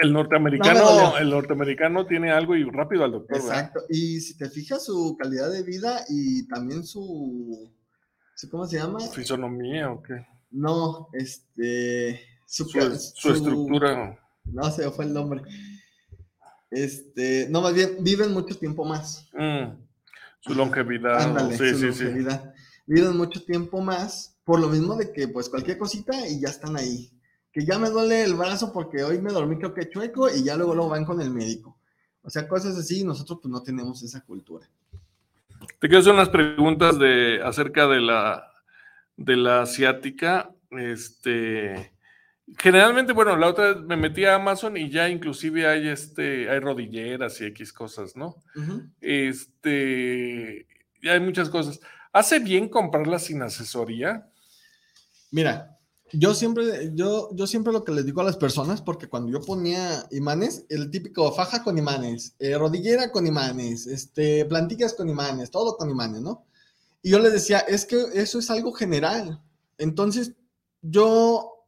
el 0.00 0.12
norteamericano, 0.12 1.18
el 1.18 1.30
norteamericano 1.30 2.06
tiene 2.06 2.30
algo 2.30 2.56
y 2.56 2.64
rápido 2.64 3.04
al 3.04 3.12
doctor. 3.12 3.36
Exacto. 3.36 3.80
Y 3.88 4.20
si 4.20 4.36
te 4.36 4.48
fijas 4.48 4.84
su 4.84 5.16
calidad 5.20 5.50
de 5.50 5.62
vida 5.62 6.04
y 6.08 6.46
también 6.48 6.84
su, 6.84 7.70
¿cómo 8.50 8.66
se 8.66 8.78
llama? 8.78 9.00
Fisonomía 9.00 9.90
o 9.90 10.02
qué. 10.02 10.26
No, 10.50 11.08
este, 11.12 12.20
su, 12.46 12.64
estructura. 13.32 14.18
No 14.44 14.70
sé, 14.70 14.90
fue 14.90 15.04
el 15.04 15.12
nombre. 15.12 15.42
Este, 16.70 17.48
no, 17.50 17.60
más 17.60 17.74
bien, 17.74 17.96
viven 18.00 18.32
mucho 18.32 18.56
tiempo 18.56 18.84
más. 18.84 19.28
Mm, 19.34 19.76
su 20.40 20.54
longevidad. 20.54 21.22
Ándale, 21.22 21.56
sí, 21.56 21.74
sí, 21.74 21.92
sí. 21.92 22.04
Viven 22.86 23.16
mucho 23.16 23.44
tiempo 23.44 23.80
más, 23.80 24.38
por 24.44 24.58
lo 24.58 24.68
mismo 24.68 24.96
de 24.96 25.12
que, 25.12 25.28
pues, 25.28 25.48
cualquier 25.48 25.78
cosita 25.78 26.26
y 26.26 26.40
ya 26.40 26.48
están 26.48 26.76
ahí 26.76 27.10
que 27.52 27.64
ya 27.64 27.78
me 27.78 27.90
duele 27.90 28.24
el 28.24 28.34
brazo 28.34 28.72
porque 28.72 29.02
hoy 29.04 29.20
me 29.20 29.32
dormí 29.32 29.58
creo 29.58 29.74
que 29.74 29.88
chueco 29.88 30.30
y 30.30 30.42
ya 30.42 30.56
luego 30.56 30.74
lo 30.74 30.88
van 30.88 31.04
con 31.04 31.20
el 31.20 31.30
médico. 31.30 31.76
O 32.22 32.30
sea, 32.30 32.48
cosas 32.48 32.76
así, 32.78 33.04
nosotros 33.04 33.40
pues 33.42 33.52
no 33.52 33.62
tenemos 33.62 34.02
esa 34.02 34.20
cultura. 34.22 34.68
Te 35.78 35.88
quiero 35.88 35.98
hacer 35.98 36.12
unas 36.12 36.28
preguntas 36.28 36.98
de, 36.98 37.40
acerca 37.44 37.86
de 37.86 38.00
la, 38.00 38.48
de 39.16 39.36
la 39.36 39.62
asiática. 39.62 40.50
Este, 40.70 41.92
generalmente, 42.58 43.12
bueno, 43.12 43.36
la 43.36 43.48
otra 43.48 43.74
vez 43.74 43.82
me 43.84 43.96
metí 43.96 44.24
a 44.24 44.36
Amazon 44.36 44.76
y 44.76 44.90
ya 44.90 45.08
inclusive 45.08 45.66
hay, 45.66 45.88
este, 45.88 46.48
hay 46.48 46.60
rodilleras 46.60 47.40
y 47.40 47.46
X 47.46 47.72
cosas, 47.72 48.16
¿no? 48.16 48.36
Este, 49.00 50.66
ya 51.02 51.12
hay 51.12 51.20
muchas 51.20 51.50
cosas. 51.50 51.80
¿Hace 52.12 52.38
bien 52.38 52.68
comprarlas 52.68 53.24
sin 53.24 53.42
asesoría? 53.42 54.28
Mira, 55.30 55.78
yo 56.12 56.34
siempre, 56.34 56.92
yo, 56.94 57.30
yo 57.32 57.46
siempre 57.46 57.72
lo 57.72 57.84
que 57.84 57.92
les 57.92 58.04
digo 58.04 58.20
a 58.20 58.24
las 58.24 58.36
personas, 58.36 58.82
porque 58.82 59.08
cuando 59.08 59.30
yo 59.30 59.40
ponía 59.40 60.06
imanes, 60.10 60.66
el 60.68 60.90
típico 60.90 61.32
faja 61.32 61.62
con 61.62 61.78
imanes, 61.78 62.34
eh, 62.38 62.56
rodillera 62.58 63.10
con 63.10 63.26
imanes, 63.26 63.86
este, 63.86 64.44
plantillas 64.44 64.92
con 64.94 65.08
imanes, 65.08 65.50
todo 65.50 65.76
con 65.76 65.90
imanes, 65.90 66.20
¿no? 66.20 66.44
Y 67.02 67.10
yo 67.10 67.18
les 67.18 67.32
decía, 67.32 67.58
es 67.60 67.86
que 67.86 68.04
eso 68.14 68.38
es 68.38 68.50
algo 68.50 68.72
general. 68.72 69.42
Entonces, 69.78 70.32
yo, 70.82 71.64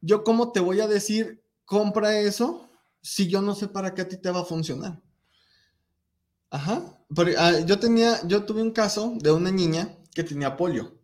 yo 0.00 0.24
cómo 0.24 0.52
te 0.52 0.60
voy 0.60 0.80
a 0.80 0.88
decir, 0.88 1.42
compra 1.64 2.18
eso, 2.18 2.68
si 3.02 3.28
yo 3.28 3.42
no 3.42 3.54
sé 3.54 3.68
para 3.68 3.94
qué 3.94 4.02
a 4.02 4.08
ti 4.08 4.16
te 4.16 4.30
va 4.30 4.40
a 4.40 4.44
funcionar. 4.44 5.00
Ajá. 6.50 6.82
Ah, 7.36 7.60
yo 7.66 7.78
tenía, 7.78 8.26
yo 8.26 8.44
tuve 8.44 8.62
un 8.62 8.70
caso 8.70 9.14
de 9.20 9.30
una 9.30 9.50
niña 9.50 9.98
que 10.14 10.24
tenía 10.24 10.56
polio. 10.56 10.98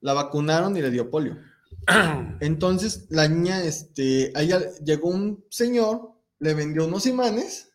La 0.00 0.12
vacunaron 0.12 0.76
y 0.76 0.82
le 0.82 0.90
dio 0.90 1.10
polio. 1.10 1.38
Entonces 2.40 3.06
la 3.10 3.28
niña, 3.28 3.62
este, 3.62 4.32
allá 4.34 4.60
llegó 4.84 5.08
un 5.08 5.44
señor, 5.50 6.12
le 6.38 6.54
vendió 6.54 6.86
unos 6.86 7.06
imanes 7.06 7.70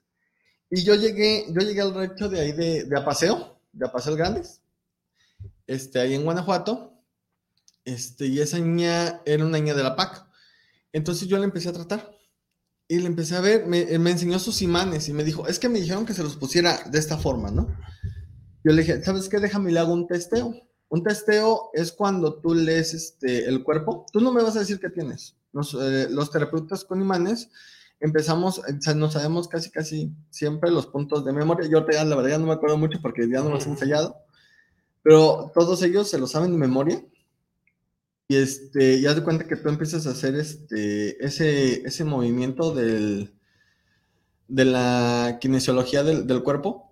y 0.69 0.83
yo 0.83 0.95
llegué, 0.95 1.45
yo 1.49 1.61
llegué 1.61 1.81
al 1.81 1.93
recho 1.93 2.29
de 2.29 2.41
ahí 2.41 2.51
de, 2.51 2.83
de 2.85 2.97
Apaseo, 2.97 3.59
de 3.71 3.85
Apaseo 3.85 4.15
Grandes, 4.15 4.61
este, 5.67 5.99
ahí 5.99 6.13
en 6.13 6.23
Guanajuato, 6.23 6.93
este, 7.85 8.27
y 8.27 8.39
esa 8.39 8.59
niña 8.59 9.21
era 9.25 9.45
una 9.45 9.57
niña 9.57 9.73
de 9.73 9.83
la 9.83 9.95
PAC. 9.95 10.25
Entonces 10.93 11.27
yo 11.27 11.37
le 11.37 11.45
empecé 11.45 11.69
a 11.69 11.73
tratar 11.73 12.11
y 12.87 12.99
le 12.99 13.07
empecé 13.07 13.35
a 13.35 13.41
ver, 13.41 13.65
me, 13.65 13.85
me 13.97 14.11
enseñó 14.11 14.37
sus 14.37 14.61
imanes 14.61 15.07
y 15.07 15.13
me 15.13 15.23
dijo, 15.23 15.47
es 15.47 15.59
que 15.59 15.69
me 15.69 15.79
dijeron 15.79 16.05
que 16.05 16.13
se 16.13 16.23
los 16.23 16.35
pusiera 16.35 16.83
de 16.89 16.99
esta 16.99 17.17
forma, 17.17 17.49
¿no? 17.49 17.67
Yo 18.63 18.73
le 18.73 18.81
dije, 18.81 19.03
¿sabes 19.03 19.29
qué? 19.29 19.39
Déjame 19.39 19.71
le 19.71 19.79
hago 19.79 19.93
un 19.93 20.07
testeo. 20.07 20.53
Un 20.91 21.03
testeo 21.03 21.69
es 21.71 21.93
cuando 21.93 22.41
tú 22.41 22.53
lees 22.53 22.93
este, 22.93 23.47
el 23.47 23.63
cuerpo. 23.63 24.05
Tú 24.11 24.19
no 24.19 24.33
me 24.33 24.43
vas 24.43 24.57
a 24.57 24.59
decir 24.59 24.77
qué 24.77 24.89
tienes. 24.89 25.37
Eh, 25.79 26.07
los 26.09 26.31
terapeutas 26.31 26.83
con 26.83 26.99
imanes 26.99 27.49
empezamos, 28.01 28.61
eh, 28.67 28.93
no 28.93 29.09
sabemos 29.09 29.47
casi, 29.47 29.71
casi 29.71 30.11
siempre 30.31 30.69
los 30.69 30.87
puntos 30.87 31.23
de 31.23 31.31
memoria. 31.31 31.69
Yo 31.69 31.85
te, 31.85 31.93
la 31.93 32.13
verdad 32.13 32.31
ya 32.31 32.39
no 32.39 32.47
me 32.47 32.51
acuerdo 32.51 32.77
mucho 32.77 32.99
porque 33.01 33.21
ya 33.29 33.39
no 33.39 33.51
los 33.51 33.65
he 33.65 33.69
ensayado, 33.69 34.17
pero 35.01 35.49
todos 35.53 35.81
ellos 35.81 36.09
se 36.09 36.19
lo 36.19 36.27
saben 36.27 36.51
de 36.51 36.57
memoria. 36.57 37.01
Y 38.27 38.35
este, 38.35 38.99
ya 38.99 39.15
te 39.15 39.23
cuenta 39.23 39.47
que 39.47 39.55
tú 39.55 39.69
empiezas 39.69 40.07
a 40.07 40.11
hacer 40.11 40.35
este, 40.35 41.25
ese, 41.25 41.87
ese 41.87 42.03
movimiento 42.03 42.75
del, 42.75 43.33
de 44.49 44.65
la 44.65 45.37
kinesiología 45.39 46.03
del, 46.03 46.27
del 46.27 46.43
cuerpo 46.43 46.90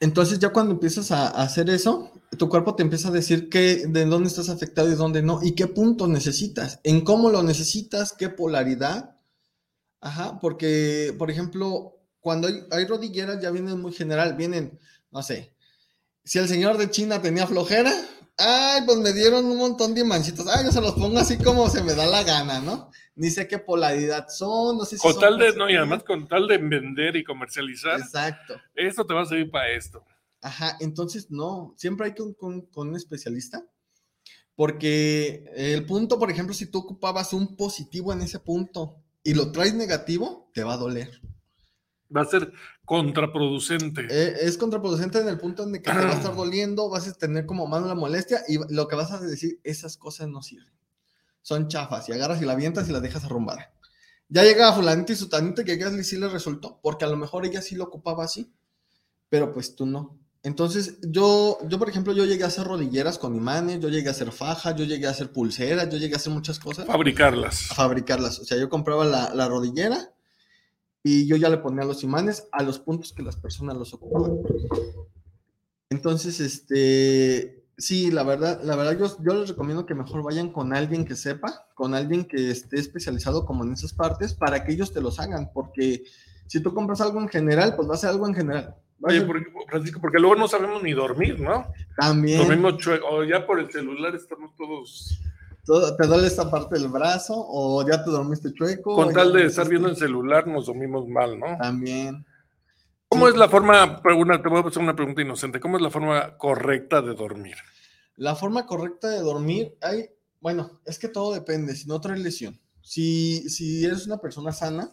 entonces 0.00 0.38
ya 0.38 0.50
cuando 0.50 0.72
empiezas 0.72 1.10
a, 1.10 1.28
hacer 1.28 1.70
eso, 1.70 2.12
tu 2.38 2.48
cuerpo 2.48 2.74
te 2.74 2.82
empieza 2.82 3.08
a 3.08 3.12
decir 3.12 3.48
que, 3.48 3.86
de 3.86 4.04
dónde 4.04 4.28
estás 4.28 4.48
afectado 4.48 4.90
y 4.90 4.94
dónde 4.94 5.22
no, 5.22 5.40
y 5.42 5.54
qué 5.54 5.66
punto 5.66 6.06
necesitas, 6.06 6.80
en 6.84 7.02
cómo 7.02 7.30
lo 7.30 7.42
necesitas, 7.42 8.12
qué 8.12 8.28
polaridad. 8.28 9.16
Ajá, 10.00 10.38
porque, 10.40 11.14
por 11.18 11.30
ejemplo, 11.30 11.98
cuando 12.20 12.48
hay, 12.70 12.84
rodilleras 12.84 13.40
ya 13.40 13.50
vienen 13.50 13.80
muy 13.80 13.92
general, 13.92 14.34
vienen, 14.36 14.78
no 15.10 15.22
sé, 15.22 15.54
si 16.24 16.38
el 16.38 16.48
señor 16.48 16.76
de 16.76 16.90
China 16.90 17.22
tenía 17.22 17.46
flojera, 17.46 17.92
ay, 18.38 18.82
pues 18.84 18.98
me 18.98 19.12
dieron 19.12 19.44
un 19.44 19.56
montón 19.56 19.94
de 19.94 20.04
mancitos, 20.04 20.46
ay, 20.48 20.64
yo 20.64 20.72
se 20.72 20.80
los 20.80 20.92
pongo 20.92 21.18
así 21.18 21.38
como 21.38 21.68
se 21.68 21.82
me 21.82 21.94
da 21.94 22.06
la 22.06 22.22
gana, 22.22 22.60
¿no? 22.60 22.90
ni 23.16 23.30
sé 23.30 23.48
qué 23.48 23.58
polaridad 23.58 24.28
son, 24.28 24.76
no 24.76 24.84
sé 24.84 24.98
si 24.98 25.02
con 25.02 25.18
tal 25.18 25.38
de, 25.38 25.54
no, 25.54 25.68
y 25.68 25.74
además 25.74 26.04
con 26.04 26.28
tal 26.28 26.46
de 26.46 26.58
vender 26.58 27.16
y 27.16 27.24
comercializar. 27.24 27.98
Exacto. 27.98 28.60
Esto 28.74 29.06
te 29.06 29.14
va 29.14 29.22
a 29.22 29.26
servir 29.26 29.50
para 29.50 29.70
esto. 29.70 30.04
Ajá, 30.42 30.76
entonces 30.80 31.30
no, 31.30 31.74
siempre 31.76 32.06
hay 32.06 32.14
que 32.14 32.22
con, 32.36 32.60
con 32.66 32.90
un 32.90 32.96
especialista, 32.96 33.66
porque 34.54 35.50
el 35.56 35.86
punto, 35.86 36.18
por 36.18 36.30
ejemplo, 36.30 36.54
si 36.54 36.66
tú 36.66 36.78
ocupabas 36.80 37.32
un 37.32 37.56
positivo 37.56 38.12
en 38.12 38.20
ese 38.20 38.38
punto 38.38 39.02
y 39.24 39.34
lo 39.34 39.50
traes 39.50 39.74
negativo, 39.74 40.50
te 40.52 40.62
va 40.62 40.74
a 40.74 40.78
doler. 40.78 41.20
Va 42.14 42.22
a 42.22 42.26
ser 42.26 42.52
contraproducente. 42.84 44.06
Eh, 44.10 44.36
es 44.42 44.56
contraproducente 44.58 45.18
en 45.18 45.28
el 45.28 45.38
punto 45.38 45.64
en 45.64 45.72
que 45.72 45.80
te 45.80 45.92
va 45.92 46.10
a 46.10 46.14
estar 46.14 46.34
doliendo, 46.36 46.88
vas 46.88 47.08
a 47.08 47.12
tener 47.14 47.46
como 47.46 47.66
más 47.66 47.82
la 47.82 47.94
molestia 47.94 48.42
y 48.48 48.58
lo 48.72 48.88
que 48.88 48.96
vas 48.96 49.12
a 49.12 49.20
decir, 49.20 49.60
esas 49.64 49.96
cosas 49.96 50.28
no 50.28 50.42
sirven 50.42 50.76
son 51.46 51.68
chafas 51.68 52.08
y 52.08 52.12
agarras 52.12 52.42
y 52.42 52.44
la 52.44 52.54
avientas 52.54 52.88
y 52.88 52.92
la 52.92 52.98
dejas 52.98 53.24
arrumbar. 53.24 53.72
Ya 54.28 54.42
llega 54.42 54.72
fulanita 54.72 55.12
y 55.12 55.16
sutanita 55.16 55.62
que 55.62 55.74
y 55.74 56.02
sí 56.02 56.16
le 56.16 56.28
resultó, 56.28 56.80
porque 56.82 57.04
a 57.04 57.08
lo 57.08 57.16
mejor 57.16 57.46
ella 57.46 57.62
sí 57.62 57.76
lo 57.76 57.84
ocupaba 57.84 58.24
así, 58.24 58.52
pero 59.28 59.52
pues 59.52 59.76
tú 59.76 59.86
no. 59.86 60.18
Entonces, 60.42 60.98
yo, 61.02 61.58
yo, 61.68 61.78
por 61.78 61.88
ejemplo, 61.88 62.12
yo 62.12 62.24
llegué 62.24 62.42
a 62.42 62.48
hacer 62.48 62.66
rodilleras 62.66 63.18
con 63.18 63.36
imanes, 63.36 63.78
yo 63.78 63.88
llegué 63.88 64.08
a 64.08 64.10
hacer 64.10 64.32
fajas, 64.32 64.74
yo 64.74 64.84
llegué 64.84 65.06
a 65.06 65.10
hacer 65.10 65.30
pulseras, 65.30 65.88
yo 65.88 65.98
llegué 65.98 66.14
a 66.14 66.16
hacer 66.16 66.32
muchas 66.32 66.58
cosas. 66.58 66.84
Fabricarlas. 66.84 67.68
fabricarlas. 67.68 68.40
O 68.40 68.44
sea, 68.44 68.58
yo 68.58 68.68
compraba 68.68 69.04
la, 69.04 69.32
la 69.32 69.46
rodillera 69.46 70.15
y 71.06 71.26
yo 71.26 71.36
ya 71.36 71.48
le 71.48 71.58
ponía 71.58 71.84
los 71.84 72.02
imanes 72.02 72.48
a 72.52 72.62
los 72.62 72.78
puntos 72.78 73.12
que 73.12 73.22
las 73.22 73.36
personas 73.36 73.76
los 73.76 73.94
ocupaban. 73.94 74.38
Entonces, 75.88 76.40
este, 76.40 77.56
Sí, 77.78 78.10
la 78.10 78.22
verdad, 78.22 78.62
la 78.62 78.74
verdad 78.74 78.98
yo, 78.98 79.22
yo 79.22 79.38
les 79.38 79.50
recomiendo 79.50 79.84
que 79.84 79.94
mejor 79.94 80.22
vayan 80.22 80.50
con 80.50 80.72
alguien 80.72 81.04
que 81.04 81.14
sepa, 81.14 81.66
con 81.74 81.94
alguien 81.94 82.24
que 82.24 82.50
esté 82.50 82.80
especializado 82.80 83.44
como 83.44 83.64
en 83.64 83.74
esas 83.74 83.92
partes, 83.92 84.32
para 84.32 84.64
que 84.64 84.72
ellos 84.72 84.94
te 84.94 85.02
los 85.02 85.20
hagan, 85.20 85.50
porque 85.52 86.04
si 86.46 86.60
tú 86.60 86.72
compras 86.72 87.02
algo 87.02 87.20
en 87.20 87.28
general, 87.28 87.76
pues 87.76 87.86
va 87.86 87.94
a 87.94 87.98
ser 87.98 88.10
algo 88.10 88.26
en 88.26 88.34
general. 88.34 88.76
Oye, 89.02 89.20
porque, 89.20 89.44
Francisco, 89.68 90.00
porque 90.00 90.18
luego 90.18 90.36
no 90.36 90.48
sabemos 90.48 90.82
ni 90.82 90.92
dormir, 90.92 91.38
¿no? 91.38 91.66
También. 91.98 92.38
Dormimos 92.38 92.78
chueco, 92.78 93.06
o 93.08 93.24
ya 93.24 93.46
por 93.46 93.60
el 93.60 93.70
celular 93.70 94.14
estamos 94.14 94.56
todos... 94.56 95.20
te 95.66 96.06
duele 96.06 96.28
esta 96.28 96.48
parte 96.50 96.78
del 96.78 96.88
brazo, 96.88 97.34
o 97.36 97.84
ya 97.86 98.02
te 98.04 98.10
dormiste 98.10 98.52
chueco. 98.52 98.94
Con 98.94 99.12
tal 99.12 99.32
de 99.32 99.46
estar 99.46 99.68
viendo 99.68 99.88
el 99.88 99.96
celular 99.96 100.46
nos 100.46 100.66
dormimos 100.66 101.08
mal, 101.08 101.38
¿no? 101.38 101.58
También. 101.58 102.24
¿Cómo 103.08 103.28
es 103.28 103.36
la 103.36 103.48
forma, 103.48 104.00
te 104.02 104.12
voy 104.48 104.58
a 104.58 104.66
hacer 104.66 104.82
una 104.82 104.96
pregunta 104.96 105.22
inocente, 105.22 105.60
¿cómo 105.60 105.76
es 105.76 105.82
la 105.82 105.90
forma 105.90 106.36
correcta 106.36 107.02
de 107.02 107.14
dormir? 107.14 107.56
La 108.16 108.34
forma 108.34 108.66
correcta 108.66 109.08
de 109.08 109.20
dormir, 109.20 109.76
hay, 109.80 110.10
bueno, 110.40 110.80
es 110.84 110.98
que 110.98 111.08
todo 111.08 111.32
depende, 111.32 111.74
si 111.74 111.86
no 111.86 112.00
traes 112.00 112.20
lesión. 112.20 112.60
Si, 112.80 113.48
si 113.48 113.84
eres 113.84 114.06
una 114.06 114.18
persona 114.18 114.52
sana, 114.52 114.92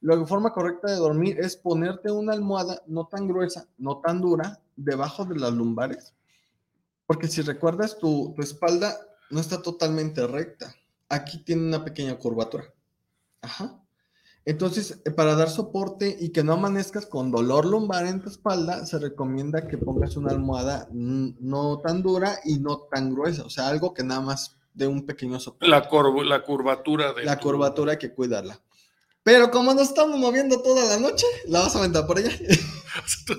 la 0.00 0.24
forma 0.26 0.52
correcta 0.52 0.90
de 0.90 0.96
dormir 0.96 1.38
es 1.40 1.56
ponerte 1.56 2.10
una 2.10 2.32
almohada 2.32 2.82
no 2.86 3.06
tan 3.06 3.26
gruesa, 3.28 3.66
no 3.78 4.00
tan 4.00 4.20
dura, 4.20 4.60
debajo 4.76 5.24
de 5.24 5.36
las 5.36 5.52
lumbares. 5.52 6.14
Porque 7.06 7.28
si 7.28 7.42
recuerdas, 7.42 7.98
tu, 7.98 8.32
tu 8.34 8.42
espalda 8.42 8.96
no 9.30 9.40
está 9.40 9.62
totalmente 9.62 10.26
recta. 10.26 10.74
aquí 11.08 11.38
tiene 11.38 11.62
una 11.62 11.84
pequeña 11.84 12.16
curvatura. 12.16 12.72
Ajá. 13.42 13.80
Entonces, 14.46 15.00
eh, 15.04 15.10
para 15.10 15.36
dar 15.36 15.48
soporte 15.48 16.16
y 16.20 16.30
que 16.30 16.44
no 16.44 16.52
amanezcas 16.54 17.06
con 17.06 17.30
dolor 17.30 17.64
lumbar 17.64 18.06
en 18.06 18.20
tu 18.20 18.28
espalda, 18.28 18.84
se 18.84 18.98
recomienda 18.98 19.66
que 19.66 19.78
pongas 19.78 20.16
una 20.16 20.32
almohada 20.32 20.88
no 20.92 21.80
tan 21.80 22.02
dura 22.02 22.38
y 22.44 22.58
no 22.58 22.80
tan 22.90 23.14
gruesa, 23.14 23.44
o 23.44 23.50
sea, 23.50 23.68
algo 23.68 23.94
que 23.94 24.02
nada 24.02 24.20
más 24.20 24.56
dé 24.74 24.86
un 24.86 25.06
pequeño 25.06 25.40
soporte. 25.40 25.68
La, 25.68 25.88
la 26.24 26.42
curvatura 26.42 27.12
de... 27.14 27.24
La 27.24 27.38
curvatura 27.38 27.92
hay 27.92 27.98
que 27.98 28.12
cuidarla. 28.12 28.60
Pero 29.22 29.50
como 29.50 29.72
nos 29.72 29.88
estamos 29.88 30.18
moviendo 30.18 30.60
toda 30.60 30.84
la 30.84 30.98
noche, 30.98 31.26
la 31.46 31.60
vas 31.60 31.74
a 31.74 31.78
aventar 31.78 32.06
por 32.06 32.18
allá. 32.18 32.30
tú, 33.26 33.34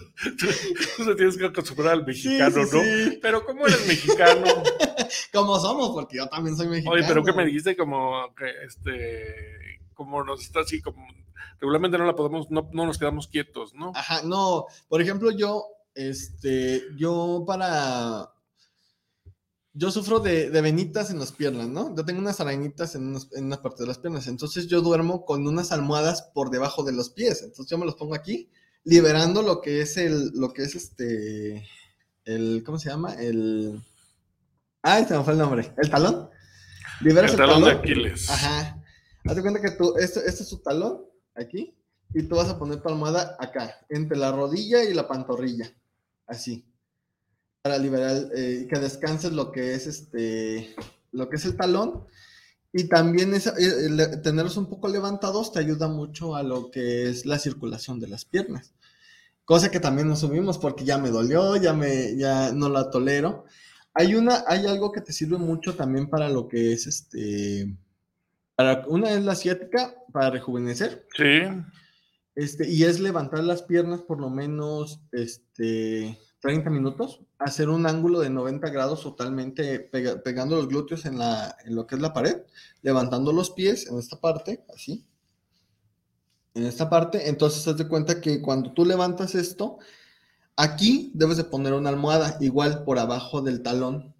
te 1.05 1.15
tienes 1.15 1.37
que 1.37 1.45
acostumbrar 1.45 1.93
al 1.93 2.05
mexicano, 2.05 2.57
¿no? 2.57 2.81
Pero 3.21 3.45
¿cómo 3.45 3.67
eres 3.67 3.85
mexicano? 3.85 4.63
como 5.33 5.59
somos, 5.59 5.91
porque 5.91 6.17
yo 6.17 6.27
también 6.27 6.55
soy 6.55 6.67
mexicano. 6.67 6.95
Oye, 6.95 7.05
pero 7.07 7.23
¿qué 7.23 7.33
me 7.33 7.45
dijiste? 7.45 7.75
Como 7.75 8.33
que 8.35 8.45
este, 8.65 9.81
como 9.93 10.23
nos 10.23 10.41
está 10.41 10.61
así, 10.61 10.81
como 10.81 11.05
regularmente 11.59 11.97
no 11.97 12.05
la 12.05 12.15
podemos, 12.15 12.49
no, 12.51 12.69
no 12.73 12.85
nos 12.85 12.97
quedamos 12.97 13.27
quietos, 13.27 13.73
¿no? 13.73 13.91
Ajá, 13.95 14.21
no. 14.23 14.65
Por 14.87 15.01
ejemplo, 15.01 15.31
yo, 15.31 15.65
este, 15.93 16.83
yo 16.97 17.43
para 17.47 18.29
yo 19.77 19.91
sufro 19.91 20.21
de, 20.21 20.49
venitas 20.61 21.11
en 21.11 21.19
las 21.19 21.33
piernas, 21.33 21.67
¿no? 21.67 21.93
Yo 21.95 22.05
tengo 22.05 22.19
unas 22.19 22.39
arañitas 22.39 22.95
en, 22.95 23.17
una 23.35 23.61
parte 23.61 23.83
de 23.83 23.87
las 23.87 23.99
piernas, 23.99 24.27
entonces 24.27 24.67
yo 24.67 24.81
duermo 24.81 25.25
con 25.25 25.45
unas 25.45 25.73
almohadas 25.73 26.21
por 26.33 26.49
debajo 26.49 26.83
de 26.83 26.93
los 26.93 27.09
pies, 27.09 27.41
entonces 27.43 27.69
yo 27.69 27.77
me 27.77 27.85
los 27.85 27.95
pongo 27.95 28.15
aquí, 28.15 28.49
liberando 28.85 29.41
lo 29.41 29.59
que 29.59 29.81
es 29.81 29.97
el, 29.97 30.31
lo 30.33 30.53
que 30.53 30.63
es 30.63 30.75
este, 30.75 31.67
el, 32.23 32.63
¿cómo 32.65 32.79
se 32.79 32.89
llama? 32.89 33.15
El, 33.15 33.83
ay, 34.85 35.05
se 35.05 35.17
me 35.17 35.23
fue 35.23 35.33
el 35.33 35.39
nombre, 35.39 35.73
el 35.77 35.89
talón. 35.89 36.29
Liberas 37.01 37.31
el, 37.31 37.37
talón, 37.37 37.63
de 37.63 37.71
Aquiles. 37.71 38.29
Ajá. 38.29 38.81
Hazte 39.25 39.41
cuenta 39.41 39.61
que 39.61 39.71
tú, 39.71 39.95
este, 39.97 40.19
este 40.19 40.43
es 40.43 40.49
su 40.49 40.61
talón, 40.61 41.01
aquí, 41.35 41.75
y 42.13 42.23
tú 42.23 42.35
vas 42.35 42.49
a 42.49 42.57
poner 42.57 42.81
tu 42.81 42.89
almohada 42.89 43.35
acá, 43.39 43.85
entre 43.89 44.17
la 44.17 44.31
rodilla 44.31 44.83
y 44.83 44.93
la 44.93 45.07
pantorrilla, 45.07 45.69
así 46.27 46.65
para 47.65 47.79
liberar 47.79 48.15
y 48.35 48.39
eh, 48.39 48.67
que 48.69 48.79
descanses 48.79 49.31
lo 49.31 49.51
que 49.51 49.73
es 49.73 49.87
este 49.87 50.75
lo 51.11 51.27
que 51.29 51.37
es 51.37 51.45
el 51.45 51.57
talón 51.57 52.05
y 52.71 52.83
también 52.83 53.33
es, 53.33 53.47
eh, 53.47 54.19
tenerlos 54.21 54.57
un 54.57 54.69
poco 54.69 54.87
levantados 54.87 55.51
te 55.51 55.61
ayuda 55.61 55.87
mucho 55.87 56.35
a 56.35 56.43
lo 56.43 56.69
que 56.69 57.09
es 57.09 57.25
la 57.25 57.39
circulación 57.39 57.99
de 57.99 58.07
las 58.07 58.23
piernas 58.23 58.75
cosa 59.45 59.71
que 59.71 59.79
también 59.79 60.07
nos 60.07 60.19
subimos 60.19 60.59
porque 60.59 60.85
ya 60.85 60.99
me 60.99 61.09
dolió 61.09 61.55
ya 61.55 61.73
me 61.73 62.15
ya 62.17 62.51
no 62.51 62.69
la 62.69 62.91
tolero 62.91 63.45
hay 63.95 64.13
una 64.13 64.43
hay 64.47 64.67
algo 64.67 64.91
que 64.91 65.01
te 65.01 65.11
sirve 65.11 65.37
mucho 65.37 65.73
también 65.73 66.07
para 66.07 66.29
lo 66.29 66.47
que 66.47 66.73
es 66.73 66.85
este 66.85 67.75
para 68.55 68.85
una 68.87 69.11
es 69.11 69.23
la 69.23 69.31
asiática 69.31 69.95
para 70.13 70.29
rejuvenecer 70.29 71.07
sí 71.17 71.41
este 72.35 72.69
y 72.69 72.83
es 72.83 72.99
levantar 72.99 73.43
las 73.43 73.63
piernas 73.63 74.01
por 74.01 74.21
lo 74.21 74.29
menos 74.29 75.01
este 75.11 76.19
30 76.45 76.69
minutos, 76.69 77.21
hacer 77.39 77.69
un 77.69 77.87
ángulo 77.87 78.19
de 78.19 78.29
90 78.29 78.69
grados 78.69 79.01
totalmente 79.01 79.79
pegando 79.79 80.55
los 80.55 80.67
glúteos 80.67 81.05
en, 81.05 81.17
la, 81.17 81.57
en 81.65 81.75
lo 81.75 81.87
que 81.87 81.95
es 81.95 82.01
la 82.01 82.13
pared, 82.13 82.43
levantando 82.83 83.33
los 83.33 83.49
pies 83.49 83.87
en 83.87 83.97
esta 83.97 84.21
parte, 84.21 84.63
así. 84.71 85.07
En 86.53 86.67
esta 86.67 86.87
parte, 86.87 87.29
entonces 87.29 87.67
haz 87.67 87.77
de 87.77 87.87
cuenta 87.87 88.21
que 88.21 88.43
cuando 88.43 88.73
tú 88.73 88.85
levantas 88.85 89.33
esto, 89.33 89.79
aquí 90.55 91.11
debes 91.13 91.37
de 91.37 91.43
poner 91.43 91.73
una 91.73 91.89
almohada 91.89 92.37
igual 92.39 92.83
por 92.83 92.99
abajo 92.99 93.41
del 93.41 93.61
talón 93.61 94.13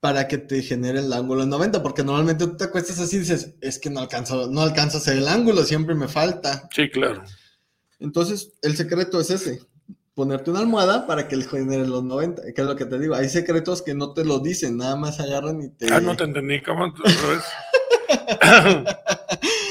para 0.00 0.28
que 0.28 0.38
te 0.38 0.62
genere 0.62 1.00
el 1.00 1.12
ángulo 1.12 1.40
de 1.42 1.48
90, 1.48 1.82
porque 1.82 2.04
normalmente 2.04 2.46
tú 2.46 2.56
te 2.56 2.64
acuestas 2.64 3.00
así 3.00 3.16
y 3.16 3.20
dices, 3.20 3.54
es 3.60 3.78
que 3.78 3.90
no 3.90 4.00
alcanzo, 4.00 4.46
no 4.48 4.60
alcanzo 4.60 4.98
a 4.98 5.00
hacer 5.00 5.16
el 5.16 5.26
ángulo, 5.26 5.64
siempre 5.64 5.94
me 5.94 6.06
falta. 6.06 6.68
Sí, 6.72 6.88
claro. 6.88 7.24
Entonces, 7.98 8.52
el 8.62 8.76
secreto 8.76 9.18
es 9.20 9.30
ese, 9.30 9.62
ponerte 10.14 10.50
una 10.50 10.60
almohada 10.60 11.06
para 11.06 11.26
que 11.28 11.36
le 11.36 11.44
genere 11.44 11.86
los 11.86 12.04
90, 12.04 12.42
que 12.54 12.60
es 12.60 12.66
lo 12.66 12.76
que 12.76 12.84
te 12.84 12.98
digo. 12.98 13.14
Hay 13.14 13.28
secretos 13.28 13.82
que 13.82 13.94
no 13.94 14.12
te 14.12 14.24
lo 14.24 14.38
dicen, 14.38 14.76
nada 14.76 14.96
más 14.96 15.18
agarran 15.18 15.62
y 15.62 15.70
te. 15.70 15.92
Ah, 15.92 16.00
no 16.00 16.16
te 16.16 16.24
entendí, 16.24 16.62
¿cómo? 16.62 16.92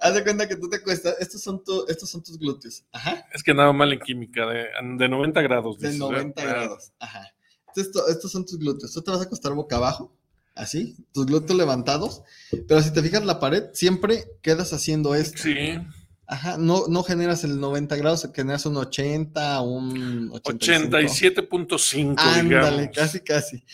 Haz 0.00 0.14
de 0.14 0.22
cuenta 0.22 0.46
que 0.46 0.56
tú 0.56 0.68
te 0.68 0.80
cuestas, 0.80 1.16
estos 1.18 1.42
son, 1.42 1.62
estos 1.88 2.08
son 2.08 2.22
tus 2.22 2.38
glúteos. 2.38 2.84
Ajá. 2.92 3.26
Es 3.32 3.42
que 3.42 3.52
nada 3.52 3.72
mal 3.72 3.92
en 3.92 3.98
química, 3.98 4.46
de, 4.46 4.66
de 4.96 5.08
90 5.08 5.42
grados. 5.42 5.78
De 5.78 5.92
90 5.92 6.44
grados, 6.44 6.92
ajá. 7.00 7.32
Esto, 7.74 8.08
estos 8.08 8.32
son 8.32 8.44
tus 8.44 8.58
glúteos. 8.58 8.92
Tú 8.92 9.02
te 9.02 9.10
vas 9.10 9.20
a 9.20 9.24
acostar 9.24 9.52
boca 9.54 9.76
abajo, 9.76 10.12
así, 10.54 10.96
tus 11.12 11.26
glúteos 11.26 11.58
levantados, 11.58 12.22
pero 12.66 12.80
si 12.80 12.92
te 12.92 13.02
fijas 13.02 13.24
la 13.24 13.40
pared, 13.40 13.64
siempre 13.72 14.24
quedas 14.42 14.72
haciendo 14.72 15.14
esto. 15.14 15.42
Sí. 15.42 15.78
Ajá, 16.26 16.58
no, 16.58 16.88
no 16.88 17.02
generas 17.02 17.42
el 17.44 17.58
90 17.58 17.96
grados, 17.96 18.28
generas 18.34 18.66
un 18.66 18.76
80, 18.76 19.62
un 19.62 20.30
87.5. 20.30 22.14
Ándale, 22.18 22.90
casi, 22.90 23.20
casi. 23.20 23.64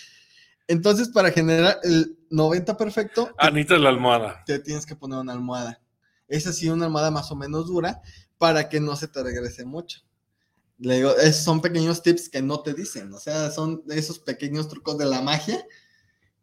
Entonces, 0.69 1.09
para 1.09 1.33
generar 1.33 1.79
el 1.83 2.17
90 2.31 2.77
perfecto. 2.77 3.35
Anita 3.39 3.77
la 3.77 3.89
almohada. 3.89 4.45
Te 4.47 4.61
tienes 4.61 4.87
que 4.87 4.95
poner 4.95 5.19
una 5.19 5.33
almohada. 5.33 5.81
Es 6.29 6.47
así, 6.47 6.69
una 6.69 6.87
almohada 6.87 7.11
más 7.11 7.31
o 7.31 7.37
menos 7.37 7.67
dura 7.67 8.01
para 8.39 8.69
que 8.69 8.81
no 8.81 8.97
se 8.97 9.09
te 9.09 9.23
regrese 9.23 9.65
mucho. 9.65 10.01
Le 10.79 10.97
digo, 10.97 11.13
son 11.33 11.61
pequeños 11.61 12.03
tips 12.03 12.29
que 12.29 12.43
no 12.43 12.61
te 12.61 12.75
dicen, 12.75 13.13
o 13.13 13.21
sea, 13.21 13.51
son 13.51 13.83
esos 13.89 14.19
pequeños 14.19 14.69
trucos 14.69 14.99
de 14.99 15.07
la 15.07 15.23
magia. 15.23 15.65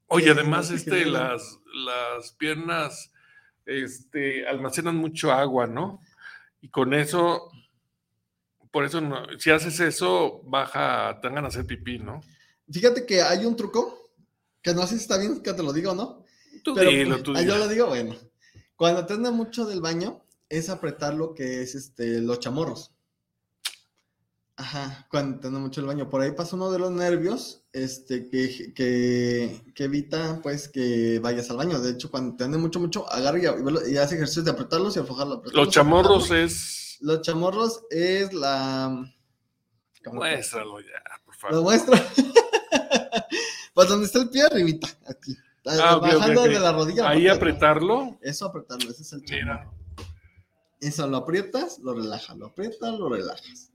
Oye, 0.07 0.31
además, 0.31 0.71
este, 0.71 1.05
las, 1.05 1.59
las 1.73 2.31
piernas 2.33 3.11
este, 3.65 4.47
almacenan 4.47 4.95
mucho 4.95 5.31
agua, 5.31 5.67
¿no? 5.67 6.01
Y 6.61 6.69
con 6.69 6.93
eso, 6.93 7.49
por 8.71 8.85
eso, 8.85 9.01
si 9.37 9.51
haces 9.51 9.79
eso, 9.79 10.41
baja, 10.45 11.19
te 11.21 11.29
van 11.29 11.43
a 11.43 11.47
hacer 11.47 11.65
pipí, 11.65 11.99
¿no? 11.99 12.21
Fíjate 12.71 13.05
que 13.05 13.21
hay 13.21 13.45
un 13.45 13.55
truco, 13.55 14.11
que 14.61 14.73
no 14.73 14.87
sé 14.87 14.95
si 14.95 15.01
está 15.01 15.17
bien 15.17 15.41
que 15.41 15.53
te 15.53 15.63
lo 15.63 15.73
diga 15.73 15.91
o 15.91 15.95
no. 15.95 16.25
Tú 16.63 16.75
dilo, 16.75 17.21
tú 17.21 17.33
ah, 17.35 17.41
Yo 17.41 17.57
lo 17.57 17.67
digo, 17.67 17.87
bueno. 17.87 18.15
Cuando 18.81 19.05
te 19.05 19.13
anda 19.13 19.29
mucho 19.29 19.67
del 19.67 19.79
baño, 19.79 20.23
es 20.49 20.67
apretar 20.67 21.13
lo 21.13 21.35
que 21.35 21.61
es 21.61 21.75
este, 21.75 22.19
los 22.19 22.39
chamorros. 22.39 22.91
Ajá, 24.55 25.05
cuando 25.07 25.39
te 25.39 25.45
anda 25.49 25.59
mucho 25.59 25.81
el 25.81 25.85
baño. 25.85 26.09
Por 26.09 26.21
ahí 26.21 26.31
pasa 26.31 26.55
uno 26.55 26.71
de 26.71 26.79
los 26.79 26.89
nervios 26.89 27.61
este, 27.73 28.27
que, 28.27 28.73
que, 28.73 29.71
que, 29.75 29.83
evita 29.83 30.39
pues 30.41 30.67
que 30.67 31.19
vayas 31.19 31.51
al 31.51 31.57
baño. 31.57 31.79
De 31.79 31.91
hecho, 31.91 32.09
cuando 32.09 32.35
te 32.35 32.43
ande 32.43 32.57
mucho, 32.57 32.79
mucho, 32.79 33.07
agarra 33.13 33.37
y, 33.37 33.91
y 33.91 33.97
hace 33.97 34.15
ejercicio 34.15 34.41
de 34.41 34.49
apretarlos 34.49 34.95
y 34.95 34.99
aflojarlos. 34.99 35.53
Los 35.53 35.69
chamorros 35.69 36.31
es... 36.31 36.97
Los 37.01 37.21
chamorros 37.21 37.83
es 37.91 38.33
la... 38.33 39.13
Muéstralo 40.11 40.79
ya, 40.79 41.03
por 41.23 41.35
favor. 41.35 41.57
Lo 41.57 41.61
muestro. 41.61 41.93
pues 43.75 43.87
donde 43.87 44.07
está 44.07 44.23
el 44.23 44.29
pie 44.31 44.41
arribita, 44.41 44.87
aquí. 45.07 45.37
Ah, 45.65 45.97
bajando 45.97 46.43
de 46.43 46.59
la 46.59 46.71
rodilla. 46.71 47.09
Ahí 47.09 47.27
apretarlo. 47.27 48.17
Eso 48.21 48.45
apretarlo, 48.45 48.89
ese 48.89 49.03
es 49.03 49.13
el 49.13 49.23
chamorro. 49.23 49.73
Eso 50.79 51.07
lo 51.07 51.17
aprietas, 51.17 51.79
lo 51.79 51.93
relajas, 51.93 52.35
lo 52.37 52.47
aprietas, 52.47 52.97
lo 52.97 53.09
relajas. 53.09 53.71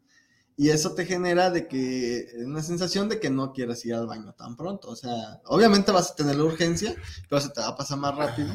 Y 0.57 0.71
eso 0.71 0.95
te 0.95 1.05
genera 1.05 1.51
de 1.51 1.69
que 1.69 2.29
una 2.39 2.63
sensación 2.63 3.09
de 3.09 3.21
que 3.21 3.31
no 3.31 3.53
quieres 3.53 3.85
ir 3.85 3.95
al 3.95 4.07
baño 4.07 4.33
tan 4.33 4.57
pronto. 4.57 4.89
O 4.89 4.97
sea, 4.97 5.41
obviamente 5.45 5.93
vas 5.93 6.11
a 6.11 6.17
tener 6.17 6.35
la 6.35 6.45
urgencia, 6.45 6.97
pero 7.29 7.41
se 7.41 7.51
te 7.51 7.61
va 7.61 7.69
a 7.69 7.77
pasar 7.77 7.99
más 7.99 8.17
rápido. 8.17 8.53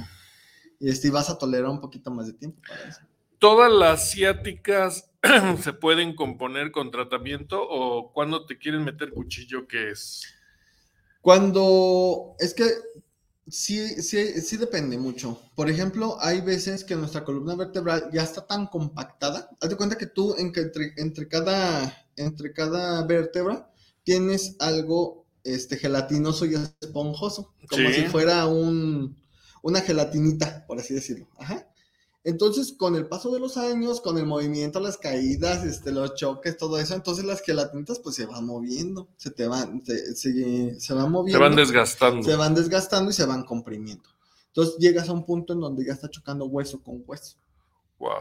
Y 0.79 0.89
este, 0.89 1.11
vas 1.11 1.29
a 1.29 1.38
tolerar 1.38 1.69
un 1.69 1.79
poquito 1.79 2.11
más 2.11 2.27
de 2.27 2.34
tiempo 2.34 2.59
para 2.67 2.89
eso. 2.89 3.01
¿Todas 3.38 3.71
las 3.71 4.11
ciáticas 4.11 5.11
se 5.63 5.73
pueden 5.73 6.15
componer 6.15 6.71
con 6.71 6.91
tratamiento 6.91 7.61
o 7.61 8.11
cuando 8.11 8.45
te 8.45 8.57
quieren 8.57 8.84
meter 8.84 9.11
cuchillo, 9.11 9.67
qué 9.67 9.91
es? 9.91 10.23
Cuando 11.21 12.36
es 12.39 12.55
que 12.55 12.65
Sí, 13.51 14.01
sí, 14.01 14.41
sí 14.41 14.55
depende 14.55 14.97
mucho. 14.97 15.41
Por 15.55 15.69
ejemplo, 15.69 16.17
hay 16.21 16.39
veces 16.39 16.85
que 16.85 16.95
nuestra 16.95 17.25
columna 17.25 17.55
vertebral 17.55 18.09
ya 18.13 18.23
está 18.23 18.47
tan 18.47 18.67
compactada. 18.67 19.49
Haz 19.59 19.69
de 19.69 19.75
cuenta 19.75 19.97
que 19.97 20.05
tú 20.05 20.35
entre, 20.37 20.93
entre, 20.95 21.27
cada, 21.27 22.05
entre 22.15 22.53
cada 22.53 23.05
vértebra 23.05 23.69
tienes 24.03 24.55
algo 24.59 25.25
este, 25.43 25.77
gelatinoso 25.77 26.45
y 26.45 26.55
esponjoso, 26.55 27.53
como 27.69 27.89
si 27.89 28.03
fuera 28.03 28.45
un, 28.47 29.17
una 29.61 29.81
gelatinita, 29.81 30.65
por 30.65 30.79
así 30.79 30.93
decirlo. 30.93 31.27
Ajá. 31.37 31.67
Entonces, 32.24 32.74
con 32.78 32.95
el 32.95 33.07
paso 33.07 33.32
de 33.32 33.39
los 33.39 33.57
años, 33.57 33.99
con 33.99 34.17
el 34.17 34.28
movimiento, 34.28 34.80
las 34.80 34.97
caídas, 34.97 35.65
este, 35.65 35.91
los 35.91 36.13
choques, 36.13 36.55
todo 36.55 36.78
eso, 36.78 36.93
entonces 36.93 37.26
las 37.26 37.41
gelatinitas 37.41 37.99
pues 37.99 38.15
se 38.15 38.28
van 38.28 38.45
moviendo, 38.45 39.09
se 39.17 39.32
te 39.32 39.47
van, 39.47 39.84
se, 39.84 40.15
se, 40.15 40.93
van 40.93 41.11
moviendo. 41.11 41.39
Se 41.39 41.43
van 41.43 41.55
desgastando. 41.55 42.24
Se 42.24 42.36
van 42.36 42.53
desgastando 42.53 43.09
y 43.09 43.13
se 43.13 43.26
van 43.26 43.43
comprimiendo. 43.43 44.07
Entonces 44.47 44.76
llegas 44.78 45.09
a 45.09 45.13
un 45.13 45.26
punto 45.26 45.53
en 45.53 45.61
donde 45.61 45.86
ya 45.86 45.93
está 45.93 46.09
chocando 46.09 46.45
hueso 46.45 46.84
con 46.84 47.03
hueso. 47.07 47.38
Wow. 47.97 48.11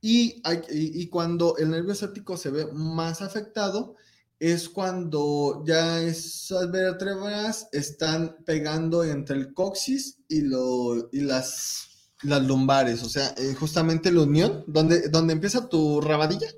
Y, 0.00 0.40
hay, 0.44 0.60
y, 0.68 1.08
cuando 1.08 1.56
el 1.56 1.70
nervio 1.70 1.94
ciático 1.94 2.36
se 2.36 2.50
ve 2.50 2.66
más 2.72 3.22
afectado, 3.22 3.96
es 4.38 4.68
cuando 4.68 5.64
ya 5.66 6.02
esas 6.02 6.70
vértebras 6.70 7.68
están 7.72 8.36
pegando 8.44 9.02
entre 9.02 9.36
el 9.36 9.54
coxis 9.54 10.18
y, 10.28 10.42
lo, 10.42 11.08
y 11.10 11.20
las, 11.20 11.88
las 12.24 12.42
lumbares, 12.42 13.02
o 13.02 13.08
sea, 13.08 13.34
eh, 13.36 13.54
justamente 13.54 14.10
la 14.10 14.22
unión, 14.22 14.64
donde, 14.66 15.08
donde 15.08 15.34
empieza 15.34 15.68
tu 15.68 16.00
rabadilla, 16.00 16.48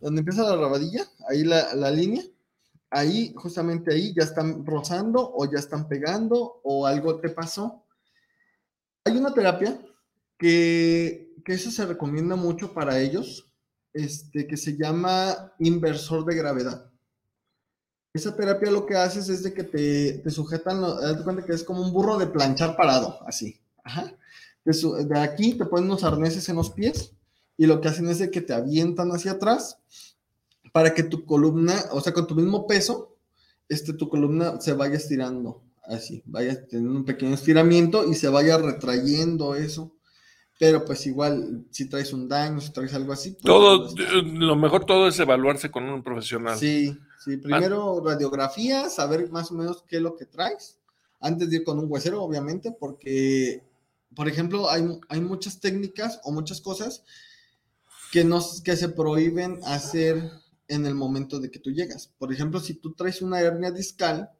donde 0.00 0.20
empieza 0.20 0.42
la 0.44 0.56
rabadilla, 0.56 1.04
ahí 1.28 1.44
la, 1.44 1.74
la 1.74 1.90
línea, 1.90 2.22
ahí, 2.90 3.34
justamente 3.36 3.92
ahí, 3.92 4.14
ya 4.14 4.24
están 4.24 4.64
rozando 4.64 5.32
o 5.34 5.50
ya 5.50 5.58
están 5.58 5.88
pegando 5.88 6.60
o 6.62 6.86
algo 6.86 7.20
te 7.20 7.30
pasó. 7.30 7.84
Hay 9.04 9.16
una 9.16 9.34
terapia 9.34 9.78
que, 10.38 11.34
que 11.44 11.52
eso 11.52 11.70
se 11.70 11.86
recomienda 11.86 12.36
mucho 12.36 12.72
para 12.72 12.98
ellos, 13.00 13.52
este, 13.92 14.46
que 14.46 14.56
se 14.56 14.76
llama 14.76 15.52
inversor 15.58 16.24
de 16.24 16.36
gravedad. 16.36 16.90
Esa 18.12 18.34
terapia 18.34 18.70
lo 18.70 18.86
que 18.86 18.96
haces 18.96 19.28
es 19.28 19.42
de 19.42 19.52
que 19.52 19.64
te, 19.64 20.18
te 20.18 20.30
sujetan, 20.30 20.80
das 20.80 21.22
cuenta 21.22 21.44
que 21.44 21.52
es 21.52 21.64
como 21.64 21.82
un 21.82 21.92
burro 21.92 22.18
de 22.18 22.26
planchar 22.26 22.76
parado, 22.76 23.18
así. 23.26 23.60
Ajá. 23.84 24.12
De, 24.66 25.04
de 25.04 25.18
aquí 25.18 25.54
te 25.54 25.64
ponen 25.64 25.86
unos 25.86 26.04
arneses 26.04 26.46
en 26.50 26.56
los 26.56 26.70
pies 26.70 27.14
y 27.56 27.66
lo 27.66 27.80
que 27.80 27.88
hacen 27.88 28.08
es 28.08 28.18
de 28.18 28.30
que 28.30 28.42
te 28.42 28.52
avientan 28.52 29.10
hacia 29.12 29.32
atrás 29.32 29.78
para 30.72 30.92
que 30.92 31.02
tu 31.02 31.24
columna, 31.24 31.74
o 31.92 32.02
sea, 32.02 32.12
con 32.12 32.26
tu 32.26 32.34
mismo 32.34 32.66
peso, 32.66 33.16
este, 33.68 33.94
tu 33.94 34.10
columna 34.10 34.60
se 34.60 34.74
vaya 34.74 34.96
estirando, 34.96 35.62
así, 35.84 36.22
vaya 36.26 36.66
teniendo 36.66 36.98
un 36.98 37.04
pequeño 37.04 37.34
estiramiento 37.34 38.06
y 38.06 38.14
se 38.14 38.28
vaya 38.28 38.58
retrayendo 38.58 39.54
eso. 39.54 39.92
Pero 40.58 40.84
pues 40.84 41.06
igual, 41.06 41.66
si 41.70 41.86
traes 41.88 42.12
un 42.12 42.28
daño, 42.28 42.60
si 42.60 42.72
traes 42.72 42.94
algo 42.94 43.12
así. 43.12 43.32
Pues, 43.32 43.44
todo, 43.44 43.94
lo 44.22 44.56
mejor 44.56 44.86
todo 44.86 45.08
es 45.08 45.18
evaluarse 45.18 45.70
con 45.70 45.84
un 45.84 46.02
profesional. 46.02 46.56
Sí, 46.58 46.96
sí, 47.22 47.36
primero 47.36 48.02
radiografía, 48.02 48.88
saber 48.88 49.30
más 49.30 49.50
o 49.50 49.54
menos 49.54 49.84
qué 49.86 49.96
es 49.96 50.02
lo 50.02 50.16
que 50.16 50.24
traes, 50.24 50.78
antes 51.20 51.50
de 51.50 51.56
ir 51.56 51.64
con 51.64 51.78
un 51.78 51.86
huesero, 51.88 52.22
obviamente, 52.22 52.74
porque, 52.78 53.64
por 54.16 54.28
ejemplo, 54.28 54.68
hay, 54.70 54.82
hay 55.08 55.20
muchas 55.20 55.60
técnicas 55.60 56.20
o 56.24 56.32
muchas 56.32 56.60
cosas 56.60 57.04
que, 58.10 58.24
nos, 58.24 58.62
que 58.62 58.76
se 58.76 58.88
prohíben 58.88 59.60
hacer 59.64 60.32
en 60.68 60.86
el 60.86 60.94
momento 60.94 61.38
de 61.38 61.50
que 61.50 61.58
tú 61.58 61.70
llegas. 61.70 62.08
Por 62.18 62.32
ejemplo, 62.32 62.58
si 62.58 62.74
tú 62.74 62.94
traes 62.94 63.20
una 63.20 63.40
hernia 63.40 63.70
discal, 63.70 64.30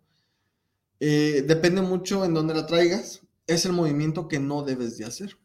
eh, 0.99 1.45
depende 1.47 1.83
mucho 1.83 2.25
en 2.25 2.33
dónde 2.33 2.55
la 2.55 2.67
traigas, 2.67 3.21
es 3.47 3.67
el 3.67 3.73
movimiento 3.73 4.29
que 4.29 4.41
no 4.41 4.63
debes 4.63 4.97
de 4.97 5.05
hacer. 5.05 5.39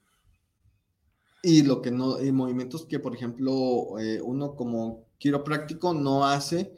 Y 1.44 1.64
lo 1.64 1.82
que 1.82 1.92
no, 1.92 2.16
hay 2.16 2.32
movimientos 2.32 2.86
que, 2.86 3.00
por 3.00 3.14
ejemplo, 3.14 4.00
eh, 4.00 4.22
uno 4.22 4.56
como 4.56 5.08
quiropráctico 5.18 5.94
no 5.94 6.26
hace 6.26 6.74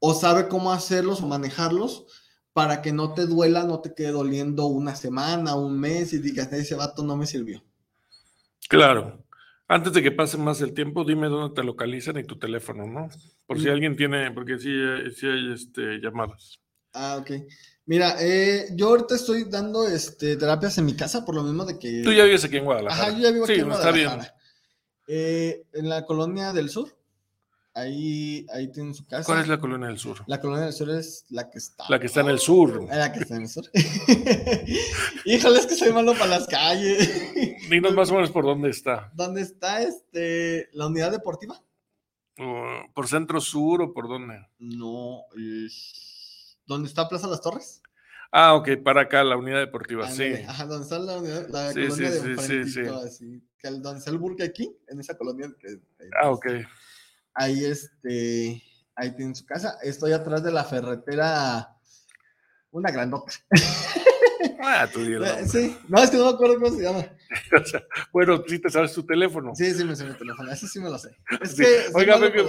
o 0.00 0.12
sabe 0.12 0.48
cómo 0.48 0.72
hacerlos 0.72 1.20
o 1.22 1.26
manejarlos 1.28 2.06
para 2.56 2.80
que 2.80 2.90
no 2.90 3.12
te 3.12 3.26
duela, 3.26 3.64
no 3.64 3.82
te 3.82 3.92
quede 3.92 4.12
doliendo 4.12 4.64
una 4.64 4.96
semana, 4.96 5.56
un 5.56 5.78
mes 5.78 6.14
y 6.14 6.20
digas, 6.20 6.50
ese 6.54 6.74
vato 6.74 7.02
no 7.02 7.14
me 7.14 7.26
sirvió. 7.26 7.62
Claro. 8.66 9.22
Antes 9.68 9.92
de 9.92 10.02
que 10.02 10.10
pase 10.10 10.38
más 10.38 10.62
el 10.62 10.72
tiempo, 10.72 11.04
dime 11.04 11.28
dónde 11.28 11.54
te 11.54 11.62
localizan 11.62 12.16
y 12.16 12.24
tu 12.24 12.38
teléfono, 12.38 12.86
¿no? 12.86 13.10
Por 13.46 13.60
si 13.60 13.68
alguien 13.68 13.94
tiene, 13.94 14.30
porque 14.30 14.56
sí, 14.58 14.72
sí 15.14 15.26
hay 15.26 15.52
este, 15.52 15.98
llamadas. 16.00 16.58
Ah, 16.94 17.18
ok. 17.20 17.30
Mira, 17.84 18.16
eh, 18.20 18.68
yo 18.72 18.88
ahorita 18.88 19.16
estoy 19.16 19.44
dando 19.44 19.86
este, 19.86 20.36
terapias 20.36 20.78
en 20.78 20.86
mi 20.86 20.96
casa 20.96 21.26
por 21.26 21.34
lo 21.34 21.42
mismo 21.42 21.66
de 21.66 21.78
que... 21.78 22.00
Tú 22.02 22.10
ya 22.10 22.24
vives 22.24 22.42
aquí 22.46 22.56
en 22.56 22.64
Guadalajara. 22.64 23.08
Ajá, 23.08 23.18
yo 23.18 23.22
ya 23.22 23.32
vivo 23.32 23.44
aquí 23.44 23.54
sí, 23.56 23.60
en 23.60 23.70
está 23.70 23.90
Guadalajara. 23.90 24.16
bien. 24.16 24.32
Eh, 25.08 25.66
en 25.74 25.90
la 25.90 26.06
colonia 26.06 26.54
del 26.54 26.70
sur. 26.70 26.95
Ahí, 27.78 28.46
ahí 28.54 28.72
tienen 28.72 28.94
su 28.94 29.06
casa. 29.06 29.24
¿Cuál 29.26 29.42
es 29.42 29.48
la 29.48 29.58
colonia 29.60 29.88
del 29.88 29.98
sur? 29.98 30.24
La 30.26 30.40
colonia 30.40 30.64
del 30.64 30.72
sur 30.72 30.88
es 30.88 31.26
la 31.28 31.50
que 31.50 31.58
está. 31.58 31.84
La 31.90 32.00
que 32.00 32.06
está 32.06 32.22
en 32.22 32.28
el 32.28 32.38
sur. 32.38 32.84
La 32.88 33.12
que 33.12 33.18
está 33.20 33.36
en 33.36 33.42
el 33.42 33.48
sur. 33.50 33.64
Híjole, 35.26 35.58
es 35.58 35.66
que 35.66 35.74
soy 35.74 35.92
malo 35.92 36.14
para 36.14 36.38
las 36.38 36.46
calles. 36.46 37.10
Dinos 37.68 37.92
más 37.94 38.10
o 38.10 38.14
menos 38.14 38.30
por 38.30 38.44
dónde 38.44 38.70
está. 38.70 39.10
¿Dónde 39.14 39.42
está 39.42 39.82
este, 39.82 40.70
la 40.72 40.86
unidad 40.86 41.10
deportiva? 41.10 41.62
¿Por 42.94 43.08
centro 43.08 43.42
sur 43.42 43.82
o 43.82 43.92
por 43.92 44.08
dónde? 44.08 44.46
No, 44.58 45.24
es... 45.36 46.58
¿Dónde 46.66 46.88
está 46.88 47.06
Plaza 47.10 47.26
Las 47.28 47.42
Torres? 47.42 47.82
Ah, 48.32 48.54
ok, 48.54 48.70
para 48.82 49.02
acá, 49.02 49.22
la 49.22 49.36
unidad 49.36 49.58
deportiva, 49.60 50.10
sí. 50.10 50.32
Ajá, 50.48 50.64
donde 50.64 50.84
está 50.84 50.98
la, 50.98 51.18
unidad, 51.18 51.46
la 51.48 51.72
Sí, 51.72 51.80
colonia 51.88 52.10
sí, 52.10 52.28
de 52.28 52.36
sí, 52.38 52.64
sí, 52.64 52.72
sí. 52.72 52.80
así. 53.04 53.42
Donde 53.80 53.98
está 53.98 54.10
el 54.10 54.18
Burger 54.18 54.52
King, 54.52 54.70
en 54.88 55.00
esa 55.00 55.16
colonia. 55.16 55.48
que- 55.58 55.78
Ah, 56.22 56.30
ok. 56.30 56.46
Ahí, 57.38 57.64
este, 57.64 58.62
ahí 58.94 59.14
tienen 59.14 59.34
su 59.34 59.44
casa. 59.44 59.76
Estoy 59.82 60.12
atrás 60.12 60.42
de 60.42 60.50
la 60.52 60.64
ferretera, 60.64 61.76
una 62.70 62.90
grandota. 62.90 63.32
Ah, 64.68 64.88
tú. 64.92 65.00
Eh, 65.00 65.46
Sí, 65.46 65.76
no, 65.88 66.02
es 66.02 66.10
que 66.10 66.16
no 66.16 66.24
me 66.24 66.30
acuerdo 66.30 66.60
cómo 66.60 66.74
se 66.76 66.82
llama. 66.82 67.04
Bueno, 68.12 68.42
sí 68.46 68.58
te 68.58 68.68
sabes 68.68 68.92
tu 68.92 69.04
teléfono. 69.06 69.54
Sí, 69.54 69.72
sí, 69.72 69.84
me 69.84 69.94
sé 69.94 70.04
mi 70.04 70.14
teléfono, 70.14 70.50
eso 70.50 70.66
sí 70.66 70.80
me 70.80 70.90
lo 70.90 70.98
sé. 70.98 71.10
Es 71.40 71.50
Sí. 71.52 71.62
que 71.62 71.84
Oiga, 71.94 72.16
vengo, 72.18 72.48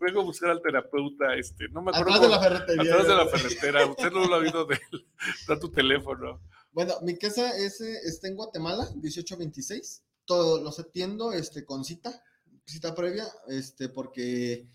vengo- 0.00 0.20
a 0.20 0.24
buscar 0.24 0.50
al 0.50 0.62
terapeuta, 0.62 1.34
este, 1.36 1.68
no 1.70 1.82
me 1.82 1.90
acuerdo. 1.90 2.14
Atrás 2.14 2.20
de 2.22 2.28
la 2.28 2.40
ferretería. 2.42 2.92
atrás 2.94 3.08
de 3.08 3.14
la 3.14 3.26
ferretera. 3.26 3.86
Usted 3.86 4.10
no 4.10 4.26
lo 4.26 4.34
ha 4.34 4.38
oído 4.38 4.64
de 4.64 4.74
él. 4.92 5.06
Está 5.40 5.58
tu 5.58 5.70
teléfono. 5.70 6.40
Bueno, 6.72 6.94
mi 7.02 7.18
casa 7.18 7.50
es, 7.56 7.80
eh, 7.82 7.96
está 8.04 8.28
en 8.28 8.36
Guatemala, 8.36 8.84
1826. 8.94 10.04
Todo 10.24 10.62
los 10.62 10.78
atiendo 10.78 11.32
este, 11.32 11.64
con 11.66 11.84
cita, 11.84 12.22
cita 12.68 12.94
previa, 12.94 13.24
este, 13.48 13.88
porque 13.88 14.66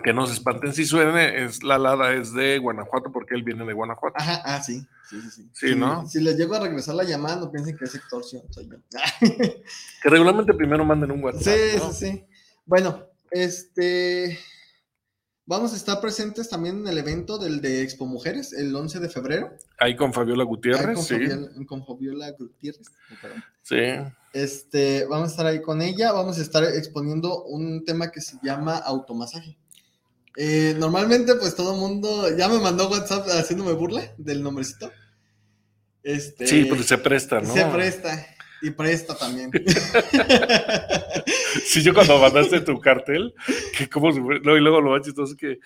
Que 0.03 0.13
no 0.13 0.25
se 0.25 0.33
espanten 0.33 0.73
si 0.73 0.83
suene, 0.83 1.45
es 1.45 1.61
la 1.63 1.77
Lada 1.77 2.11
es 2.13 2.33
de 2.33 2.57
Guanajuato 2.57 3.11
porque 3.11 3.35
él 3.35 3.43
viene 3.43 3.63
de 3.65 3.73
Guanajuato. 3.73 4.15
Ajá, 4.17 4.41
ah, 4.43 4.59
sí, 4.63 4.83
sí, 5.07 5.21
sí. 5.21 5.29
Sí, 5.29 5.49
Sí, 5.53 5.75
¿no? 5.75 6.07
Si 6.07 6.19
les 6.21 6.35
llego 6.37 6.55
a 6.55 6.59
regresar 6.59 6.95
la 6.95 7.03
llamada, 7.03 7.35
no 7.35 7.51
piensen 7.51 7.77
que 7.77 7.85
es 7.85 7.93
extorsión, 7.93 8.41
soy 8.51 8.67
yo. 8.67 8.77
Que 10.01 10.09
regularmente 10.09 10.55
primero 10.55 10.83
manden 10.83 11.11
un 11.11 11.23
WhatsApp. 11.23 11.53
Sí, 11.53 11.77
¿no? 11.77 11.91
sí, 11.91 12.11
sí. 12.11 12.25
Bueno, 12.65 13.05
este. 13.29 14.39
Vamos 15.47 15.73
a 15.73 15.75
estar 15.75 16.01
presentes 16.01 16.49
también 16.49 16.79
en 16.79 16.87
el 16.87 16.97
evento 16.97 17.37
del 17.37 17.61
de 17.61 17.83
Expo 17.83 18.07
Mujeres, 18.07 18.51
el 18.51 18.75
11 18.75 18.99
de 18.99 19.09
febrero. 19.09 19.51
Ahí 19.77 19.95
con 19.95 20.11
Fabiola 20.11 20.41
Ahí 20.41 20.47
Gutiérrez, 20.47 20.95
con, 20.95 21.05
sí. 21.05 21.13
Fabiola, 21.13 21.49
con 21.67 21.85
Fabiola 21.85 22.31
Gutiérrez. 22.31 22.87
perdón. 23.21 23.43
Sí. 23.61 23.75
Este, 24.33 25.05
vamos 25.05 25.29
a 25.29 25.31
estar 25.31 25.45
ahí 25.45 25.61
con 25.61 25.83
ella. 25.83 26.11
Vamos 26.11 26.39
a 26.39 26.41
estar 26.41 26.63
exponiendo 26.63 27.43
un 27.43 27.85
tema 27.85 28.11
que 28.11 28.21
se 28.21 28.37
llama 28.41 28.75
automasaje. 28.77 29.57
Eh, 30.35 30.75
normalmente, 30.79 31.35
pues 31.35 31.55
todo 31.55 31.75
el 31.75 31.79
mundo 31.79 32.35
ya 32.35 32.49
me 32.49 32.59
mandó 32.59 32.89
WhatsApp 32.89 33.27
haciéndome 33.29 33.73
burla 33.73 34.01
del 34.17 34.41
nombrecito. 34.41 34.91
Este, 36.01 36.47
Sí, 36.47 36.65
porque 36.65 36.83
se 36.83 36.97
presta, 36.97 37.39
¿no? 37.39 37.53
Se 37.53 37.65
presta. 37.65 38.34
Y 38.61 38.71
presta 38.71 39.15
también. 39.15 39.51
Sí, 41.65 41.81
yo 41.81 41.93
cuando 41.93 42.19
mandaste 42.19 42.61
tu 42.61 42.79
cartel, 42.79 43.33
que 43.77 43.89
como 43.89 44.11
no, 44.11 44.57
y 44.57 44.59
luego 44.59 44.81
lo 44.81 44.91
más 44.91 45.01
chistoso 45.01 45.35
que 45.35 45.59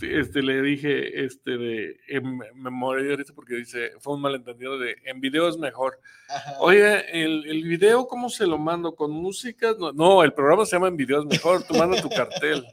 este, 0.00 0.42
le 0.42 0.62
dije, 0.62 1.24
este, 1.24 1.56
de, 1.56 1.96
em, 2.08 2.38
me 2.54 2.70
morí 2.70 3.04
de 3.04 3.16
risa 3.16 3.32
porque 3.34 3.54
dice, 3.54 3.92
fue 4.00 4.14
un 4.14 4.22
malentendido 4.22 4.78
de, 4.78 4.96
en 5.04 5.20
video 5.20 5.48
es 5.48 5.56
mejor. 5.58 6.00
Ajá. 6.28 6.56
Oye, 6.60 7.22
el, 7.22 7.46
el 7.46 7.64
video, 7.64 8.06
¿cómo 8.06 8.28
se 8.28 8.46
lo 8.46 8.58
mando? 8.58 8.94
¿Con 8.94 9.10
música? 9.10 9.74
No, 9.78 9.92
no, 9.92 10.22
el 10.22 10.32
programa 10.32 10.64
se 10.64 10.76
llama 10.76 10.88
En 10.88 10.96
video 10.96 11.20
es 11.20 11.26
mejor, 11.26 11.62
tú 11.64 11.74
manda 11.74 12.00
tu 12.00 12.08
cartel. 12.08 12.64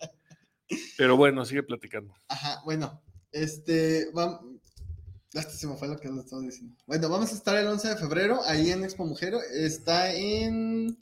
Pero 0.98 1.16
bueno, 1.16 1.46
sigue 1.46 1.64
platicando. 1.64 2.14
Ajá, 2.28 2.62
bueno, 2.66 3.02
este, 3.32 4.02
este 4.02 4.12
se 5.44 5.68
me 5.68 5.76
fue 5.78 5.88
lo 5.88 5.98
que 5.98 6.10
les 6.10 6.20
estaba 6.26 6.42
diciendo. 6.42 6.76
Bueno, 6.86 7.10
vamos 7.10 7.32
a 7.32 7.36
estar 7.36 7.56
el 7.58 7.68
11 7.68 7.90
de 7.90 7.96
febrero 7.98 8.40
ahí 8.46 8.72
en 8.72 8.84
Expo 8.84 9.06
Mujer, 9.06 9.34
está 9.54 10.14
en, 10.14 10.98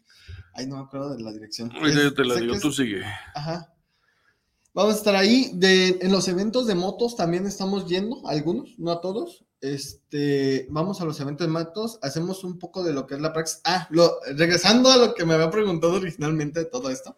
ay, 0.53 0.67
no 0.67 0.77
me 0.77 0.83
acuerdo 0.83 1.15
de 1.15 1.21
la 1.23 1.31
dirección. 1.31 1.69
Yo 1.71 2.13
te 2.13 2.25
la 2.25 2.35
digo, 2.35 2.55
es- 2.55 2.61
tú 2.61 2.71
sigue. 2.71 3.01
Ajá. 3.33 3.71
Vamos 4.73 4.95
a 4.95 4.97
estar 4.97 5.15
ahí, 5.15 5.51
de, 5.53 5.99
en 6.01 6.11
los 6.11 6.27
eventos 6.27 6.67
de 6.67 6.75
motos 6.75 7.15
también 7.15 7.45
estamos 7.47 7.87
yendo, 7.87 8.27
algunos, 8.27 8.77
no 8.77 8.91
a 8.91 8.99
todos. 8.99 9.45
Este, 9.61 10.67
vamos 10.69 10.99
a 10.99 11.05
los 11.05 11.19
eventos 11.21 11.47
de 11.47 11.51
motos, 11.53 11.97
hacemos 12.01 12.43
un 12.43 12.59
poco 12.59 12.83
de 12.83 12.91
lo 12.93 13.07
que 13.07 13.15
es 13.15 13.21
la 13.21 13.31
praxis. 13.31 13.61
Ah, 13.63 13.87
lo, 13.89 14.19
regresando 14.35 14.91
a 14.91 14.97
lo 14.97 15.13
que 15.13 15.25
me 15.25 15.33
había 15.33 15.49
preguntado 15.49 15.93
originalmente 15.93 16.59
de 16.59 16.65
todo 16.65 16.89
esto. 16.89 17.17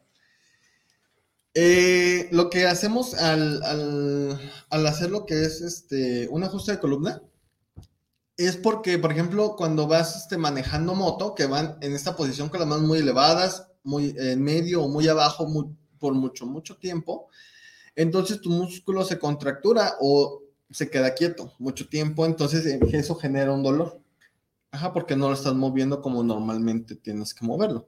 Eh, 1.59 2.27
lo 2.31 2.49
que 2.51 2.67
hacemos 2.67 3.15
al, 3.15 3.63
al, 3.63 4.39
al 4.69 4.85
hacer 4.85 5.09
lo 5.09 5.25
que 5.25 5.41
es 5.41 5.61
este, 5.61 6.27
un 6.29 6.43
ajuste 6.43 6.73
de 6.73 6.79
columna 6.79 7.23
es 8.37 8.55
porque, 8.55 8.99
por 8.99 9.11
ejemplo, 9.11 9.55
cuando 9.55 9.87
vas 9.87 10.15
este, 10.15 10.37
manejando 10.37 10.93
moto, 10.93 11.33
que 11.33 11.47
van 11.47 11.77
en 11.81 11.93
esta 11.95 12.15
posición 12.15 12.49
con 12.49 12.59
las 12.59 12.69
manos 12.69 12.85
muy 12.87 12.99
elevadas, 12.99 13.67
muy 13.83 14.13
en 14.17 14.43
medio 14.43 14.83
o 14.83 14.89
muy 14.89 15.07
abajo 15.07 15.47
muy- 15.47 15.75
por 15.97 16.13
mucho, 16.13 16.45
mucho 16.45 16.77
tiempo, 16.77 17.29
entonces 17.95 18.41
tu 18.41 18.51
músculo 18.51 19.03
se 19.05 19.19
contractura 19.19 19.95
o 20.01 20.43
se 20.71 20.89
queda 20.89 21.15
quieto 21.15 21.53
mucho 21.59 21.87
tiempo, 21.89 22.25
entonces 22.25 22.65
eh, 22.67 22.79
eso 22.93 23.15
genera 23.15 23.53
un 23.53 23.63
dolor. 23.63 24.01
Ajá, 24.71 24.93
porque 24.93 25.15
no 25.15 25.29
lo 25.29 25.35
estás 25.35 25.55
moviendo 25.55 26.01
como 26.01 26.23
normalmente 26.23 26.95
tienes 26.95 27.33
que 27.33 27.45
moverlo. 27.45 27.87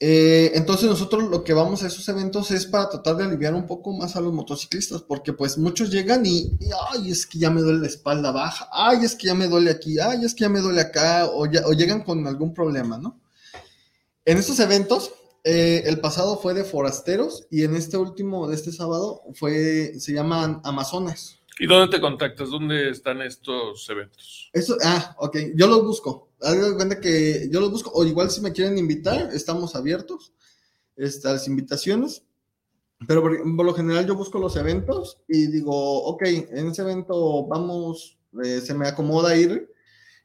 Eh, 0.00 0.50
entonces 0.54 0.88
nosotros 0.88 1.30
lo 1.30 1.44
que 1.44 1.54
vamos 1.54 1.82
a 1.82 1.86
esos 1.86 2.08
eventos 2.08 2.50
es 2.50 2.66
para 2.66 2.88
tratar 2.90 3.16
de 3.16 3.24
aliviar 3.24 3.54
un 3.54 3.66
poco 3.66 3.92
más 3.92 4.16
a 4.16 4.20
los 4.20 4.32
motociclistas, 4.32 5.02
porque 5.02 5.32
pues 5.32 5.56
muchos 5.56 5.90
llegan 5.90 6.26
y, 6.26 6.58
ay, 6.90 7.10
es 7.10 7.26
que 7.26 7.38
ya 7.38 7.50
me 7.50 7.60
duele 7.60 7.80
la 7.80 7.86
espalda 7.86 8.32
baja, 8.32 8.68
ay, 8.72 9.04
es 9.04 9.14
que 9.14 9.28
ya 9.28 9.34
me 9.34 9.46
duele 9.46 9.70
aquí, 9.70 9.98
ay, 10.00 10.24
es 10.24 10.34
que 10.34 10.42
ya 10.42 10.48
me 10.48 10.60
duele 10.60 10.80
acá, 10.80 11.26
o, 11.32 11.46
ya, 11.46 11.62
llegan 11.76 12.02
con 12.02 12.26
algún 12.26 12.52
problema, 12.52 12.98
¿no? 12.98 13.20
En 14.24 14.38
estos 14.38 14.58
eventos, 14.58 15.12
eh, 15.44 15.82
el 15.86 16.00
pasado 16.00 16.38
fue 16.38 16.54
de 16.54 16.64
forasteros 16.64 17.46
y 17.50 17.62
en 17.62 17.76
este 17.76 17.96
último 17.96 18.48
de 18.48 18.56
este 18.56 18.72
sábado 18.72 19.22
fue, 19.34 19.98
se 20.00 20.12
llaman 20.12 20.60
Amazonas. 20.64 21.40
¿Y 21.58 21.66
dónde 21.66 21.96
te 21.96 22.00
contactas? 22.00 22.50
¿Dónde 22.50 22.90
están 22.90 23.22
estos 23.22 23.88
eventos? 23.88 24.50
Eso, 24.52 24.76
ah, 24.82 25.14
ok, 25.18 25.36
yo 25.54 25.66
los 25.68 25.84
busco. 25.84 26.30
Hagan 26.40 26.74
cuenta 26.74 27.00
que 27.00 27.48
yo 27.50 27.60
los 27.60 27.70
busco, 27.70 27.90
o 27.94 28.04
igual 28.04 28.30
si 28.30 28.40
me 28.40 28.52
quieren 28.52 28.76
invitar, 28.76 29.30
estamos 29.32 29.76
abiertos 29.76 30.32
este, 30.96 31.28
a 31.28 31.32
las 31.32 31.46
invitaciones. 31.46 32.24
Pero 33.06 33.22
por, 33.22 33.64
lo 33.64 33.74
general 33.74 34.06
yo 34.06 34.14
busco 34.14 34.38
los 34.38 34.56
eventos 34.56 35.18
y 35.28 35.46
digo, 35.48 36.04
ok, 36.04 36.22
en 36.22 36.68
ese 36.68 36.82
evento 36.82 37.46
vamos, 37.46 38.18
eh, 38.42 38.60
se 38.60 38.74
me 38.74 38.88
acomoda 38.88 39.36
ir 39.36 39.70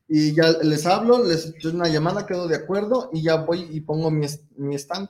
y 0.08 0.34
ya 0.34 0.52
les 0.64 0.86
hablo, 0.86 1.24
les 1.24 1.54
doy 1.60 1.74
una 1.74 1.90
llamada, 1.90 2.26
quedo 2.26 2.48
de 2.48 2.56
acuerdo 2.56 3.10
y 3.12 3.24
ya 3.24 3.36
voy 3.36 3.68
y 3.70 3.82
pongo 3.82 4.10
mi, 4.10 4.28
mi 4.56 4.76
stand 4.76 5.10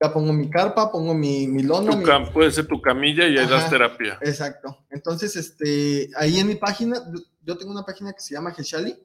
ya 0.00 0.12
pongo 0.12 0.32
mi 0.32 0.50
carpa, 0.50 0.90
pongo 0.90 1.14
mi, 1.14 1.46
mi 1.46 1.62
lona. 1.62 1.92
Puede 2.32 2.50
ser 2.50 2.66
tu 2.66 2.80
camilla 2.80 3.26
y 3.26 3.38
ahí 3.38 3.46
das 3.46 3.70
terapia. 3.70 4.18
Exacto. 4.20 4.84
Entonces, 4.90 5.36
este, 5.36 6.10
ahí 6.16 6.38
en 6.38 6.46
mi 6.46 6.56
página, 6.56 7.02
yo 7.42 7.56
tengo 7.56 7.72
una 7.72 7.84
página 7.84 8.12
que 8.12 8.20
se 8.20 8.34
llama 8.34 8.52
Geshali, 8.52 8.96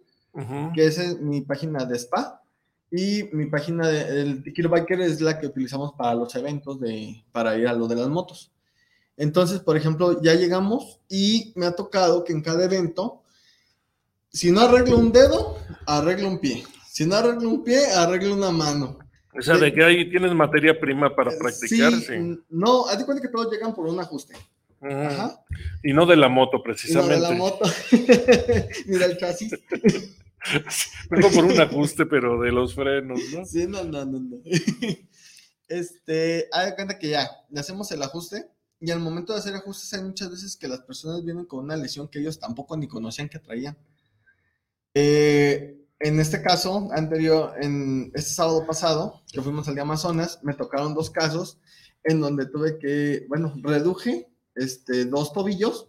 que 0.74 0.86
es 0.86 1.20
mi 1.20 1.42
página 1.42 1.86
de 1.86 1.98
spa. 1.98 2.38
Y 2.94 3.24
mi 3.32 3.46
página 3.46 3.88
de 3.88 4.22
el 4.22 4.44
Kilo 4.54 4.68
Biker 4.68 5.00
es 5.00 5.22
la 5.22 5.40
que 5.40 5.48
utilizamos 5.48 5.94
para 5.94 6.14
los 6.14 6.36
eventos 6.36 6.78
de, 6.82 7.24
para 7.32 7.56
ir 7.56 7.66
a 7.70 7.74
lo 7.74 7.88
de 7.88 7.96
las 7.96 8.10
motos. 8.10 8.52
Entonces, 9.16 9.62
por 9.62 9.78
ejemplo, 9.78 10.22
ya 10.22 10.34
llegamos 10.34 11.00
y 11.08 11.54
me 11.56 11.68
ha 11.68 11.72
tocado 11.72 12.26
que 12.26 12.34
en 12.34 12.42
cada 12.42 12.66
evento, 12.66 13.22
si 14.30 14.52
no 14.52 14.60
arreglo 14.60 14.98
un 14.98 15.14
dedo, 15.14 15.58
arreglo 15.86 16.28
un 16.28 16.40
pie. 16.40 16.66
Si 16.90 17.06
no 17.06 17.16
arreglo 17.16 17.50
un 17.50 17.64
pie, 17.64 17.86
arreglo 17.94 18.34
una 18.34 18.52
mano. 18.52 18.98
O 19.38 19.42
sea, 19.42 19.58
de 19.58 19.74
que 19.74 19.84
ahí 19.84 20.10
tienes 20.10 20.34
materia 20.34 20.78
prima 20.80 21.16
para 21.16 21.32
practicar. 21.38 21.94
Sí, 21.94 22.38
No, 22.50 22.88
haz 22.88 23.00
de 23.00 23.06
cuenta 23.06 23.22
que 23.22 23.30
todos 23.30 23.52
llegan 23.52 23.74
por 23.74 23.88
un 23.88 24.00
ajuste. 24.00 24.36
Ajá. 24.82 25.44
Y 25.84 25.94
no 25.94 26.06
de 26.06 26.18
la 26.18 26.28
moto, 26.28 26.62
precisamente. 26.64 27.16
no 27.18 27.22
de 27.22 27.30
la 27.30 27.38
moto, 27.38 27.66
ni 28.88 28.98
del 28.98 29.18
chasis. 29.18 29.52
Vengo 31.10 31.30
por 31.30 31.46
un 31.46 31.60
ajuste, 31.60 32.06
pero 32.06 32.42
de 32.42 32.52
los 32.52 32.74
frenos, 32.74 33.20
¿no? 33.32 33.46
Sí, 33.46 33.68
no, 33.68 33.84
no, 33.84 34.06
no, 34.06 34.20
no. 34.20 34.38
Este, 35.68 36.50
haz 36.52 36.66
de 36.66 36.76
cuenta 36.76 37.00
que 37.00 37.08
ya, 37.08 37.30
le 37.50 37.62
hacemos 37.62 37.90
el 37.94 38.04
ajuste 38.04 38.46
y 38.82 38.92
al 38.92 39.00
momento 39.00 39.32
de 39.32 39.40
hacer 39.40 39.56
ajustes 39.56 39.94
hay 39.94 40.04
muchas 40.04 40.30
veces 40.30 40.58
que 40.58 40.68
las 40.68 40.82
personas 40.82 41.24
vienen 41.24 41.46
con 41.46 41.64
una 41.64 41.78
lesión 41.78 42.10
que 42.10 42.20
ellos 42.20 42.40
tampoco 42.40 42.76
ni 42.76 42.90
conocían 42.90 43.30
que 43.30 43.40
traían. 43.40 43.78
Eh, 44.94 45.81
en 46.04 46.20
este 46.20 46.42
caso 46.42 46.90
anterior, 46.94 47.54
en 47.62 48.12
este 48.16 48.32
sábado 48.32 48.66
pasado, 48.66 49.22
que 49.32 49.42
fuimos 49.42 49.68
al 49.68 49.76
de 49.76 49.82
Amazonas, 49.82 50.40
me 50.42 50.54
tocaron 50.54 50.96
dos 50.96 51.10
casos 51.10 51.60
en 52.04 52.20
donde 52.20 52.48
tuve 52.48 52.80
que, 52.80 53.26
bueno, 53.30 53.54
reduje 53.62 54.28
este, 54.56 55.06
dos 55.06 55.32
tobillos. 55.32 55.88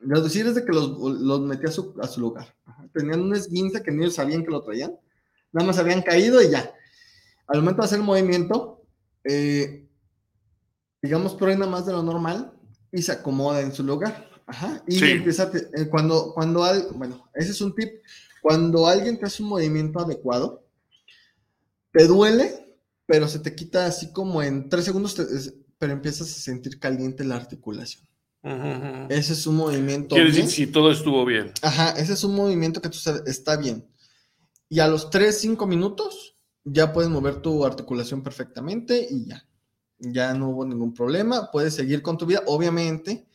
Reducir 0.00 0.46
es 0.46 0.54
de 0.54 0.64
que 0.64 0.72
los, 0.72 0.98
los 0.98 1.40
metí 1.40 1.66
a 1.66 1.70
su, 1.70 1.94
a 2.02 2.06
su 2.06 2.20
lugar. 2.20 2.54
Tenían 2.92 3.20
un 3.20 3.34
esguince 3.34 3.82
que 3.82 3.90
ni 3.90 4.02
ellos 4.02 4.16
sabían 4.16 4.44
que 4.44 4.50
lo 4.50 4.62
traían. 4.62 4.98
Nada 5.52 5.66
más 5.66 5.78
habían 5.78 6.02
caído 6.02 6.42
y 6.42 6.50
ya. 6.50 6.74
Al 7.46 7.60
momento 7.60 7.82
de 7.82 7.86
hacer 7.86 7.98
el 7.98 8.04
movimiento, 8.04 8.82
eh, 9.24 9.88
digamos, 11.00 11.36
truena 11.38 11.66
más 11.66 11.86
de 11.86 11.92
lo 11.92 12.02
normal 12.02 12.52
y 12.90 13.00
se 13.00 13.12
acomoda 13.12 13.60
en 13.62 13.72
su 13.72 13.82
lugar. 13.82 14.28
Ajá. 14.46 14.82
Y 14.86 15.02
empieza, 15.02 15.50
eh, 15.54 15.88
cuando, 15.88 16.34
cuando 16.34 16.64
hay, 16.64 16.82
bueno, 16.94 17.30
ese 17.34 17.52
es 17.52 17.60
un 17.60 17.74
tip. 17.74 18.02
Cuando 18.42 18.88
alguien 18.88 19.18
te 19.18 19.26
hace 19.26 19.40
un 19.40 19.50
movimiento 19.50 20.00
adecuado, 20.00 20.66
te 21.92 22.08
duele, 22.08 22.76
pero 23.06 23.28
se 23.28 23.38
te 23.38 23.54
quita 23.54 23.86
así 23.86 24.12
como 24.12 24.42
en 24.42 24.68
tres 24.68 24.84
segundos, 24.84 25.16
pero 25.78 25.92
empiezas 25.92 26.28
a 26.28 26.40
sentir 26.40 26.80
caliente 26.80 27.22
la 27.22 27.36
articulación. 27.36 28.04
Ese 29.08 29.34
es 29.34 29.46
un 29.46 29.54
movimiento. 29.54 30.16
Quiere 30.16 30.32
decir 30.32 30.48
si 30.48 30.66
todo 30.66 30.90
estuvo 30.90 31.24
bien. 31.24 31.52
Ajá, 31.62 31.90
ese 31.90 32.14
es 32.14 32.24
un 32.24 32.34
movimiento 32.34 32.82
que 32.82 32.88
tú 32.88 32.98
está 33.26 33.56
bien. 33.56 33.88
Y 34.68 34.80
a 34.80 34.88
los 34.88 35.10
tres, 35.10 35.38
cinco 35.38 35.68
minutos 35.68 36.36
ya 36.64 36.92
puedes 36.92 37.12
mover 37.12 37.36
tu 37.36 37.64
articulación 37.64 38.24
perfectamente 38.24 39.06
y 39.08 39.26
ya. 39.26 39.46
Ya 39.98 40.34
no 40.34 40.48
hubo 40.48 40.64
ningún 40.64 40.92
problema. 40.92 41.52
Puedes 41.52 41.74
seguir 41.74 42.02
con 42.02 42.18
tu 42.18 42.26
vida, 42.26 42.42
obviamente, 42.46 43.28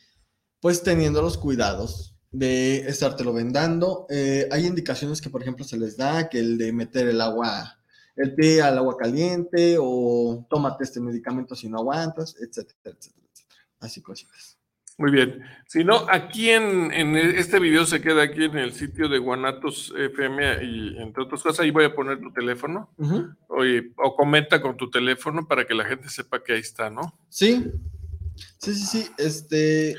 pues 0.60 0.84
teniendo 0.84 1.22
los 1.22 1.38
cuidados 1.38 2.17
de 2.32 2.80
estártelo 2.88 3.34
vendando. 3.34 4.06
Eh, 4.10 4.48
hay 4.52 4.66
indicaciones 4.66 5.22
que, 5.22 5.30
por 5.30 5.42
ejemplo, 5.42 5.66
se 5.66 5.78
les 5.78 5.98
da, 5.98 6.30
que 6.30 6.40
el 6.40 6.58
de 6.58 6.74
meter 6.74 7.08
el 7.08 7.22
agua, 7.22 7.80
el 8.16 8.36
pie 8.36 8.62
al 8.62 8.78
agua 8.78 8.98
caliente 8.98 9.78
o 9.80 10.46
tómate 10.50 10.84
este 10.84 11.00
medicamento 11.00 11.56
si 11.56 11.70
no 11.70 11.78
aguantas, 11.78 12.36
etcétera, 12.40 12.78
etcétera, 12.84 13.28
etcétera. 13.32 13.62
Así 13.80 14.02
cositas. 14.02 14.58
Muy 15.00 15.12
bien. 15.12 15.44
Si 15.68 15.84
no, 15.84 16.08
aquí 16.10 16.50
en, 16.50 16.92
este 17.16 17.60
video 17.60 17.86
se 17.86 18.02
queda 18.02 18.24
aquí 18.24 18.46
en 18.46 18.58
el 18.58 18.74
sitio 18.74 19.08
de 19.08 19.20
Guanatos 19.20 19.94
FM 19.96 20.64
y 20.64 20.98
entre 20.98 21.24
otras 21.24 21.44
cosas, 21.44 21.60
ahí 21.60 21.70
voy 21.70 21.86
a 21.86 21.94
poner 21.94 22.20
tu 22.20 22.34
teléfono. 22.34 22.90
o 22.98 24.16
comenta 24.16 24.60
con 24.60 24.76
tu 24.76 24.90
teléfono 24.90 25.48
para 25.48 25.68
que 25.68 25.76
la 25.76 25.86
gente 25.86 26.10
sepa 26.10 26.44
que 26.44 26.54
ahí 26.54 26.62
está, 26.62 26.90
¿no? 26.90 27.14
Sí. 27.30 27.72
Sí, 28.58 28.74
sí, 28.74 28.86
sí. 28.86 29.12
Este. 29.20 29.96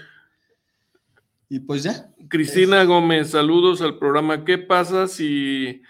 Y 1.49 1.61
pues 1.61 1.83
ya. 1.83 2.11
Cristina 2.29 2.85
Gómez, 2.85 3.31
saludos 3.31 3.81
al 3.81 3.99
programa. 3.99 4.45
¿Qué 4.45 4.59
pasa 4.59 5.09
si 5.09 5.83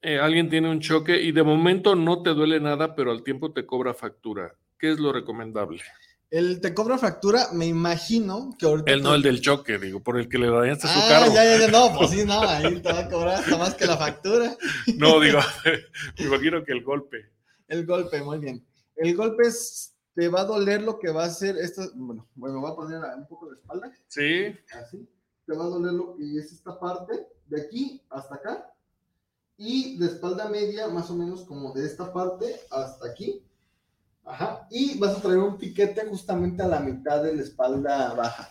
eh, 0.00 0.18
alguien 0.18 0.48
tiene 0.48 0.70
un 0.70 0.80
choque 0.80 1.20
y 1.20 1.32
de 1.32 1.42
momento 1.42 1.94
no 1.94 2.22
te 2.22 2.30
duele 2.30 2.60
nada, 2.60 2.94
pero 2.94 3.10
al 3.10 3.22
tiempo 3.22 3.52
te 3.52 3.66
cobra 3.66 3.92
factura? 3.92 4.54
¿Qué 4.78 4.90
es 4.90 4.98
lo 4.98 5.12
recomendable? 5.12 5.82
El 6.30 6.60
te 6.60 6.74
cobra 6.74 6.98
factura, 6.98 7.48
me 7.52 7.66
imagino 7.66 8.50
que 8.58 8.66
ahorita. 8.66 8.90
El 8.90 9.02
no, 9.02 9.14
el 9.14 9.22
del 9.22 9.40
choque, 9.40 9.78
digo, 9.78 10.02
por 10.02 10.18
el 10.18 10.28
que 10.28 10.38
le 10.38 10.50
dañaste 10.50 10.88
su 10.88 10.98
ah, 10.98 11.06
carro. 11.08 11.32
Ya, 11.32 11.44
ya, 11.44 11.58
ya, 11.58 11.68
no, 11.68 11.96
pues 11.96 12.10
sí, 12.10 12.24
no, 12.26 12.40
ahí 12.40 12.80
te 12.80 12.92
va 12.92 13.00
a 13.00 13.08
cobrar 13.08 13.34
hasta 13.36 13.56
más 13.56 13.74
que 13.74 13.86
la 13.86 13.96
factura. 13.96 14.56
No, 14.96 15.20
digo, 15.20 15.38
me 16.18 16.24
imagino 16.24 16.64
que 16.64 16.72
el 16.72 16.82
golpe. 16.82 17.30
El 17.68 17.86
golpe, 17.86 18.22
muy 18.22 18.38
bien. 18.38 18.66
El 18.96 19.14
golpe 19.14 19.46
es 19.46 19.95
te 20.16 20.28
va 20.30 20.40
a 20.40 20.44
doler 20.46 20.82
lo 20.82 20.98
que 20.98 21.12
va 21.12 21.24
a 21.24 21.26
hacer 21.26 21.58
esta, 21.58 21.86
bueno, 21.94 22.26
me 22.36 22.50
voy 22.50 22.72
a 22.72 22.74
poner 22.74 23.00
un 23.18 23.26
poco 23.28 23.50
de 23.50 23.56
espalda. 23.56 23.92
Sí. 24.08 24.46
Así. 24.72 25.06
Te 25.46 25.54
va 25.54 25.64
a 25.64 25.68
doler 25.68 25.92
lo 25.92 26.16
que 26.16 26.38
es 26.38 26.52
esta 26.52 26.80
parte, 26.80 27.28
de 27.46 27.60
aquí 27.60 28.02
hasta 28.08 28.36
acá. 28.36 28.74
Y 29.58 29.98
de 29.98 30.06
espalda 30.06 30.48
media, 30.48 30.88
más 30.88 31.10
o 31.10 31.14
menos 31.14 31.44
como 31.44 31.72
de 31.74 31.84
esta 31.84 32.14
parte 32.14 32.46
hasta 32.70 33.08
aquí. 33.08 33.44
Ajá. 34.24 34.66
Y 34.70 34.98
vas 34.98 35.18
a 35.18 35.20
traer 35.20 35.38
un 35.38 35.58
piquete 35.58 36.06
justamente 36.06 36.62
a 36.62 36.68
la 36.68 36.80
mitad 36.80 37.22
de 37.22 37.36
la 37.36 37.42
espalda 37.42 38.14
baja. 38.14 38.48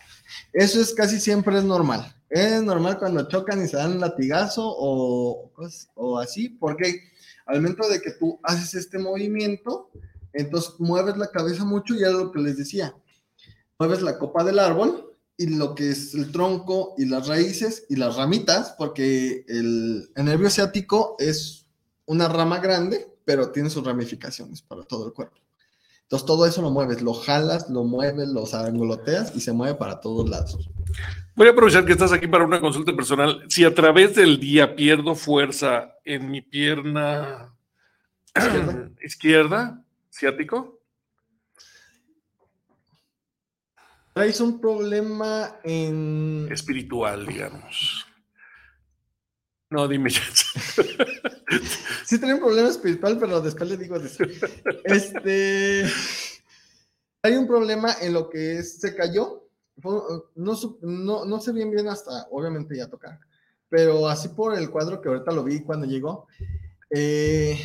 Eso 0.54 0.80
es 0.80 0.94
casi 0.94 1.20
siempre 1.20 1.58
es 1.58 1.64
normal. 1.64 2.16
Es 2.30 2.62
normal 2.62 3.00
cuando 3.00 3.28
chocan 3.28 3.64
y 3.64 3.68
se 3.68 3.78
dan 3.78 3.94
un 3.94 4.02
latigazo 4.02 4.64
o, 4.66 5.52
o 5.96 6.20
así, 6.20 6.50
porque 6.50 7.10
al 7.48 7.62
momento 7.62 7.90
de 7.90 8.02
que 8.02 8.12
tú 8.12 8.40
haces 8.44 8.76
este 8.76 9.00
movimiento, 9.00 9.90
entonces 10.36 10.74
mueves 10.80 11.18
la 11.18 11.32
cabeza 11.32 11.66
mucho 11.66 11.96
y 11.96 12.02
era 12.02 12.12
lo 12.12 12.32
que 12.32 12.40
les 12.40 12.58
decía. 12.58 12.96
Mueves 13.80 14.02
la 14.02 14.18
copa 14.18 14.44
del 14.44 14.60
árbol 14.60 15.16
y 15.38 15.48
lo 15.48 15.76
que 15.76 15.90
es 15.90 16.14
el 16.14 16.32
tronco 16.32 16.94
y 16.98 17.06
las 17.06 17.28
raíces 17.28 17.86
y 17.90 17.96
las 17.96 18.16
ramitas, 18.16 18.76
porque 18.78 19.46
el, 19.48 20.10
nervio 20.16 20.50
ciático 20.50 21.16
es 21.20 21.68
una 22.06 22.28
rama 22.28 22.60
grande, 22.60 23.08
pero 23.26 23.52
tiene 23.52 23.70
sus 23.70 23.84
ramificaciones 23.84 24.62
para 24.62 24.84
todo 24.84 25.08
el 25.08 25.14
cuerpo. 25.14 25.38
Entonces 26.04 26.26
todo 26.26 26.46
eso 26.46 26.62
lo 26.62 26.70
mueves, 26.70 27.02
lo 27.02 27.14
jalas, 27.14 27.70
lo 27.70 27.84
mueves, 27.84 28.30
lo 28.30 28.46
angoloteas 28.54 29.36
y 29.36 29.42
se 29.42 29.52
mueve 29.54 29.76
para 29.76 30.00
todos 30.00 30.30
lados. 30.30 30.70
Voy 31.36 31.48
a 31.48 31.52
aprovechar 31.52 31.84
que 31.84 31.94
estás 31.94 32.12
aquí 32.14 32.28
para 32.28 32.46
una 32.46 32.62
consulta 32.62 32.96
personal. 32.96 33.44
Si 33.50 33.66
a 33.66 33.74
través 33.74 34.16
del 34.16 34.40
día 34.40 34.76
pierdo 34.76 35.16
fuerza 35.16 35.96
en 36.06 36.30
mi 36.30 36.42
pierna 36.42 37.52
izquierda 39.04 39.82
ciático? 40.18 40.82
Traes 44.14 44.40
un 44.40 44.62
problema 44.62 45.60
en... 45.64 46.48
Espiritual, 46.52 47.26
digamos. 47.26 48.06
No, 49.70 49.88
dime 49.88 50.10
ya. 50.10 50.22
sí 52.06 52.18
trae 52.20 52.34
un 52.34 52.40
problema 52.40 52.70
espiritual, 52.70 53.18
pero 53.20 53.42
después 53.42 53.70
le 53.70 53.78
digo 53.78 53.98
eso. 53.98 54.24
Este... 54.86 55.86
Hay 57.24 57.34
un 57.34 57.48
problema 57.48 57.94
en 58.02 58.14
lo 58.14 58.30
que 58.30 58.60
es, 58.60 58.80
se 58.80 58.96
cayó 58.96 59.46
no, 59.84 60.56
no, 60.82 61.26
no 61.26 61.40
sé 61.40 61.52
bien 61.52 61.72
bien 61.72 61.88
hasta, 61.88 62.28
obviamente 62.32 62.78
ya 62.78 62.90
tocar, 62.90 63.20
pero 63.70 64.08
así 64.08 64.30
por 64.30 64.58
el 64.58 64.70
cuadro 64.70 65.02
que 65.02 65.10
ahorita 65.10 65.32
lo 65.32 65.44
vi 65.44 65.62
cuando 65.62 65.86
llegó, 65.86 66.28
eh, 66.98 67.60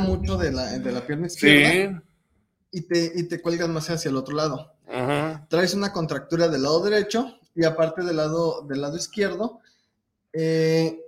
mucho 0.00 0.36
de 0.36 0.50
la, 0.50 0.78
de 0.78 0.92
la 0.92 1.06
pierna 1.06 1.28
izquierda 1.28 2.02
y, 2.72 2.80
te, 2.82 3.12
y 3.14 3.22
te 3.28 3.40
cuelgas 3.40 3.68
más 3.68 3.88
hacia 3.90 4.08
el 4.08 4.16
otro 4.16 4.34
lado. 4.34 4.74
Traes 5.48 5.74
una 5.74 5.92
contractura 5.92 6.48
del 6.48 6.64
lado 6.64 6.82
derecho 6.82 7.38
y 7.54 7.64
aparte 7.64 8.02
del 8.02 8.16
lado, 8.16 8.62
del 8.62 8.80
lado 8.80 8.96
izquierdo. 8.96 9.60
Eh, 10.32 11.00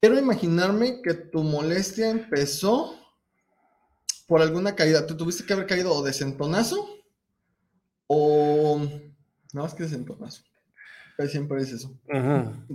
quiero 0.00 0.18
imaginarme 0.18 1.00
que 1.02 1.14
tu 1.14 1.42
molestia 1.42 2.10
empezó 2.10 2.94
por 4.26 4.42
alguna 4.42 4.74
caída. 4.74 5.06
¿Tú 5.06 5.16
tuviste 5.16 5.44
que 5.44 5.54
haber 5.54 5.66
caído 5.66 5.92
o 5.92 6.02
de 6.02 6.12
sentonazo 6.12 6.86
o... 8.06 8.86
No, 9.54 9.66
es 9.66 9.72
que 9.72 9.84
de 9.84 9.88
sentonazo. 9.88 10.42
Siempre 11.26 11.62
es 11.62 11.72
eso. 11.72 11.90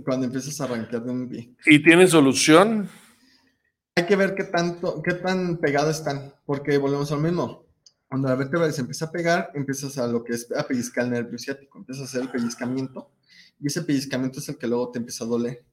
Cuando 0.04 0.26
empiezas 0.26 0.60
a 0.60 0.64
arrancar 0.64 1.02
de 1.02 1.10
un 1.10 1.28
pie. 1.28 1.54
¿Y 1.64 1.82
tiene 1.82 2.06
solución? 2.06 2.90
Hay 3.96 4.06
que 4.06 4.16
ver 4.16 4.34
qué 4.34 4.42
tanto, 4.42 5.00
qué 5.02 5.14
tan 5.14 5.58
pegadas 5.58 5.98
están, 5.98 6.34
porque 6.46 6.78
volvemos 6.78 7.12
al 7.12 7.20
mismo. 7.20 7.64
Cuando 8.08 8.28
la 8.28 8.34
vértebra 8.34 8.70
se 8.72 8.80
empieza 8.80 9.04
a 9.04 9.12
pegar, 9.12 9.52
empiezas 9.54 9.98
a 9.98 10.08
lo 10.08 10.24
que 10.24 10.32
es 10.32 10.48
a 10.56 10.66
pellizcar 10.66 11.04
el 11.04 11.12
nervio 11.12 11.38
ciático, 11.38 11.78
empiezas 11.78 12.02
a 12.02 12.04
hacer 12.06 12.22
el 12.22 12.30
pellizcamiento, 12.30 13.12
y 13.60 13.68
ese 13.68 13.82
pellizcamiento 13.82 14.40
es 14.40 14.48
el 14.48 14.58
que 14.58 14.66
luego 14.66 14.90
te 14.90 14.98
empieza 14.98 15.22
a 15.22 15.28
doler. 15.28 15.64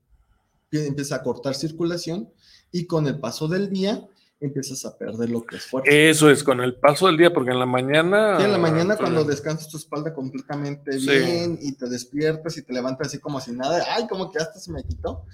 Empieza 0.71 1.15
a 1.15 1.23
cortar 1.23 1.55
circulación, 1.55 2.29
y 2.71 2.85
con 2.85 3.07
el 3.07 3.19
paso 3.19 3.47
del 3.47 3.71
día 3.71 4.07
empiezas 4.39 4.85
a 4.85 4.95
perder 4.95 5.31
lo 5.31 5.43
que 5.43 5.55
es 5.55 5.65
fuerte. 5.65 6.09
Eso 6.11 6.29
es, 6.29 6.43
con 6.43 6.61
el 6.61 6.75
paso 6.75 7.07
del 7.07 7.17
día, 7.17 7.33
porque 7.33 7.51
en 7.51 7.59
la 7.59 7.65
mañana... 7.65 8.37
Sí, 8.37 8.43
en 8.43 8.51
la 8.51 8.59
mañana 8.59 8.97
cuando 8.97 9.23
descansas 9.23 9.67
tu 9.67 9.77
espalda 9.77 10.13
completamente 10.13 10.95
bien 10.95 11.57
y 11.59 11.71
te 11.71 11.89
despiertas 11.89 12.55
y 12.55 12.61
te 12.61 12.71
levantas 12.71 13.07
así 13.07 13.17
como 13.17 13.41
si 13.41 13.51
nada, 13.51 13.83
ay, 13.95 14.07
como 14.07 14.31
que 14.31 14.37
hasta 14.37 14.59
se 14.59 14.71
me 14.71 14.83
quitó, 14.83 15.25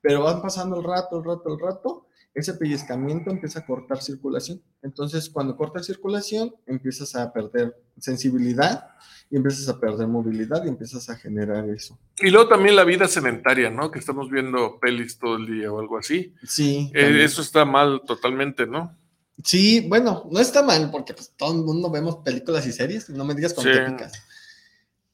pero 0.00 0.22
van 0.22 0.40
pasando 0.40 0.76
el 0.76 0.84
rato, 0.84 1.18
el 1.18 1.24
rato, 1.24 1.52
el 1.52 1.58
rato, 1.58 2.05
ese 2.36 2.52
pellizcamiento 2.52 3.30
empieza 3.30 3.60
a 3.60 3.66
cortar 3.66 4.02
circulación. 4.02 4.62
Entonces, 4.82 5.30
cuando 5.30 5.56
corta 5.56 5.82
circulación, 5.82 6.54
empiezas 6.66 7.16
a 7.16 7.32
perder 7.32 7.74
sensibilidad 7.98 8.90
y 9.30 9.36
empiezas 9.36 9.66
a 9.70 9.80
perder 9.80 10.06
movilidad 10.06 10.62
y 10.66 10.68
empiezas 10.68 11.08
a 11.08 11.16
generar 11.16 11.66
eso. 11.70 11.98
Y 12.18 12.28
luego 12.28 12.46
también 12.46 12.76
la 12.76 12.84
vida 12.84 13.08
sedentaria, 13.08 13.70
¿no? 13.70 13.90
Que 13.90 13.98
estamos 13.98 14.30
viendo 14.30 14.78
pelis 14.78 15.18
todo 15.18 15.36
el 15.36 15.46
día 15.46 15.72
o 15.72 15.80
algo 15.80 15.96
así. 15.96 16.34
Sí. 16.44 16.92
Eh, 16.94 17.24
eso 17.24 17.40
está 17.40 17.64
mal 17.64 18.02
totalmente, 18.06 18.66
¿no? 18.66 18.94
Sí, 19.42 19.86
bueno, 19.88 20.28
no 20.30 20.38
está 20.38 20.62
mal 20.62 20.90
porque 20.90 21.14
pues, 21.14 21.32
todo 21.38 21.52
el 21.52 21.64
mundo 21.64 21.90
vemos 21.90 22.16
películas 22.16 22.66
y 22.66 22.72
series, 22.72 23.08
no 23.08 23.24
me 23.24 23.34
digas 23.34 23.54
con 23.54 23.64
sí. 23.64 23.70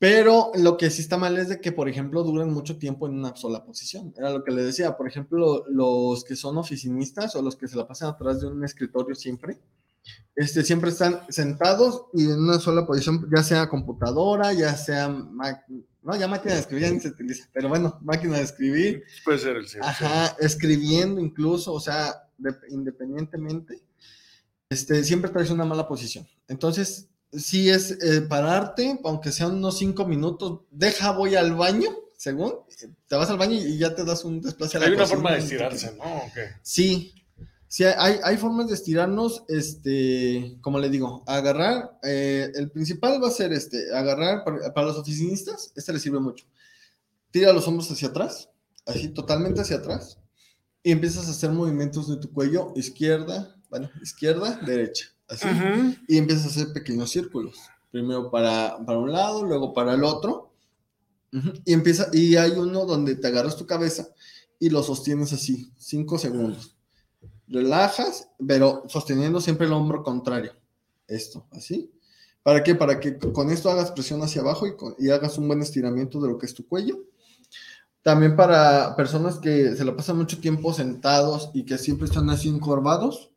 Pero 0.03 0.51
lo 0.57 0.77
que 0.77 0.91
sí 0.91 1.01
está 1.01 1.17
mal 1.17 1.39
es 1.39 1.49
de 1.49 1.61
que, 1.61 1.71
por 1.71 1.89
ejemplo, 1.89 2.25
duran 2.25 2.53
mucho 2.53 2.77
tiempo 2.77 3.07
en 3.07 3.15
una 3.15 3.37
sola 3.37 3.65
posición. 3.65 4.13
Era 4.17 4.31
lo 4.31 4.43
que 4.43 4.51
le 4.51 4.65
decía. 4.65 4.97
Por 4.97 5.07
ejemplo, 5.07 5.65
los 5.69 6.25
que 6.25 6.35
son 6.35 6.59
oficinistas 6.59 7.37
o 7.37 7.41
los 7.41 7.55
que 7.55 7.69
se 7.69 7.77
la 7.77 7.87
pasan 7.87 8.09
atrás 8.09 8.41
de 8.41 8.49
un 8.49 8.65
escritorio 8.65 9.15
siempre, 9.15 9.61
este, 10.35 10.65
siempre 10.65 10.91
están 10.91 11.21
sentados 11.29 12.07
y 12.15 12.25
en 12.25 12.41
una 12.41 12.59
sola 12.59 12.85
posición, 12.85 13.31
ya 13.33 13.45
sea 13.45 13.69
computadora, 13.69 14.53
ya 14.53 14.75
sea 14.75 15.07
no, 15.07 16.17
ya 16.17 16.27
máquina 16.27 16.55
de 16.55 16.61
escribir 16.63 16.83
ya 16.83 16.91
ni 16.91 16.99
se 16.99 17.11
utiliza, 17.11 17.49
pero 17.53 17.69
bueno, 17.69 18.01
máquina 18.03 18.39
de 18.39 18.43
escribir. 18.43 19.05
Puede 19.25 19.39
ser 19.39 19.57
el 19.57 19.69
cierto. 19.69 19.87
Ajá, 19.87 20.37
escribiendo 20.41 21.21
incluso, 21.21 21.73
o 21.73 21.79
sea, 21.79 22.29
independientemente, 22.71 23.81
este, 24.69 25.05
siempre 25.05 25.31
traes 25.31 25.51
una 25.51 25.65
mala 25.65 25.87
posición. 25.87 26.27
Entonces, 26.49 27.09
sí 27.33 27.71
es 27.71 27.91
eh, 28.03 28.23
pararte, 28.23 29.01
aunque 29.05 29.33
sean 29.33 29.53
unos 29.53 29.79
cinco 29.79 30.07
minutos, 30.07 30.61
deja, 30.71 31.13
voy 31.13 31.35
al 31.35 31.55
baño, 31.55 31.91
según, 32.17 32.55
te 33.07 33.17
vas 33.17 33.31
al 33.31 33.39
baño 33.39 33.55
y 33.55 33.79
ya 33.79 33.95
te 33.95 34.05
das 34.05 34.25
un 34.25 34.41
desplace 34.41 34.77
a 34.77 34.81
la 34.81 34.87
Hay 34.87 34.93
una 34.93 35.07
forma 35.07 35.33
de 35.33 35.39
estirarse, 35.39 35.97
¿no? 35.97 36.05
Sí, 36.63 37.15
sí, 37.69 37.85
hay, 37.85 38.21
hay 38.23 38.37
formas 38.37 38.69
de 38.69 38.75
estirarnos, 38.75 39.45
este, 39.49 40.59
como 40.61 40.79
le 40.79 40.91
digo, 40.91 41.25
agarrar, 41.27 41.99
eh, 42.03 42.51
el 42.55 42.71
principal 42.71 43.23
va 43.23 43.29
a 43.29 43.33
ser 43.33 43.53
este, 43.53 43.95
agarrar, 43.95 44.45
para, 44.45 44.73
para 44.73 44.87
los 44.89 44.99
oficinistas, 44.99 45.73
este 45.75 45.93
les 45.93 46.03
sirve 46.03 46.21
mucho, 46.21 46.45
tira 47.31 47.53
los 47.53 47.67
hombros 47.67 47.91
hacia 47.91 48.09
atrás, 48.09 48.51
así, 48.87 49.09
totalmente 49.09 49.63
hacia 49.63 49.77
atrás, 49.77 50.19
y 50.83 50.93
empiezas 50.93 51.29
a 51.29 51.31
hacer 51.31 51.51
movimientos 51.51 52.09
de 52.09 52.17
tu 52.17 52.31
cuello, 52.33 52.73
izquierda, 52.77 53.57
bueno, 53.71 53.91
izquierda, 54.03 54.61
derecha 54.67 55.13
así, 55.33 55.47
y 56.09 56.19
empiezas 56.19 56.45
a 56.45 56.49
hacer 56.49 56.73
pequeños 56.73 57.11
círculos. 57.11 57.59
Primero 57.91 58.31
para, 58.31 58.79
para 58.85 58.99
un 58.99 59.13
lado, 59.13 59.45
luego 59.45 59.75
para 59.75 59.95
el 59.95 60.05
otro. 60.05 60.53
Y 61.65 61.73
empieza, 61.73 62.09
y 62.13 62.37
hay 62.37 62.53
uno 62.53 62.85
donde 62.85 63.17
te 63.17 63.27
agarras 63.27 63.57
tu 63.57 63.67
cabeza 63.67 64.09
y 64.59 64.71
lo 64.71 64.83
sostienes 64.83 65.33
así, 65.33 65.73
cinco 65.77 66.19
segundos. 66.19 66.77
Relajas, 67.49 68.29
pero 68.47 68.85
sosteniendo 68.87 69.41
siempre 69.41 69.67
el 69.67 69.73
hombro 69.73 70.03
contrario. 70.03 70.53
Esto, 71.09 71.47
así. 71.51 71.91
¿Para 72.43 72.63
qué? 72.63 72.75
Para 72.75 73.01
que 73.01 73.19
con 73.19 73.51
esto 73.51 73.71
hagas 73.71 73.91
presión 73.91 74.23
hacia 74.23 74.43
abajo 74.43 74.67
y, 74.67 74.75
y 74.99 75.11
hagas 75.11 75.37
un 75.39 75.49
buen 75.49 75.63
estiramiento 75.63 76.21
de 76.21 76.29
lo 76.29 76.39
que 76.39 76.47
es 76.47 76.55
tu 76.55 76.67
cuello. 76.67 77.03
También 78.03 78.37
para 78.37 78.95
personas 78.95 79.39
que 79.39 79.75
se 79.75 79.85
la 79.85 79.97
pasan 79.97 80.19
mucho 80.19 80.39
tiempo 80.39 80.73
sentados 80.73 81.51
y 81.55 81.65
que 81.65 81.79
siempre 81.79 82.07
están 82.07 82.31
así 82.31 82.49
encorvados, 82.49 83.32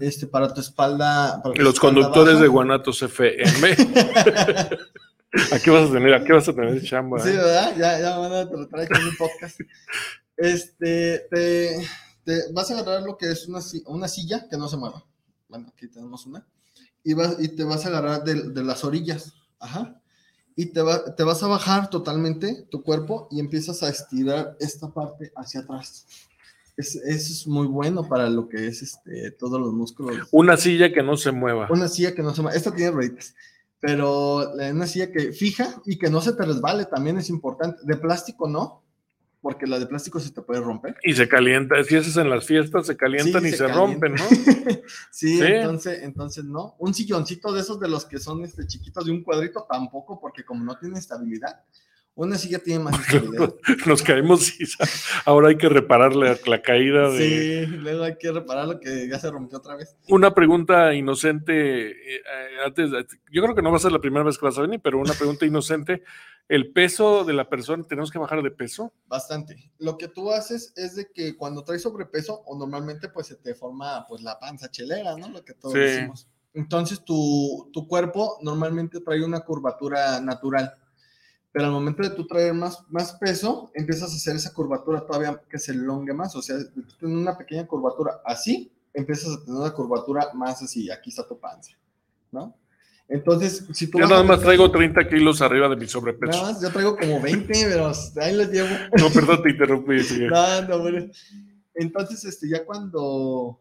este, 0.00 0.26
para 0.26 0.52
tu 0.52 0.60
espalda. 0.60 1.42
Los 1.56 1.80
conductores 1.80 2.40
de 2.40 2.48
Guanatos 2.48 3.02
FM. 3.02 3.70
aquí 5.52 5.70
vas 5.70 5.90
a 5.90 5.92
tener, 5.92 6.14
aquí 6.14 6.32
vas 6.32 6.48
a 6.48 6.52
tener 6.52 6.82
chamba. 6.82 7.18
Sí, 7.20 7.30
¿eh? 7.30 7.36
¿verdad? 7.36 7.76
Ya, 7.76 8.00
ya 8.00 8.18
van 8.18 8.32
a 8.32 8.48
tratar 8.48 8.80
aquí 8.80 9.00
en 9.00 9.08
un 9.08 9.16
podcast. 9.16 9.60
Este, 10.36 11.26
te, 11.30 11.88
te, 12.24 12.52
vas 12.52 12.70
a 12.70 12.78
agarrar 12.78 13.02
lo 13.02 13.16
que 13.16 13.30
es 13.30 13.46
una, 13.46 13.60
una 13.86 14.08
silla 14.08 14.46
que 14.48 14.56
no 14.56 14.68
se 14.68 14.76
mueva. 14.76 15.04
Bueno, 15.48 15.68
aquí 15.72 15.88
tenemos 15.88 16.26
una. 16.26 16.46
Y, 17.02 17.14
vas, 17.14 17.36
y 17.38 17.48
te 17.48 17.64
vas 17.64 17.84
a 17.84 17.88
agarrar 17.88 18.24
de, 18.24 18.50
de 18.50 18.64
las 18.64 18.84
orillas. 18.84 19.34
Ajá. 19.58 20.00
Y 20.56 20.66
te, 20.66 20.82
va, 20.82 21.14
te 21.14 21.22
vas 21.22 21.42
a 21.42 21.46
bajar 21.46 21.90
totalmente 21.90 22.66
tu 22.70 22.82
cuerpo 22.82 23.28
y 23.30 23.40
empiezas 23.40 23.82
a 23.82 23.88
estirar 23.88 24.56
esta 24.60 24.92
parte 24.92 25.32
hacia 25.36 25.60
atrás. 25.60 26.06
Es, 26.80 26.96
es, 26.96 27.46
muy 27.46 27.66
bueno 27.66 28.08
para 28.08 28.28
lo 28.28 28.48
que 28.48 28.66
es 28.66 28.82
este, 28.82 29.30
todos 29.32 29.60
los 29.60 29.72
músculos. 29.72 30.28
Una 30.30 30.56
silla 30.56 30.92
que 30.92 31.02
no 31.02 31.16
se 31.16 31.32
mueva. 31.32 31.68
Una 31.70 31.88
silla 31.88 32.14
que 32.14 32.22
no 32.22 32.34
se 32.34 32.42
mueva. 32.42 32.56
Esta 32.56 32.74
tiene 32.74 32.90
rueditas, 32.90 33.34
pero 33.78 34.52
una 34.52 34.86
silla 34.86 35.12
que 35.12 35.32
fija 35.32 35.80
y 35.86 35.98
que 35.98 36.10
no 36.10 36.20
se 36.20 36.32
te 36.32 36.44
resbale 36.44 36.86
también 36.86 37.18
es 37.18 37.28
importante. 37.28 37.78
De 37.84 37.96
plástico 37.96 38.48
no, 38.48 38.82
porque 39.40 39.66
la 39.66 39.78
de 39.78 39.86
plástico 39.86 40.20
se 40.20 40.32
te 40.32 40.42
puede 40.42 40.60
romper. 40.60 40.96
Y 41.02 41.14
se 41.14 41.28
calienta, 41.28 41.82
si 41.84 41.96
haces 41.96 42.16
en 42.16 42.28
las 42.28 42.44
fiestas, 42.44 42.86
se 42.86 42.96
calientan 42.96 43.42
sí, 43.42 43.48
y 43.48 43.50
se, 43.52 43.56
se 43.58 43.68
rompen, 43.68 44.14
¿no? 44.14 44.24
sí, 45.10 45.38
sí, 45.38 45.42
Entonces, 45.42 46.02
entonces 46.02 46.44
no. 46.44 46.76
Un 46.78 46.92
silloncito 46.92 47.52
de 47.52 47.60
esos 47.60 47.80
de 47.80 47.88
los 47.88 48.04
que 48.04 48.18
son 48.18 48.44
este, 48.44 48.66
chiquitos 48.66 49.04
de 49.06 49.12
un 49.12 49.22
cuadrito 49.22 49.66
tampoco, 49.68 50.20
porque 50.20 50.44
como 50.44 50.64
no 50.64 50.78
tiene 50.78 50.98
estabilidad, 50.98 51.64
una 52.14 52.36
silla 52.36 52.58
tiene 52.58 52.84
más 52.84 52.98
estabilidad. 53.00 53.54
Nos 53.86 54.02
caemos 54.02 54.60
y 54.60 54.64
ahora 55.24 55.48
hay 55.48 55.56
que 55.56 55.68
reparar 55.68 56.14
la, 56.14 56.36
la, 56.46 56.62
caída 56.62 57.10
de. 57.10 57.66
Sí, 57.66 57.66
luego 57.66 58.04
hay 58.04 58.16
que 58.18 58.30
reparar 58.32 58.66
lo 58.66 58.80
que 58.80 59.08
ya 59.08 59.18
se 59.18 59.30
rompió 59.30 59.58
otra 59.58 59.76
vez. 59.76 59.96
Una 60.08 60.34
pregunta 60.34 60.92
inocente, 60.94 61.90
eh, 61.90 62.22
antes, 62.64 62.90
yo 63.30 63.42
creo 63.42 63.54
que 63.54 63.62
no 63.62 63.70
va 63.70 63.76
a 63.76 63.80
ser 63.80 63.92
la 63.92 64.00
primera 64.00 64.24
vez 64.24 64.38
que 64.38 64.44
vas 64.44 64.58
a 64.58 64.62
venir, 64.62 64.80
pero 64.82 64.98
una 64.98 65.14
pregunta 65.14 65.46
inocente. 65.46 66.02
¿El 66.48 66.72
peso 66.72 67.24
de 67.24 67.32
la 67.32 67.48
persona, 67.48 67.84
tenemos 67.84 68.10
que 68.10 68.18
bajar 68.18 68.42
de 68.42 68.50
peso? 68.50 68.92
Bastante. 69.06 69.70
Lo 69.78 69.96
que 69.96 70.08
tú 70.08 70.32
haces 70.32 70.72
es 70.74 70.96
de 70.96 71.08
que 71.12 71.36
cuando 71.36 71.62
traes 71.62 71.82
sobrepeso, 71.82 72.42
o 72.44 72.58
normalmente 72.58 73.08
pues 73.08 73.28
se 73.28 73.36
te 73.36 73.54
forma 73.54 74.04
pues 74.08 74.20
la 74.22 74.36
panza 74.40 74.68
chelera, 74.68 75.16
¿no? 75.16 75.28
Lo 75.28 75.44
que 75.44 75.54
todos 75.54 75.74
sí. 75.74 75.78
decimos. 75.78 76.28
Entonces 76.52 77.04
tu, 77.04 77.70
tu 77.72 77.86
cuerpo 77.86 78.38
normalmente 78.42 79.00
trae 79.00 79.24
una 79.24 79.40
curvatura 79.40 80.20
natural 80.20 80.74
pero 81.52 81.66
al 81.66 81.72
momento 81.72 82.02
de 82.02 82.10
tú 82.10 82.26
traer 82.26 82.54
más, 82.54 82.78
más 82.90 83.12
peso, 83.14 83.70
empiezas 83.74 84.12
a 84.12 84.16
hacer 84.16 84.36
esa 84.36 84.52
curvatura 84.52 85.04
todavía 85.04 85.40
que 85.48 85.58
se 85.58 85.72
elongue 85.72 86.14
más, 86.14 86.34
o 86.36 86.42
sea, 86.42 86.56
tú 86.58 86.82
tienes 86.98 87.18
una 87.18 87.36
pequeña 87.36 87.66
curvatura 87.66 88.20
así, 88.24 88.72
empiezas 88.94 89.34
a 89.34 89.44
tener 89.44 89.60
una 89.60 89.72
curvatura 89.72 90.28
más 90.34 90.62
así, 90.62 90.90
aquí 90.90 91.10
está 91.10 91.26
tu 91.26 91.38
panza, 91.38 91.72
¿no? 92.30 92.54
Entonces, 93.10 93.66
si 93.72 93.88
tú... 93.88 93.98
Yo 93.98 94.06
nada 94.06 94.22
más 94.22 94.38
traigo 94.38 94.70
30 94.70 95.08
kilos 95.08 95.42
arriba 95.42 95.68
de 95.68 95.74
mi 95.74 95.88
sobrepeso. 95.88 96.30
Nada 96.30 96.52
más, 96.52 96.62
yo 96.62 96.70
traigo 96.70 96.96
como 96.96 97.20
20, 97.20 97.52
pero 97.68 97.92
ahí 98.22 98.36
les 98.36 98.52
llevo. 98.52 98.68
No, 98.96 99.10
perdón, 99.10 99.42
te 99.42 99.50
interrumpí. 99.50 99.96
No, 100.30 100.62
no, 100.62 100.78
bueno. 100.78 101.10
Entonces, 101.74 102.24
este, 102.24 102.48
ya 102.48 102.64
cuando... 102.64 103.58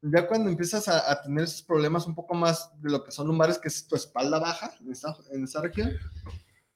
Ya 0.00 0.26
cuando 0.26 0.48
empiezas 0.48 0.88
a, 0.88 1.10
a, 1.10 1.20
tener 1.20 1.44
esos 1.44 1.62
problemas 1.62 2.06
un 2.06 2.14
poco 2.14 2.34
más 2.34 2.70
de 2.80 2.90
lo 2.90 3.02
que 3.02 3.10
son 3.10 3.26
lumbares, 3.26 3.58
que 3.58 3.68
es 3.68 3.86
tu 3.86 3.96
espalda 3.96 4.38
baja 4.38 4.70
en 4.80 4.92
esta, 4.92 5.16
en 5.32 5.44
esta 5.44 5.60
región, 5.60 5.90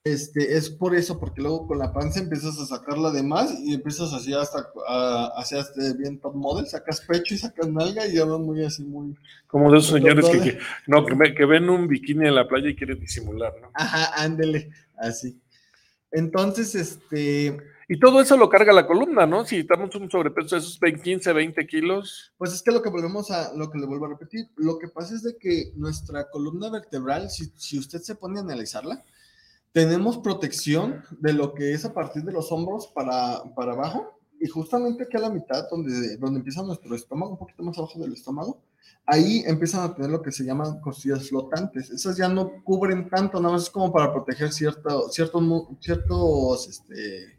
este, 0.03 0.57
es 0.57 0.70
por 0.70 0.94
eso, 0.94 1.20
porque 1.20 1.42
luego 1.42 1.66
con 1.66 1.78
la 1.78 1.92
panza 1.92 2.20
empiezas 2.20 2.59
a 2.59 2.64
sacarla 2.64 3.11
de 3.11 3.22
más 3.22 3.55
y 3.61 3.74
empiezas 3.74 4.14
así 4.14 4.32
hasta 4.32 4.70
hacia 5.36 5.61
este 5.61 5.92
bien 5.94 6.18
top 6.18 6.34
model, 6.34 6.66
sacas 6.66 7.03
pecho 7.03 7.34
y 7.34 7.38
sacas 7.38 7.68
nalga 7.68 8.07
y 8.07 8.14
ya 8.14 8.24
van 8.24 8.42
muy 8.42 8.64
así, 8.64 8.82
muy... 8.82 9.14
Como 9.46 9.70
de 9.70 9.78
esos 9.78 9.92
señores 9.92 10.26
que, 10.30 10.59
no, 10.86 11.05
que, 11.05 11.44
ven 11.44 11.68
un 11.68 11.86
bikini 11.86 12.28
en 12.28 12.34
la 12.34 12.48
playa 12.48 12.70
y 12.70 12.76
quieren 12.76 12.98
disimular, 12.98 13.53
¿no? 13.61 13.70
Ajá, 13.74 14.22
ándele, 14.22 14.70
así. 14.96 15.38
Entonces, 16.11 16.74
este... 16.74 17.59
Y 17.86 17.98
todo 17.98 18.20
eso 18.20 18.36
lo 18.36 18.48
carga 18.48 18.72
la 18.72 18.86
columna, 18.86 19.26
¿no? 19.26 19.44
Si 19.44 19.59
estamos 19.59 19.94
un 19.96 20.11
sobrepeso 20.11 20.55
de 20.55 20.61
esos 20.61 20.78
15, 20.78 21.32
20 21.32 21.66
kilos. 21.66 22.32
Pues 22.38 22.55
es 22.55 22.62
que 22.62 22.70
lo 22.70 22.80
que 22.80 22.88
volvemos 22.88 23.32
a, 23.32 23.53
lo 23.55 23.68
que 23.68 23.78
le 23.78 23.86
vuelvo 23.86 24.07
a 24.07 24.11
repetir, 24.11 24.46
lo 24.57 24.78
que 24.78 24.88
pasa 24.88 25.14
es 25.14 25.24
de 25.24 25.36
que 25.36 25.72
nuestra 25.74 26.30
columna 26.30 26.70
vertebral, 26.70 27.28
si, 27.28 27.53
si 27.57 27.78
usted 27.78 27.98
se 27.98 28.14
pone 28.14 28.38
a 28.38 28.42
analizarla, 28.42 29.05
tenemos 29.73 30.18
protección 30.18 31.05
de 31.21 31.33
lo 31.33 31.55
que 31.55 31.73
es 31.73 31.85
a 31.85 31.95
partir 31.95 32.25
de 32.25 32.33
los 32.33 32.51
hombros 32.51 32.89
para, 32.89 33.43
para 33.55 33.73
abajo 33.73 34.18
y 34.41 34.49
justamente 34.49 35.05
aquí 35.05 35.16
a 35.16 35.21
la 35.21 35.31
mitad, 35.31 35.68
donde, 35.71 36.16
donde 36.16 36.39
empieza 36.39 36.62
nuestro 36.62 36.95
estómago, 36.95 37.33
un 37.33 37.39
poquito 37.39 37.62
más 37.62 37.77
abajo 37.77 37.99
del 37.99 38.14
estómago, 38.14 38.62
ahí 39.05 39.43
empiezan 39.47 39.83
a 39.83 39.95
tener 39.95 40.11
lo 40.11 40.23
que 40.23 40.33
se 40.33 40.45
llaman 40.45 40.81
costillas 40.81 41.29
flotantes. 41.29 41.91
Esas 41.91 42.16
ya 42.16 42.29
no 42.29 42.64
cubren 42.64 43.09
tanto, 43.11 43.39
nada 43.39 43.53
más 43.53 43.64
es 43.64 43.71
como 43.71 43.93
para 43.93 44.11
proteger 44.12 44.51
cierto, 44.51 45.11
ciertos, 45.11 45.43
ciertos, 45.81 46.68
este, 46.68 47.39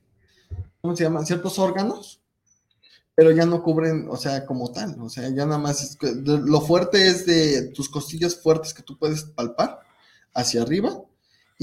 ¿cómo 0.79 0.95
se 0.95 1.03
llaman? 1.03 1.25
Ciertos 1.25 1.57
órganos, 1.57 2.21
pero 3.15 3.31
ya 3.31 3.47
no 3.47 3.63
cubren, 3.63 4.07
o 4.07 4.15
sea, 4.15 4.45
como 4.45 4.71
tal, 4.71 4.95
o 5.01 5.09
sea, 5.09 5.27
ya 5.29 5.45
nada 5.45 5.57
más, 5.57 5.97
lo 6.01 6.61
fuerte 6.61 7.07
es 7.07 7.25
de 7.25 7.69
tus 7.69 7.89
costillas 7.89 8.35
fuertes 8.35 8.75
que 8.75 8.83
tú 8.83 8.97
puedes 8.99 9.23
palpar 9.23 9.79
hacia 10.35 10.61
arriba 10.61 11.01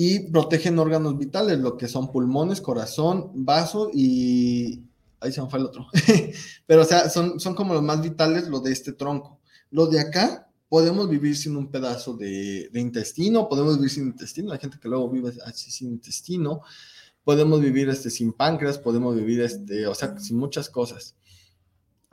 y 0.01 0.31
protegen 0.31 0.79
órganos 0.79 1.19
vitales, 1.19 1.59
lo 1.59 1.77
que 1.77 1.89
son 1.89 2.13
pulmones, 2.13 2.61
corazón, 2.61 3.33
vaso 3.35 3.91
y... 3.93 4.85
Ahí 5.19 5.33
se 5.33 5.43
me 5.43 5.51
fue 5.51 5.59
el 5.59 5.65
otro. 5.65 5.89
Pero 6.67 6.83
o 6.83 6.85
sea, 6.85 7.11
son, 7.11 7.41
son 7.41 7.57
como 7.57 7.75
los 7.75 7.83
más 7.83 8.01
vitales 8.01 8.47
lo 8.47 8.61
de 8.61 8.71
este 8.71 8.93
tronco. 8.93 9.41
Lo 9.73 9.89
de 9.89 9.99
acá, 9.99 10.49
podemos 10.69 11.11
vivir 11.11 11.37
sin 11.37 11.57
un 11.57 11.73
pedazo 11.73 12.17
de, 12.17 12.71
intestino, 12.75 13.49
podemos 13.49 13.75
vivir 13.79 13.91
sin 13.91 14.05
intestino, 14.05 14.53
hay 14.53 14.61
gente 14.61 14.79
que 14.81 14.89
luego 14.89 15.11
vive 15.11 15.33
así 15.45 15.73
sin 15.73 15.89
intestino, 15.89 16.61
podemos 17.25 17.61
vivir 17.61 17.89
este, 17.89 18.09
sin 18.09 18.33
páncreas, 18.33 18.79
podemos 18.79 19.17
vivir, 19.17 19.41
este, 19.41 19.89
o 19.89 19.97
sea, 19.97 20.17
sin 20.21 20.37
muchas 20.37 20.71
cosas. 20.71 21.17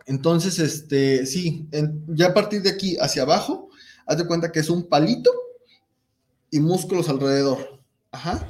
Entonces, 0.08 0.58
este, 0.58 1.28
sí, 1.28 1.70
ya 2.08 2.30
a 2.30 2.34
partir 2.34 2.64
de 2.64 2.72
aquí 2.72 2.98
hacia 3.00 3.22
abajo, 3.22 3.70
haz 4.08 4.18
de 4.18 4.26
cuenta 4.26 4.52
que 4.52 4.62
es 4.62 4.72
un 4.72 4.90
palito 4.90 5.30
y 6.50 6.60
músculos 6.60 7.10
alrededor. 7.10 7.75
Ajá. 8.16 8.48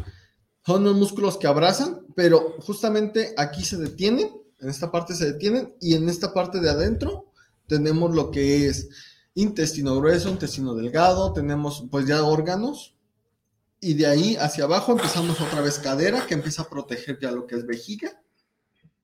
Son 0.64 0.84
los 0.84 0.96
músculos 0.96 1.38
que 1.38 1.48
abrazan, 1.48 2.06
pero 2.16 2.56
justamente 2.62 3.34
aquí 3.36 3.64
se 3.66 3.78
detienen, 3.78 4.30
en 4.60 4.70
esta 4.70 4.92
parte 4.92 5.16
se 5.16 5.26
detienen 5.34 5.76
y 5.82 5.96
en 5.96 6.08
esta 6.08 6.34
parte 6.34 6.60
de 6.60 6.70
adentro 6.70 7.32
tenemos 7.68 8.14
lo 8.14 8.30
que 8.30 8.68
es 8.68 8.90
intestino 9.34 9.96
grueso, 9.98 10.30
intestino 10.30 10.76
delgado, 10.76 11.34
tenemos 11.34 11.86
pues 11.90 12.06
ya 12.06 12.24
órganos 12.24 12.96
y 13.80 13.96
de 13.96 14.06
ahí 14.06 14.36
hacia 14.36 14.66
abajo 14.66 14.92
empezamos 14.92 15.42
otra 15.42 15.62
vez 15.62 15.80
cadera 15.80 16.26
que 16.28 16.36
empieza 16.36 16.62
a 16.62 16.70
proteger 16.70 17.20
ya 17.20 17.32
lo 17.32 17.48
que 17.48 17.56
es 17.56 17.66
vejiga 17.66 18.22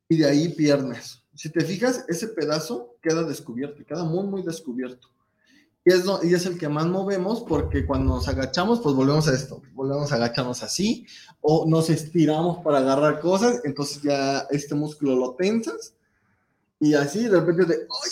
y 0.07 0.18
de 0.18 0.28
ahí 0.28 0.49
piernas. 0.49 1.24
Si 1.34 1.49
te 1.49 1.62
fijas, 1.62 2.05
ese 2.07 2.28
pedazo 2.28 2.97
queda 3.01 3.24
descubierto, 3.24 3.84
queda 3.84 4.03
muy, 4.03 4.26
muy 4.28 4.43
descubierto. 4.43 5.09
Y 5.84 5.91
es, 5.91 6.05
y 6.23 6.34
es 6.34 6.45
el 6.45 6.59
que 6.59 6.69
más 6.69 6.86
movemos 6.86 7.41
porque 7.41 7.86
cuando 7.86 8.15
nos 8.15 8.27
agachamos, 8.27 8.82
pues 8.82 8.95
volvemos 8.95 9.27
a 9.27 9.34
esto, 9.34 9.63
volvemos 9.73 10.11
a 10.11 10.15
agacharnos 10.15 10.61
así, 10.61 11.07
o 11.41 11.65
nos 11.67 11.89
estiramos 11.89 12.59
para 12.63 12.77
agarrar 12.77 13.19
cosas, 13.19 13.61
entonces 13.63 14.01
ya 14.03 14.45
este 14.51 14.75
músculo 14.75 15.15
lo 15.15 15.34
tensas, 15.34 15.95
y 16.79 16.93
así 16.93 17.23
de 17.23 17.39
repente 17.39 17.65
de, 17.65 17.75
¡ay! 17.75 18.11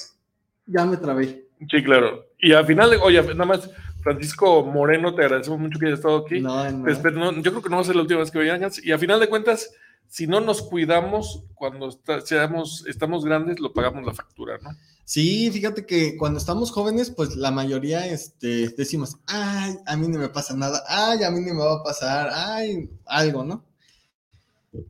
Ya 0.65 0.85
me 0.85 0.97
trabé. 0.97 1.47
Sí, 1.69 1.83
claro. 1.83 2.25
Y 2.39 2.53
al 2.53 2.65
final, 2.65 2.91
oye, 3.03 3.21
nada 3.21 3.45
más, 3.45 3.69
Francisco 4.01 4.63
Moreno, 4.63 5.13
te 5.13 5.23
agradecemos 5.23 5.59
mucho 5.59 5.77
que 5.77 5.87
hayas 5.87 5.99
estado 5.99 6.25
aquí. 6.25 6.39
No, 6.39 6.71
no. 6.71 7.41
yo 7.41 7.51
creo 7.51 7.61
que 7.61 7.69
no 7.69 7.75
va 7.75 7.81
a 7.81 7.85
ser 7.85 7.95
la 7.95 8.01
última 8.01 8.21
vez 8.21 8.31
que 8.31 8.39
vengas, 8.39 8.83
y 8.83 8.91
al 8.91 8.99
final 8.99 9.19
de 9.19 9.29
cuentas, 9.29 9.71
si 10.07 10.25
no 10.25 10.39
nos 10.39 10.63
cuidamos, 10.63 11.43
cuando 11.53 11.91
seamos, 12.23 12.83
estamos 12.87 13.23
grandes, 13.23 13.59
lo 13.59 13.73
pagamos 13.73 14.03
la 14.03 14.13
factura, 14.13 14.57
¿no? 14.59 14.71
Sí, 15.09 15.49
fíjate 15.49 15.87
que 15.87 16.15
cuando 16.17 16.37
estamos 16.37 16.69
jóvenes, 16.69 17.09
pues 17.09 17.35
la 17.35 17.49
mayoría 17.49 18.05
este, 18.05 18.69
decimos, 18.77 19.17
ay, 19.25 19.75
a 19.87 19.97
mí 19.97 20.07
no 20.07 20.19
me 20.19 20.29
pasa 20.29 20.55
nada, 20.55 20.83
ay, 20.87 21.23
a 21.23 21.31
mí 21.31 21.39
no 21.41 21.55
me 21.55 21.63
va 21.63 21.77
a 21.77 21.83
pasar, 21.83 22.29
ay, 22.31 22.91
algo, 23.07 23.43
¿no? 23.43 23.65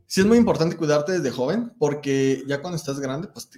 Sí 0.06 0.20
es 0.20 0.26
muy 0.26 0.36
importante 0.36 0.76
cuidarte 0.76 1.12
desde 1.12 1.30
joven, 1.30 1.72
porque 1.78 2.44
ya 2.46 2.60
cuando 2.60 2.76
estás 2.76 3.00
grande, 3.00 3.28
pues 3.28 3.48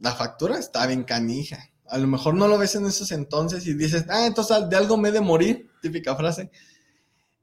la 0.00 0.14
factura 0.14 0.58
está 0.58 0.86
bien 0.86 1.04
canija. 1.04 1.58
A 1.86 1.98
lo 1.98 2.06
mejor 2.06 2.32
no 2.32 2.48
lo 2.48 2.56
ves 2.56 2.76
en 2.76 2.86
esos 2.86 3.12
entonces 3.12 3.66
y 3.66 3.74
dices, 3.74 4.06
ah, 4.08 4.26
entonces 4.26 4.70
de 4.70 4.76
algo 4.76 4.96
me 4.96 5.10
he 5.10 5.12
de 5.12 5.20
morir, 5.20 5.70
típica 5.82 6.16
frase. 6.16 6.50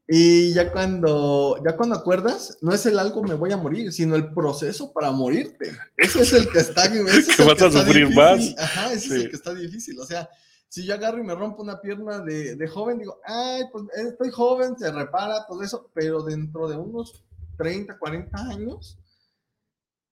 Y 0.08 0.54
ya 0.54 0.72
cuando, 0.72 1.62
ya 1.66 1.78
cuando 1.78 1.96
acuerdas, 1.96 2.58
no 2.62 2.74
es 2.74 2.86
el 2.86 3.00
algo 3.00 3.24
me 3.24 3.36
voy 3.36 3.54
a 3.54 3.58
morir, 3.58 3.94
sino 3.94 4.16
el 4.16 4.34
proceso 4.34 4.92
para 4.92 5.12
morirte. 5.12 5.72
Ese 5.96 6.22
es 6.22 6.34
el 6.34 6.50
que 6.50 6.60
está, 6.60 6.86
ese 6.86 7.36
que 7.38 7.44
vas 7.44 7.62
a 7.62 7.72
sufrir 7.72 8.14
más. 8.14 8.54
Ajá, 8.58 8.92
ese 8.92 9.06
es 9.06 9.12
el 9.12 9.30
que 9.30 9.36
está 9.38 9.54
difícil. 9.54 9.98
O 10.00 10.06
sea, 10.06 10.30
si 10.68 10.86
yo 10.86 10.94
agarro 10.94 11.20
y 11.20 11.24
me 11.24 11.36
rompo 11.36 11.62
una 11.62 11.80
pierna 11.80 12.20
de, 12.20 12.56
de 12.56 12.68
joven, 12.68 13.00
digo, 13.00 13.20
ay, 13.26 13.64
pues 13.72 13.86
estoy 13.96 14.30
joven, 14.32 14.78
se 14.78 14.92
repara, 14.92 15.46
todo 15.48 15.64
eso, 15.64 15.90
pero 15.94 16.22
dentro 16.24 16.68
de 16.68 16.76
unos 16.76 17.24
30, 17.58 17.98
40 17.98 18.38
años, 18.50 18.98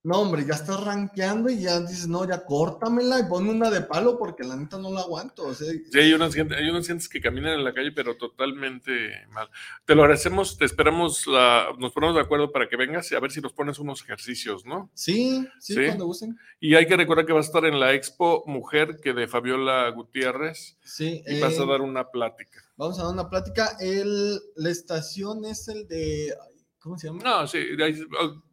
no, 0.03 0.19
hombre, 0.19 0.43
ya 0.47 0.55
estás 0.55 0.83
rankeando 0.83 1.47
y 1.49 1.61
ya 1.61 1.79
dices, 1.79 2.07
no, 2.07 2.27
ya 2.27 2.43
córtamela 2.43 3.19
y 3.19 3.23
ponme 3.29 3.51
una 3.51 3.69
de 3.69 3.81
palo 3.81 4.17
porque 4.17 4.43
la 4.43 4.55
neta 4.55 4.79
no 4.79 4.91
la 4.91 5.01
aguanto. 5.01 5.53
sí, 5.53 5.83
hay 5.93 6.11
unas, 6.13 6.35
hay 6.35 6.69
unas 6.69 6.87
gentes 6.87 7.07
que 7.07 7.21
caminan 7.21 7.53
en 7.53 7.63
la 7.63 7.71
calle, 7.71 7.91
pero 7.91 8.17
totalmente 8.17 9.27
mal. 9.29 9.47
Te 9.85 9.93
lo 9.93 10.01
agradecemos, 10.01 10.57
te 10.57 10.65
esperamos, 10.65 11.27
la, 11.27 11.67
nos 11.77 11.91
ponemos 11.91 12.15
de 12.15 12.21
acuerdo 12.21 12.51
para 12.51 12.67
que 12.67 12.77
vengas 12.77 13.11
y 13.11 13.15
a 13.15 13.19
ver 13.19 13.31
si 13.31 13.41
nos 13.41 13.53
pones 13.53 13.77
unos 13.77 14.01
ejercicios, 14.01 14.65
¿no? 14.65 14.89
Sí, 14.95 15.47
sí, 15.59 15.75
cuando 15.75 16.07
gusten. 16.07 16.35
Y 16.59 16.73
hay 16.73 16.87
que 16.87 16.97
recordar 16.97 17.27
que 17.27 17.33
vas 17.33 17.45
a 17.45 17.49
estar 17.49 17.65
en 17.65 17.79
la 17.79 17.93
Expo 17.93 18.43
Mujer 18.47 18.99
que 19.03 19.13
de 19.13 19.27
Fabiola 19.27 19.87
Gutiérrez. 19.89 20.77
Sí. 20.83 21.23
Y 21.27 21.39
vas 21.39 21.59
a 21.59 21.63
eh, 21.63 21.67
dar 21.67 21.81
una 21.81 22.09
plática. 22.09 22.59
Vamos 22.75 22.97
a 22.97 23.03
dar 23.03 23.13
una 23.13 23.29
plática. 23.29 23.77
El, 23.79 24.39
la 24.55 24.71
estación 24.71 25.45
es 25.45 25.67
el 25.67 25.87
de 25.87 26.33
¿Cómo 26.81 26.97
se 26.97 27.07
llama? 27.07 27.23
No, 27.23 27.47
sí, 27.47 27.59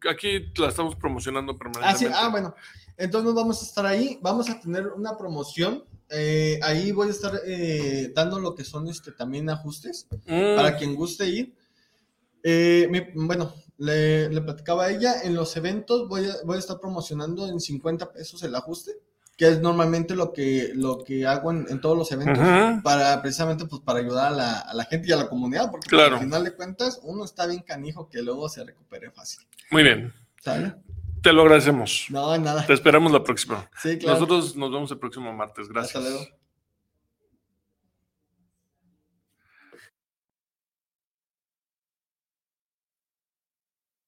aquí 0.09 0.51
la 0.57 0.69
estamos 0.69 0.95
promocionando 0.95 1.55
permanentemente. 1.55 2.15
Ah, 2.15 2.19
sí, 2.19 2.25
ah, 2.25 2.29
bueno. 2.29 2.55
Entonces 2.95 3.33
vamos 3.33 3.61
a 3.61 3.65
estar 3.65 3.85
ahí, 3.85 4.19
vamos 4.21 4.49
a 4.49 4.59
tener 4.59 4.87
una 4.87 5.17
promoción. 5.17 5.83
Eh, 6.11 6.59
ahí 6.61 6.91
voy 6.91 7.07
a 7.07 7.11
estar 7.11 7.33
eh, 7.45 8.11
dando 8.13 8.39
lo 8.39 8.53
que 8.53 8.63
son 8.63 8.87
este 8.87 9.11
también 9.11 9.49
ajustes 9.49 10.07
mm. 10.27 10.55
para 10.55 10.77
quien 10.77 10.95
guste 10.95 11.27
ir. 11.27 11.55
Eh, 12.43 12.87
bueno, 13.15 13.53
le, 13.77 14.29
le, 14.29 14.41
platicaba 14.41 14.85
a 14.85 14.91
ella, 14.91 15.23
en 15.23 15.33
los 15.33 15.57
eventos 15.57 16.07
voy 16.07 16.25
a, 16.25 16.35
voy 16.45 16.57
a 16.57 16.59
estar 16.59 16.79
promocionando 16.79 17.47
en 17.47 17.59
50 17.59 18.11
pesos 18.11 18.43
el 18.43 18.55
ajuste 18.55 18.99
que 19.39 19.47
es 19.47 19.61
normalmente 19.61 20.17
lo 20.17 20.33
que, 20.33 20.73
lo 20.75 21.01
que 21.05 21.25
hago 21.25 21.53
en, 21.53 21.79
todos 21.79 21.97
los 21.97 22.11
eventos, 22.11 22.37
para 22.83 23.21
precisamente 23.21 23.63
pues 23.63 23.81
para 23.81 23.99
ayudar 23.99 24.33
a 24.33 24.35
la, 24.35 24.59
a 24.59 24.73
la, 24.73 24.83
gente 24.83 25.07
y 25.07 25.13
a 25.13 25.15
la 25.15 25.29
comunidad, 25.29 25.71
porque 25.71 25.87
pues, 25.89 26.11
al 26.11 26.19
final 26.19 26.43
de 26.43 26.51
cuentas 26.51 26.99
uno 27.03 27.23
está 27.23 27.47
bien 27.47 27.61
canijo 27.61 28.09
que 28.09 28.21
luego 28.21 28.49
se 28.49 28.65
recupere 28.65 29.11
fácil. 29.11 29.47
Muy 29.71 29.83
bien. 29.83 30.13
Te 31.23 31.31
lo 31.31 31.43
agradecemos. 31.43 32.07
No, 32.09 32.37
nada. 32.37 32.67
Te 32.67 32.73
esperamos 32.73 33.13
la 33.13 33.23
próxima. 33.23 33.69
Sí, 33.81 33.97
claro. 33.97 34.15
Nosotros 34.19 34.57
nos 34.57 34.71
vemos 34.71 34.91
el 34.91 34.99
próximo 34.99 35.31
martes. 35.31 35.69
Gracias. 35.69 35.95
Hasta 35.95 36.09
luego. 36.09 36.38